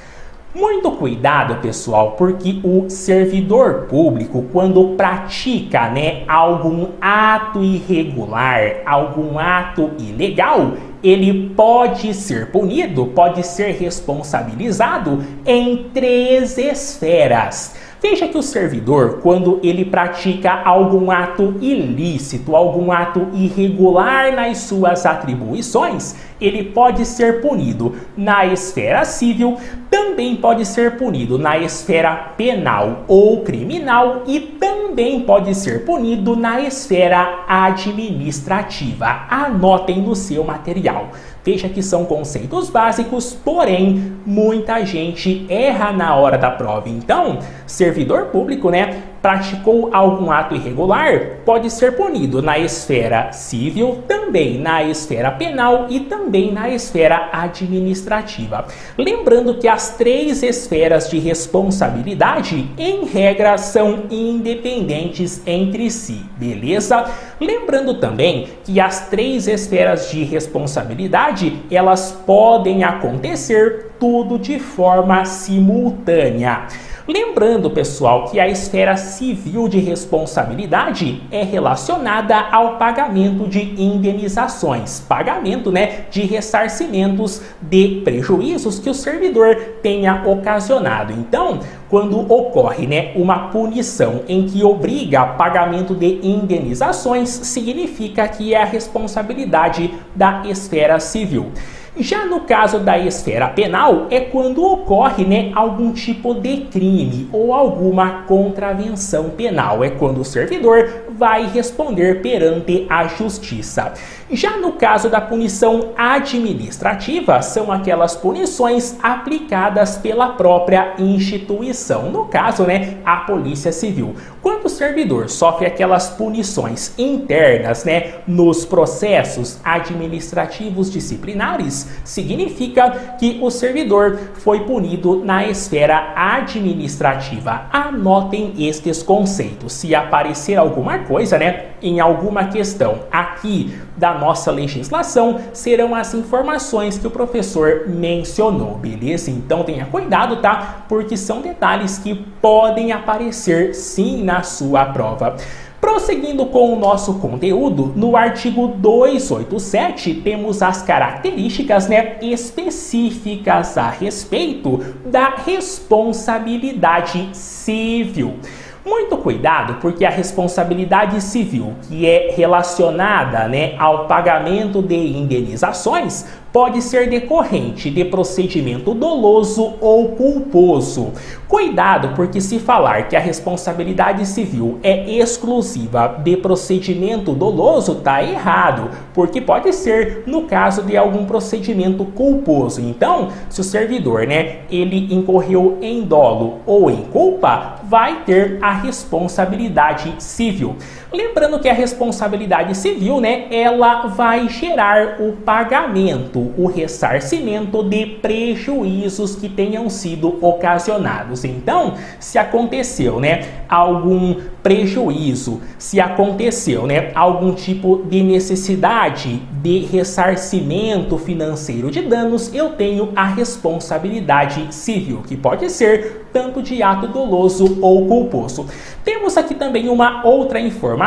Muito 0.53 0.91
cuidado, 0.91 1.61
pessoal, 1.61 2.11
porque 2.17 2.59
o 2.61 2.89
servidor 2.89 3.87
público, 3.89 4.45
quando 4.51 4.97
pratica 4.97 5.89
né, 5.89 6.23
algum 6.27 6.87
ato 6.99 7.63
irregular, 7.63 8.81
algum 8.85 9.39
ato 9.39 9.91
ilegal, 9.97 10.73
ele 11.01 11.51
pode 11.55 12.13
ser 12.13 12.51
punido, 12.51 13.05
pode 13.07 13.47
ser 13.47 13.77
responsabilizado 13.77 15.23
em 15.45 15.89
três 15.93 16.57
esferas. 16.57 17.75
Veja 18.01 18.27
que 18.27 18.35
o 18.35 18.41
servidor, 18.41 19.19
quando 19.21 19.59
ele 19.61 19.85
pratica 19.85 20.63
algum 20.65 21.11
ato 21.11 21.53
ilícito, 21.61 22.55
algum 22.55 22.91
ato 22.91 23.27
irregular 23.31 24.35
nas 24.35 24.57
suas 24.57 25.05
atribuições, 25.05 26.15
ele 26.41 26.63
pode 26.63 27.05
ser 27.05 27.41
punido 27.41 27.95
na 28.17 28.43
esfera 28.43 29.05
civil, 29.05 29.55
também 29.91 30.35
pode 30.35 30.65
ser 30.65 30.97
punido 30.97 31.37
na 31.37 31.59
esfera 31.59 32.15
penal 32.35 33.05
ou 33.07 33.43
criminal 33.43 34.23
e 34.25 34.39
também 34.39 35.19
pode 35.21 35.53
ser 35.53 35.85
punido 35.85 36.35
na 36.35 36.59
esfera 36.59 37.43
administrativa. 37.47 39.27
Anotem 39.29 40.01
no 40.01 40.15
seu 40.15 40.43
material. 40.43 41.11
Veja 41.43 41.67
que 41.67 41.81
são 41.81 42.05
conceitos 42.05 42.69
básicos, 42.69 43.33
porém 43.33 44.17
muita 44.25 44.85
gente 44.85 45.45
erra 45.49 45.91
na 45.91 46.15
hora 46.15 46.37
da 46.37 46.51
prova. 46.51 46.87
Então, 46.87 47.39
servidor 47.65 48.25
público, 48.25 48.69
né, 48.69 49.03
praticou 49.21 49.89
algum 49.93 50.31
ato 50.31 50.55
irregular, 50.55 51.41
pode 51.45 51.69
ser 51.69 51.95
punido 51.95 52.41
na 52.41 52.57
esfera 52.57 53.31
civil, 53.31 54.03
também 54.07 54.57
na 54.57 54.83
esfera 54.83 55.31
penal 55.31 55.85
e 55.89 55.99
também 56.01 56.51
na 56.51 56.69
esfera 56.69 57.29
administrativa. 57.31 58.65
Lembrando 58.97 59.55
que 59.55 59.67
as 59.67 59.95
três 59.95 60.41
esferas 60.41 61.09
de 61.09 61.19
responsabilidade, 61.19 62.69
em 62.77 63.05
regra, 63.05 63.57
são 63.57 64.03
independentes 64.09 65.41
entre 65.45 65.91
si, 65.91 66.25
beleza? 66.37 67.05
Lembrando 67.39 67.95
também 67.95 68.47
que 68.63 68.79
as 68.79 69.07
três 69.09 69.47
esferas 69.47 70.09
de 70.09 70.23
responsabilidade, 70.23 71.61
elas 71.69 72.11
podem 72.25 72.83
acontecer 72.83 73.91
tudo 73.99 74.39
de 74.39 74.57
forma 74.57 75.25
simultânea. 75.25 76.67
Lembrando, 77.07 77.69
pessoal, 77.69 78.25
que 78.25 78.39
a 78.39 78.47
esfera 78.47 78.95
civil 78.95 79.67
de 79.67 79.79
responsabilidade 79.79 81.23
é 81.31 81.43
relacionada 81.43 82.37
ao 82.51 82.77
pagamento 82.77 83.47
de 83.47 83.81
indenizações, 83.81 84.99
pagamento, 84.99 85.71
né, 85.71 86.05
de 86.11 86.21
ressarcimentos 86.21 87.41
de 87.59 88.01
prejuízos 88.03 88.77
que 88.77 88.89
o 88.89 88.93
servidor 88.93 89.55
tenha 89.81 90.23
ocasionado. 90.25 91.11
Então, 91.13 91.59
quando 91.89 92.19
ocorre, 92.31 92.85
né, 92.85 93.11
uma 93.15 93.49
punição 93.49 94.21
em 94.27 94.45
que 94.45 94.63
obriga 94.63 95.25
pagamento 95.25 95.95
de 95.95 96.19
indenizações, 96.21 97.29
significa 97.29 98.27
que 98.27 98.53
é 98.53 98.61
a 98.61 98.65
responsabilidade 98.65 99.91
da 100.15 100.43
esfera 100.45 100.99
civil. 100.99 101.51
Já 101.97 102.25
no 102.25 102.41
caso 102.41 102.79
da 102.79 102.97
esfera 102.97 103.49
penal, 103.49 104.07
é 104.09 104.21
quando 104.21 104.63
ocorre 104.63 105.25
né, 105.25 105.51
algum 105.53 105.91
tipo 105.91 106.33
de 106.33 106.61
crime 106.71 107.27
ou 107.33 107.53
alguma 107.53 108.23
contravenção 108.23 109.29
penal. 109.31 109.83
É 109.83 109.89
quando 109.89 110.21
o 110.21 110.25
servidor 110.25 110.87
vai 111.09 111.47
responder 111.47 112.21
perante 112.21 112.85
a 112.89 113.07
justiça. 113.07 113.93
Já 114.33 114.55
no 114.55 114.71
caso 114.71 115.09
da 115.09 115.19
punição 115.19 115.89
administrativa, 115.97 117.41
são 117.41 117.69
aquelas 117.69 118.15
punições 118.15 118.95
aplicadas 119.03 119.97
pela 119.97 120.29
própria 120.29 120.93
instituição. 120.97 122.09
No 122.09 122.25
caso, 122.25 122.63
né, 122.63 122.99
a 123.03 123.17
Polícia 123.17 123.73
Civil. 123.73 124.15
Quando 124.41 124.65
o 124.65 124.69
servidor 124.69 125.29
sofre 125.29 125.65
aquelas 125.65 126.09
punições 126.11 126.93
internas, 126.97 127.83
né, 127.83 128.13
nos 128.25 128.63
processos 128.65 129.59
administrativos 129.65 130.89
disciplinares, 130.89 131.89
significa 132.05 133.17
que 133.19 133.37
o 133.41 133.49
servidor 133.49 134.17
foi 134.35 134.61
punido 134.61 135.25
na 135.25 135.45
esfera 135.45 136.13
administrativa. 136.15 137.65
Anotem 137.69 138.53
estes 138.57 139.03
conceitos. 139.03 139.73
Se 139.73 139.93
aparecer 139.93 140.55
alguma 140.55 140.99
coisa, 140.99 141.37
né, 141.37 141.65
em 141.81 141.99
alguma 141.99 142.45
questão 142.45 142.99
aqui 143.11 143.73
da 144.01 144.15
nossa 144.15 144.49
legislação, 144.49 145.39
serão 145.53 145.93
as 145.93 146.15
informações 146.15 146.97
que 146.97 147.05
o 147.05 147.11
professor 147.11 147.83
mencionou, 147.87 148.73
beleza? 148.73 149.29
Então 149.29 149.63
tenha 149.63 149.85
cuidado, 149.85 150.37
tá? 150.37 150.85
Porque 150.89 151.15
são 151.15 151.39
detalhes 151.39 151.99
que 151.99 152.15
podem 152.41 152.91
aparecer 152.91 153.75
sim 153.75 154.23
na 154.23 154.41
sua 154.41 154.85
prova. 154.85 155.37
Prosseguindo 155.79 156.47
com 156.47 156.73
o 156.73 156.79
nosso 156.79 157.15
conteúdo, 157.15 157.93
no 157.95 158.17
artigo 158.17 158.69
287 158.69 160.15
temos 160.15 160.63
as 160.63 160.81
características 160.81 161.87
né, 161.87 162.17
específicas 162.23 163.77
a 163.77 163.89
respeito 163.89 164.79
da 165.05 165.35
responsabilidade 165.35 167.29
civil. 167.33 168.35
Muito 168.83 169.15
cuidado, 169.17 169.75
porque 169.79 170.03
a 170.03 170.09
responsabilidade 170.09 171.21
civil, 171.21 171.75
que 171.83 172.07
é 172.07 172.33
relacionada 172.35 173.47
né, 173.47 173.75
ao 173.77 174.07
pagamento 174.07 174.81
de 174.81 174.95
indenizações, 174.95 176.25
pode 176.51 176.81
ser 176.81 177.09
decorrente 177.09 177.89
de 177.89 178.03
procedimento 178.05 178.93
doloso 178.93 179.73
ou 179.79 180.09
culposo. 180.09 181.11
Cuidado, 181.47 182.15
porque 182.15 182.39
se 182.39 182.59
falar 182.59 183.07
que 183.07 183.15
a 183.15 183.19
responsabilidade 183.19 184.25
civil 184.25 184.79
é 184.83 185.09
exclusiva 185.17 186.19
de 186.23 186.37
procedimento 186.37 187.33
doloso, 187.33 187.95
tá 187.95 188.23
errado, 188.23 188.89
porque 189.13 189.41
pode 189.41 189.73
ser 189.73 190.23
no 190.25 190.43
caso 190.43 190.83
de 190.83 190.95
algum 190.95 191.25
procedimento 191.25 192.05
culposo. 192.05 192.81
Então, 192.81 193.29
se 193.49 193.61
o 193.61 193.63
servidor, 193.63 194.25
né, 194.25 194.59
ele 194.69 195.13
incorreu 195.13 195.77
em 195.81 196.03
dolo 196.03 196.59
ou 196.65 196.89
em 196.89 197.03
culpa, 197.03 197.81
vai 197.83 198.23
ter 198.23 198.57
a 198.61 198.71
responsabilidade 198.71 200.13
civil. 200.19 200.75
Lembrando 201.13 201.59
que 201.59 201.67
a 201.67 201.73
responsabilidade 201.73 202.75
civil, 202.75 203.19
né, 203.19 203.47
ela 203.51 204.07
vai 204.07 204.47
gerar 204.47 205.17
o 205.19 205.33
pagamento, 205.33 206.53
o 206.57 206.67
ressarcimento 206.67 207.83
de 207.83 208.05
prejuízos 208.05 209.35
que 209.35 209.49
tenham 209.49 209.89
sido 209.89 210.39
ocasionados. 210.41 211.43
Então, 211.43 211.95
se 212.17 212.37
aconteceu, 212.37 213.19
né, 213.19 213.43
algum 213.67 214.37
prejuízo, 214.63 215.61
se 215.77 215.99
aconteceu, 215.99 216.87
né, 216.87 217.11
algum 217.13 217.53
tipo 217.53 218.03
de 218.09 218.23
necessidade 218.23 219.41
de 219.61 219.79
ressarcimento 219.79 221.17
financeiro 221.17 221.91
de 221.91 222.01
danos, 222.03 222.53
eu 222.53 222.69
tenho 222.69 223.11
a 223.17 223.25
responsabilidade 223.25 224.73
civil, 224.73 225.23
que 225.27 225.35
pode 225.35 225.69
ser 225.69 226.27
tanto 226.31 226.61
de 226.61 226.81
ato 226.81 227.07
doloso 227.07 227.79
ou 227.81 228.07
culposo. 228.07 228.65
Temos 229.03 229.35
aqui 229.35 229.53
também 229.53 229.89
uma 229.89 230.25
outra 230.25 230.59
informação 230.59 231.00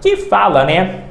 que 0.00 0.16
fala, 0.16 0.64
né, 0.64 1.04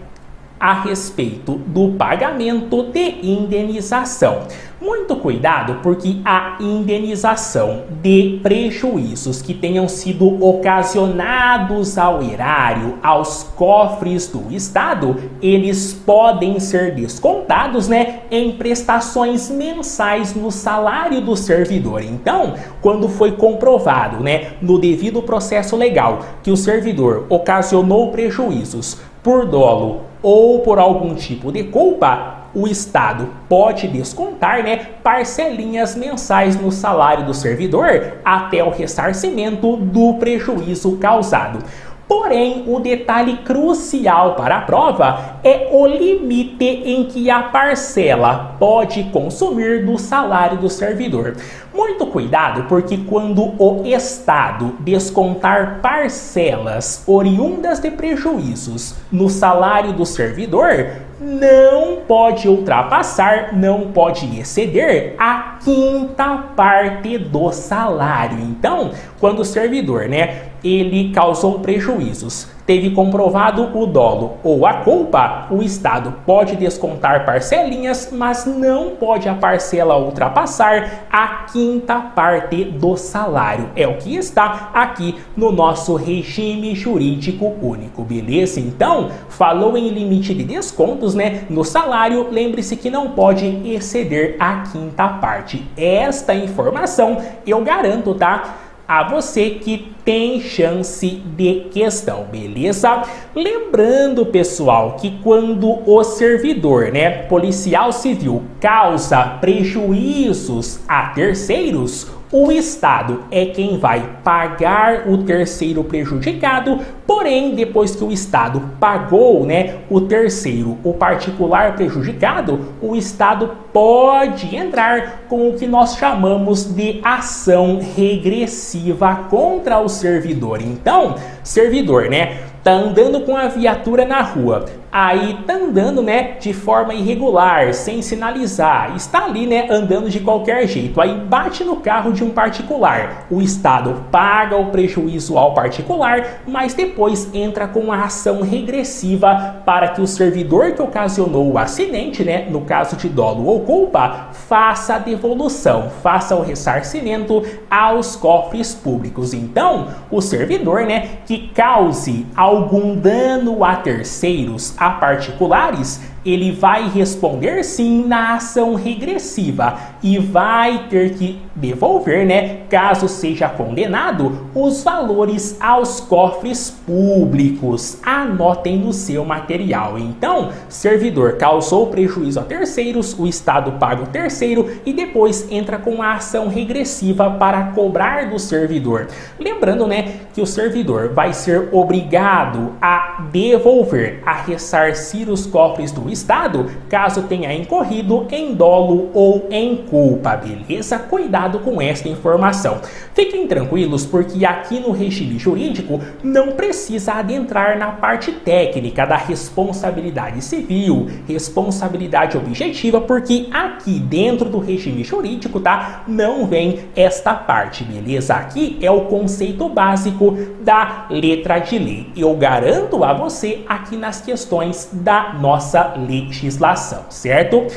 a 0.60 0.74
respeito 0.82 1.54
do 1.68 1.94
pagamento 1.98 2.84
de 2.92 3.20
indenização. 3.22 4.44
Muito 4.80 5.16
cuidado, 5.16 5.80
porque 5.82 6.18
a 6.24 6.58
indenização 6.60 7.86
de 8.04 8.40
prejuízos 8.44 9.42
que 9.42 9.54
tenham 9.54 9.88
sido 9.88 10.44
ocasionados 10.46 11.98
ao 11.98 12.22
erário, 12.22 13.00
aos 13.02 13.44
cofres 13.56 14.28
do 14.28 14.54
Estado, 14.54 15.16
eles 15.42 15.94
podem 15.94 16.60
ser 16.60 16.94
descontados, 16.94 17.88
né, 17.88 18.20
em 18.30 18.52
prestações 18.52 19.50
mensais 19.50 20.36
no 20.36 20.52
salário 20.52 21.20
do 21.22 21.36
servidor. 21.36 22.04
Então, 22.04 22.54
quando 22.82 23.10
foi 23.10 23.32
comprovado, 23.32 24.24
né, 24.24 24.54
no 24.62 24.78
devido 24.78 25.22
processo 25.22 25.76
legal, 25.76 26.20
que 26.44 26.52
o 26.52 26.58
servidor 26.58 27.26
ocasionou 27.30 28.12
prejuízos 28.12 28.98
por 29.24 29.48
dolo 29.48 30.02
ou 30.26 30.62
por 30.62 30.80
algum 30.80 31.14
tipo 31.14 31.52
de 31.52 31.66
culpa, 31.66 32.46
o 32.56 32.68
Estado 32.68 33.30
pode 33.48 33.88
descontar 33.88 34.64
né, 34.64 34.78
parcelinhas 35.04 35.96
mensais 35.96 36.60
no 36.60 36.72
salário 36.72 37.28
do 37.28 37.34
servidor 37.34 38.14
até 38.26 38.64
o 38.64 38.72
ressarcimento 38.72 39.78
do 39.78 40.16
prejuízo 40.16 40.98
causado. 40.98 41.60
Porém, 42.08 42.66
o 42.68 42.80
detalhe 42.80 43.38
crucial 43.38 44.36
para 44.36 44.58
a 44.58 44.62
prova 44.62 45.40
é 45.44 45.70
o 45.72 45.88
limite 45.88 46.64
em 46.64 47.06
que 47.06 47.32
a 47.32 47.42
parcela 47.44 48.56
pode 48.60 49.06
consumir 49.06 49.86
do 49.86 49.98
salário 49.98 50.60
do 50.60 50.70
servidor. 50.70 51.36
Muito 51.74 52.06
cuidado, 52.06 52.66
porque 52.70 52.98
quando 52.98 53.54
o 53.60 53.82
Estado 53.86 54.76
descontar 54.82 55.80
parcelas 55.82 57.04
oriundas 57.08 57.80
de 57.80 57.90
prejuízos 57.90 58.96
no 59.12 59.28
salário 59.28 59.92
do 59.92 60.06
servidor, 60.06 60.92
não 61.20 61.98
pode 62.08 62.48
ultrapassar, 62.48 63.54
não 63.54 63.92
pode 63.92 64.40
exceder 64.40 65.16
a 65.18 65.58
quinta 65.64 66.38
parte 66.56 67.18
do 67.18 67.52
salário. 67.52 68.38
Então, 68.40 68.92
quando 69.20 69.40
o 69.40 69.46
servidor, 69.46 70.08
né, 70.08 70.44
ele 70.66 71.12
causou 71.14 71.60
prejuízos 71.60 72.56
teve 72.66 72.90
comprovado 72.92 73.78
o 73.78 73.86
dolo 73.86 74.38
ou 74.44 74.66
a 74.66 74.76
culpa, 74.76 75.48
o 75.52 75.62
Estado 75.62 76.14
pode 76.26 76.56
descontar 76.56 77.26
parcelinhas, 77.26 78.10
mas 78.12 78.46
não 78.46 78.92
pode 78.92 79.30
a 79.30 79.36
parcela 79.36 79.98
ultrapassar 79.98 81.06
a 81.12 81.46
quinta 81.52 82.00
parte 82.00 82.64
do 82.64 82.98
salário. 82.98 83.70
É 83.76 83.88
o 83.88 83.98
que 83.98 84.16
está 84.16 84.72
aqui 84.74 85.16
no 85.38 85.52
nosso 85.52 85.96
regime 85.96 86.74
jurídico 86.76 87.54
único, 87.62 88.04
beleza? 88.04 88.60
Então, 88.60 89.12
falou 89.30 89.78
em 89.78 89.90
limite 89.90 90.34
de 90.34 90.44
descontos, 90.44 91.14
né? 91.14 91.44
No 91.50 91.64
salário, 91.64 92.28
lembre-se 92.32 92.76
que 92.76 92.90
não 92.90 93.12
pode 93.12 93.46
exceder 93.66 94.38
a 94.40 94.64
quinta 94.64 95.08
parte. 95.08 95.64
Esta 95.78 96.34
informação 96.34 97.18
eu 97.46 97.62
garanto, 97.64 98.16
tá? 98.16 98.65
A 98.88 99.04
você 99.04 99.52
que 99.52 99.94
tem 100.04 100.40
chance 100.40 101.08
de 101.08 101.68
questão, 101.72 102.26
beleza? 102.32 103.02
Lembrando, 103.36 104.26
pessoal, 104.28 104.98
que 105.00 105.20
quando 105.24 105.90
o 105.90 106.04
servidor, 106.04 106.92
né, 106.92 107.24
policial 107.24 107.92
civil, 107.92 108.44
causa 108.60 109.24
prejuízos 109.42 110.80
a 110.88 111.10
terceiros, 111.10 112.08
o 112.32 112.52
Estado 112.52 113.24
é 113.30 113.46
quem 113.46 113.78
vai 113.78 114.18
pagar 114.24 115.08
o 115.08 115.20
terceiro 115.20 115.84
prejudicado, 115.84 116.80
porém, 117.06 117.54
depois 117.54 117.96
que 117.96 118.04
o 118.04 118.12
Estado 118.12 118.62
pagou 118.80 119.46
né, 119.46 119.76
o 119.90 120.02
terceiro, 120.02 120.78
o 120.84 120.94
particular 120.94 121.76
prejudicado, 121.76 122.60
o 122.82 122.96
Estado 122.96 123.52
pode 123.72 124.56
entrar 124.56 125.26
com 125.30 125.50
o 125.50 125.54
que 125.54 125.68
nós 125.68 125.98
chamamos 125.98 126.66
de 126.66 127.00
ação 127.04 127.80
regressiva 127.96 129.28
contra 129.30 129.80
o 129.80 129.88
servidor. 129.88 130.62
Então, 130.62 131.16
servidor, 131.44 132.10
né? 132.10 132.40
Tá 132.64 132.72
andando 132.72 133.22
com 133.22 133.38
a 133.38 133.48
viatura 133.48 134.06
na 134.06 134.22
rua, 134.24 134.66
aí 134.98 135.40
tá 135.46 135.56
andando, 135.56 136.02
né, 136.02 136.38
de 136.40 136.54
forma 136.54 136.94
irregular, 136.94 137.74
sem 137.74 138.02
sinalizar, 138.02 138.96
está 138.96 139.26
ali, 139.26 139.46
né, 139.46 139.68
andando 139.70 140.10
de 140.10 140.22
qualquer 140.22 140.66
jeito, 140.70 141.02
aí 141.02 141.20
bate 141.20 141.66
no 141.66 141.76
carro 141.76 142.14
de 142.14 142.24
um 142.24 142.30
particular. 142.30 143.26
O 143.30 143.42
Estado 143.42 144.06
paga 144.10 144.56
o 144.56 144.68
prejuízo 144.68 145.38
ao 145.38 145.54
particular, 145.54 146.44
mas 146.48 146.74
depois 146.74 147.30
entra 147.34 147.68
com 147.68 147.92
a 147.92 148.06
ação 148.06 148.42
regressiva 148.42 149.58
para 149.66 149.90
que 149.90 150.00
o 150.00 150.08
servidor 150.08 150.72
que 150.72 150.82
ocasionou 150.82 151.52
o 151.52 151.58
acidente, 151.58 152.24
né, 152.24 152.48
no 152.50 152.62
caso 152.62 152.96
de 152.96 153.10
dolo 153.10 153.48
ou 153.48 153.60
culpa, 153.66 154.30
faça 154.48 154.96
a 154.96 155.00
devolução, 155.00 155.90
faça 156.02 156.38
o 156.38 156.42
ressarcimento 156.42 157.44
aos 157.70 158.16
cofres 158.16 158.74
públicos. 158.74 159.34
Então, 159.34 159.90
o 160.10 160.22
servidor, 160.22 160.86
né, 160.86 161.18
que 161.26 161.50
cause 161.50 162.26
algum 162.34 162.96
dano 162.96 163.62
a 163.62 163.76
terceiros, 163.76 164.74
a 164.86 165.00
particulares, 165.00 166.00
ele 166.26 166.52
vai 166.52 166.90
responder 166.90 167.64
sim 167.64 168.04
na 168.06 168.36
ação 168.36 168.74
regressiva 168.74 169.78
e 170.02 170.18
vai 170.18 170.88
ter 170.90 171.14
que 171.14 171.40
devolver, 171.56 172.26
né, 172.26 172.62
caso 172.70 173.08
seja 173.08 173.48
condenado, 173.48 174.50
os 174.54 174.84
valores 174.84 175.58
aos 175.62 176.00
cofres 176.00 176.70
públicos. 176.70 178.00
Anotem 178.04 178.78
no 178.78 178.92
seu 178.92 179.24
material. 179.24 179.98
Então, 179.98 180.50
servidor 180.68 181.38
causou 181.38 181.88
prejuízo 181.88 182.40
a 182.40 182.44
terceiros, 182.44 183.18
o 183.18 183.28
Estado 183.28 183.74
paga 183.74 184.04
o 184.04 184.08
terceiro 184.08 184.70
e 184.86 184.94
depois 184.94 185.50
entra 185.52 185.78
com 185.78 186.02
a 186.02 186.14
ação 186.14 186.48
regressiva 186.48 187.30
para 187.32 187.72
cobrar 187.72 188.30
do 188.30 188.40
servidor. 188.40 189.08
Lembrando, 189.40 189.88
né, 189.88 190.22
que 190.34 190.42
o 190.42 190.46
servidor 190.46 191.14
vai 191.14 191.34
ser 191.34 191.70
obrigado 191.72 192.74
a 192.82 193.28
devolver, 193.32 194.22
a 194.26 194.34
ressarcir 194.34 195.30
os 195.30 195.46
cofres 195.46 195.92
do 195.92 196.10
Estado, 196.16 196.66
caso 196.90 197.24
tenha 197.24 197.54
incorrido 197.54 198.26
em 198.32 198.56
dolo 198.56 199.10
ou 199.14 199.48
em 199.52 199.76
culpa, 199.76 200.36
beleza? 200.36 200.98
Cuidado 200.98 201.60
com 201.60 201.82
esta 201.82 202.08
informação. 202.08 202.80
Fiquem 203.14 203.48
tranquilos, 203.48 204.06
porque 204.06 204.46
aqui 204.46 204.80
no 204.80 204.92
regime 204.92 205.38
jurídico 205.38 206.00
não 206.24 206.54
precisa 206.54 207.14
adentrar 207.14 207.78
na 207.78 207.92
parte 207.92 208.32
técnica 208.32 209.06
da 209.06 209.18
responsabilidade 209.18 210.42
civil, 210.42 211.08
responsabilidade 211.28 212.38
objetiva, 212.38 213.02
porque 213.02 213.48
aqui 213.52 214.00
dentro 214.00 214.50
do 214.50 214.60
regime 214.60 215.04
jurídico, 215.04 215.60
tá? 215.60 216.04
Não 216.08 216.48
vem 216.48 216.86
esta 216.96 217.34
parte, 217.34 217.84
beleza? 217.84 218.36
Aqui 218.36 218.78
é 218.82 218.90
o 218.90 219.02
conceito 219.02 219.68
básico 219.68 220.38
da 220.62 221.08
letra 221.10 221.60
de 221.60 221.78
lei. 221.78 222.08
Eu 222.16 222.34
garanto 222.36 223.04
a 223.04 223.14
você 223.14 223.64
aqui 223.68 223.98
nas 223.98 224.22
questões 224.22 224.90
da 224.94 225.34
nossa 225.34 225.94
legislação, 226.08 227.06
certo? 227.10 227.68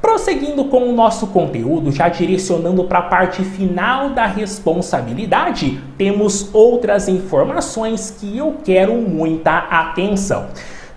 Prosseguindo 0.00 0.66
com 0.66 0.88
o 0.88 0.92
nosso 0.92 1.26
conteúdo, 1.28 1.90
já 1.90 2.08
direcionando 2.08 2.84
para 2.84 3.00
a 3.00 3.02
parte 3.02 3.42
final 3.42 4.10
da 4.10 4.26
responsabilidade, 4.26 5.80
temos 5.96 6.54
outras 6.54 7.08
informações 7.08 8.16
que 8.18 8.38
eu 8.38 8.58
quero 8.64 8.94
muita 8.94 9.58
atenção. 9.58 10.46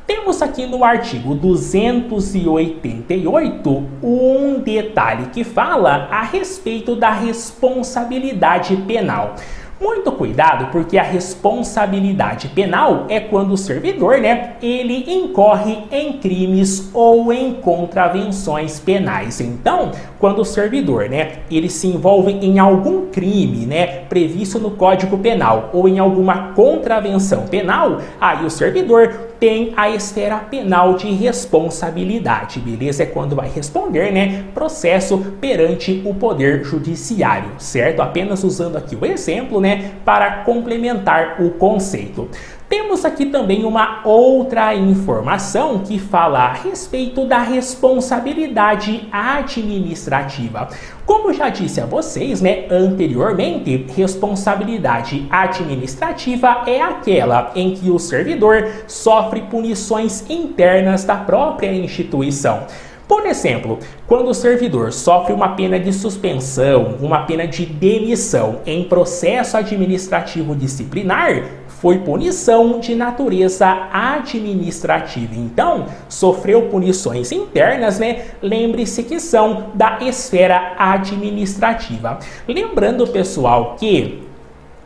Tem 0.05 0.21
Temos 0.21 0.41
aqui 0.41 0.65
no 0.65 0.83
artigo 0.83 1.33
288 1.33 3.83
um 4.03 4.59
detalhe 4.59 5.27
que 5.27 5.43
fala 5.43 6.07
a 6.11 6.21
respeito 6.21 6.95
da 6.95 7.09
responsabilidade 7.09 8.75
penal. 8.87 9.35
Muito 9.81 10.11
cuidado, 10.11 10.67
porque 10.71 10.95
a 10.95 11.01
responsabilidade 11.01 12.49
penal 12.49 13.07
é 13.09 13.19
quando 13.19 13.53
o 13.53 13.57
servidor, 13.57 14.19
né, 14.19 14.53
ele 14.61 15.11
incorre 15.11 15.79
em 15.91 16.19
crimes 16.19 16.91
ou 16.93 17.33
em 17.33 17.55
contravenções 17.55 18.79
penais. 18.79 19.41
Então, 19.41 19.89
quando 20.19 20.37
o 20.39 20.45
servidor, 20.45 21.09
né, 21.09 21.39
ele 21.49 21.67
se 21.67 21.87
envolve 21.87 22.31
em 22.31 22.59
algum 22.59 23.07
crime, 23.07 23.65
né, 23.65 23.87
previsto 24.07 24.59
no 24.59 24.69
Código 24.69 25.17
Penal 25.17 25.71
ou 25.73 25.89
em 25.89 25.97
alguma 25.97 26.53
contravenção 26.53 27.47
penal, 27.47 27.97
aí 28.19 28.45
o 28.45 28.51
servidor 28.51 29.30
tem 29.41 29.73
a 29.75 29.89
esfera 29.89 30.37
penal 30.37 30.93
de 30.93 31.11
responsabilidade, 31.11 32.59
beleza? 32.59 33.01
É 33.01 33.05
quando 33.07 33.35
vai 33.35 33.49
responder, 33.49 34.13
né, 34.13 34.45
processo 34.53 35.17
perante 35.41 35.99
o 36.05 36.13
poder 36.13 36.63
judiciário, 36.63 37.49
certo? 37.57 38.03
Apenas 38.03 38.43
usando 38.43 38.77
aqui 38.77 38.95
o 38.95 39.03
exemplo, 39.03 39.59
né, 39.59 39.93
para 40.05 40.43
complementar 40.43 41.41
o 41.41 41.49
conceito. 41.49 42.29
Temos 42.69 43.03
aqui 43.03 43.25
também 43.25 43.65
uma 43.65 44.01
outra 44.05 44.75
informação 44.75 45.79
que 45.79 45.97
fala 45.97 46.39
a 46.41 46.53
respeito 46.53 47.25
da 47.25 47.39
responsabilidade 47.39 49.09
administrativa. 49.11 50.69
Como 51.11 51.33
já 51.33 51.49
disse 51.49 51.81
a 51.81 51.85
vocês, 51.85 52.39
né, 52.39 52.67
anteriormente, 52.71 53.85
responsabilidade 53.97 55.27
administrativa 55.29 56.63
é 56.65 56.81
aquela 56.81 57.51
em 57.53 57.73
que 57.73 57.91
o 57.91 57.99
servidor 57.99 58.65
sofre 58.87 59.41
punições 59.41 60.23
internas 60.29 61.03
da 61.03 61.17
própria 61.17 61.69
instituição. 61.69 62.65
Por 63.09 63.25
exemplo, 63.25 63.77
quando 64.07 64.29
o 64.29 64.33
servidor 64.33 64.93
sofre 64.93 65.33
uma 65.33 65.49
pena 65.49 65.77
de 65.77 65.91
suspensão, 65.91 66.95
uma 67.01 67.25
pena 67.25 67.45
de 67.45 67.65
demissão 67.65 68.61
em 68.65 68.85
processo 68.85 69.57
administrativo 69.57 70.55
disciplinar, 70.55 71.43
foi 71.81 71.97
punição 71.97 72.79
de 72.79 72.93
natureza 72.93 73.87
administrativa. 73.91 75.33
Então, 75.35 75.87
sofreu 76.07 76.69
punições 76.69 77.31
internas, 77.31 77.97
né? 77.97 78.25
Lembre-se 78.39 79.01
que 79.01 79.19
são 79.19 79.71
da 79.73 79.97
esfera 79.99 80.73
administrativa. 80.77 82.19
Lembrando, 82.47 83.07
pessoal, 83.07 83.77
que 83.79 84.21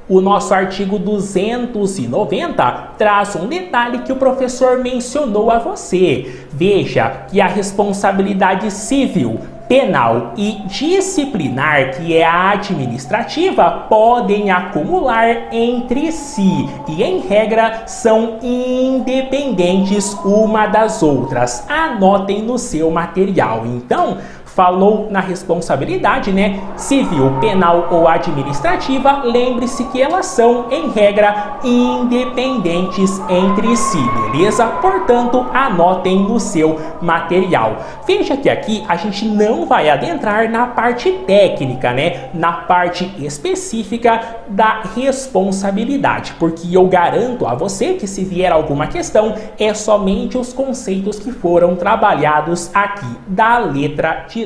o 0.08 0.22
nosso 0.22 0.54
artigo 0.54 0.98
290 0.98 2.72
traz 2.98 3.36
um 3.36 3.48
detalhe 3.48 4.00
que 4.00 4.14
o 4.14 4.18
professor 4.18 4.78
mencionou 4.78 5.52
a 5.52 5.60
você. 5.60 6.46
Veja 6.50 7.26
que 7.30 7.42
a 7.42 7.48
responsabilidade 7.48 8.72
civil 8.72 9.42
penal 9.68 10.34
e 10.38 10.62
disciplinar, 10.66 11.96
que 11.96 12.16
é 12.16 12.24
a 12.24 12.52
administrativa, 12.52 13.86
podem 13.90 14.52
acumular 14.52 15.54
entre 15.54 16.12
si 16.12 16.70
e, 16.88 17.04
em 17.04 17.20
regra, 17.20 17.84
são 17.88 18.38
independentes 18.42 20.14
uma 20.24 20.68
das 20.68 21.02
outras. 21.02 21.66
Anotem 21.70 22.42
no 22.42 22.58
seu 22.58 22.92
material. 22.92 23.64
Então, 23.66 24.18
falou 24.56 25.08
na 25.12 25.20
responsabilidade, 25.20 26.32
né? 26.32 26.62
Civil, 26.78 27.38
penal 27.42 27.90
ou 27.92 28.08
administrativa, 28.08 29.24
lembre-se 29.26 29.84
que 29.86 30.02
elas 30.02 30.28
são, 30.28 30.68
em 30.72 30.90
regra, 30.92 31.58
independentes 31.64 33.22
entre 33.30 33.76
si, 33.76 34.02
beleza? 34.32 34.66
Portanto, 34.66 35.46
anotem 35.54 36.20
no 36.20 36.40
seu 36.40 36.80
material. 37.02 37.76
Veja 38.08 38.38
que 38.38 38.50
aqui 38.50 38.84
a 38.88 38.96
gente 38.96 39.26
não 39.26 39.66
vai 39.66 39.90
adentrar 39.90 40.50
na 40.50 40.68
parte 40.68 41.12
técnica, 41.28 41.92
né? 41.92 42.30
Na 42.34 42.54
parte 42.54 43.14
específica 43.20 44.22
da 44.48 44.84
responsabilidade, 44.96 46.34
porque 46.40 46.76
eu 46.76 46.88
garanto 46.88 47.46
a 47.46 47.54
você 47.54 47.94
que 47.94 48.08
se 48.08 48.24
vier 48.24 48.54
alguma 48.54 48.88
questão, 48.88 49.36
é 49.60 49.74
somente 49.74 50.38
os 50.38 50.54
conceitos 50.54 51.20
que 51.20 51.32
foram 51.32 51.76
trabalhados 51.76 52.72
aqui 52.74 53.06
da 53.28 53.58
letra 53.58 54.26
de 54.30 54.45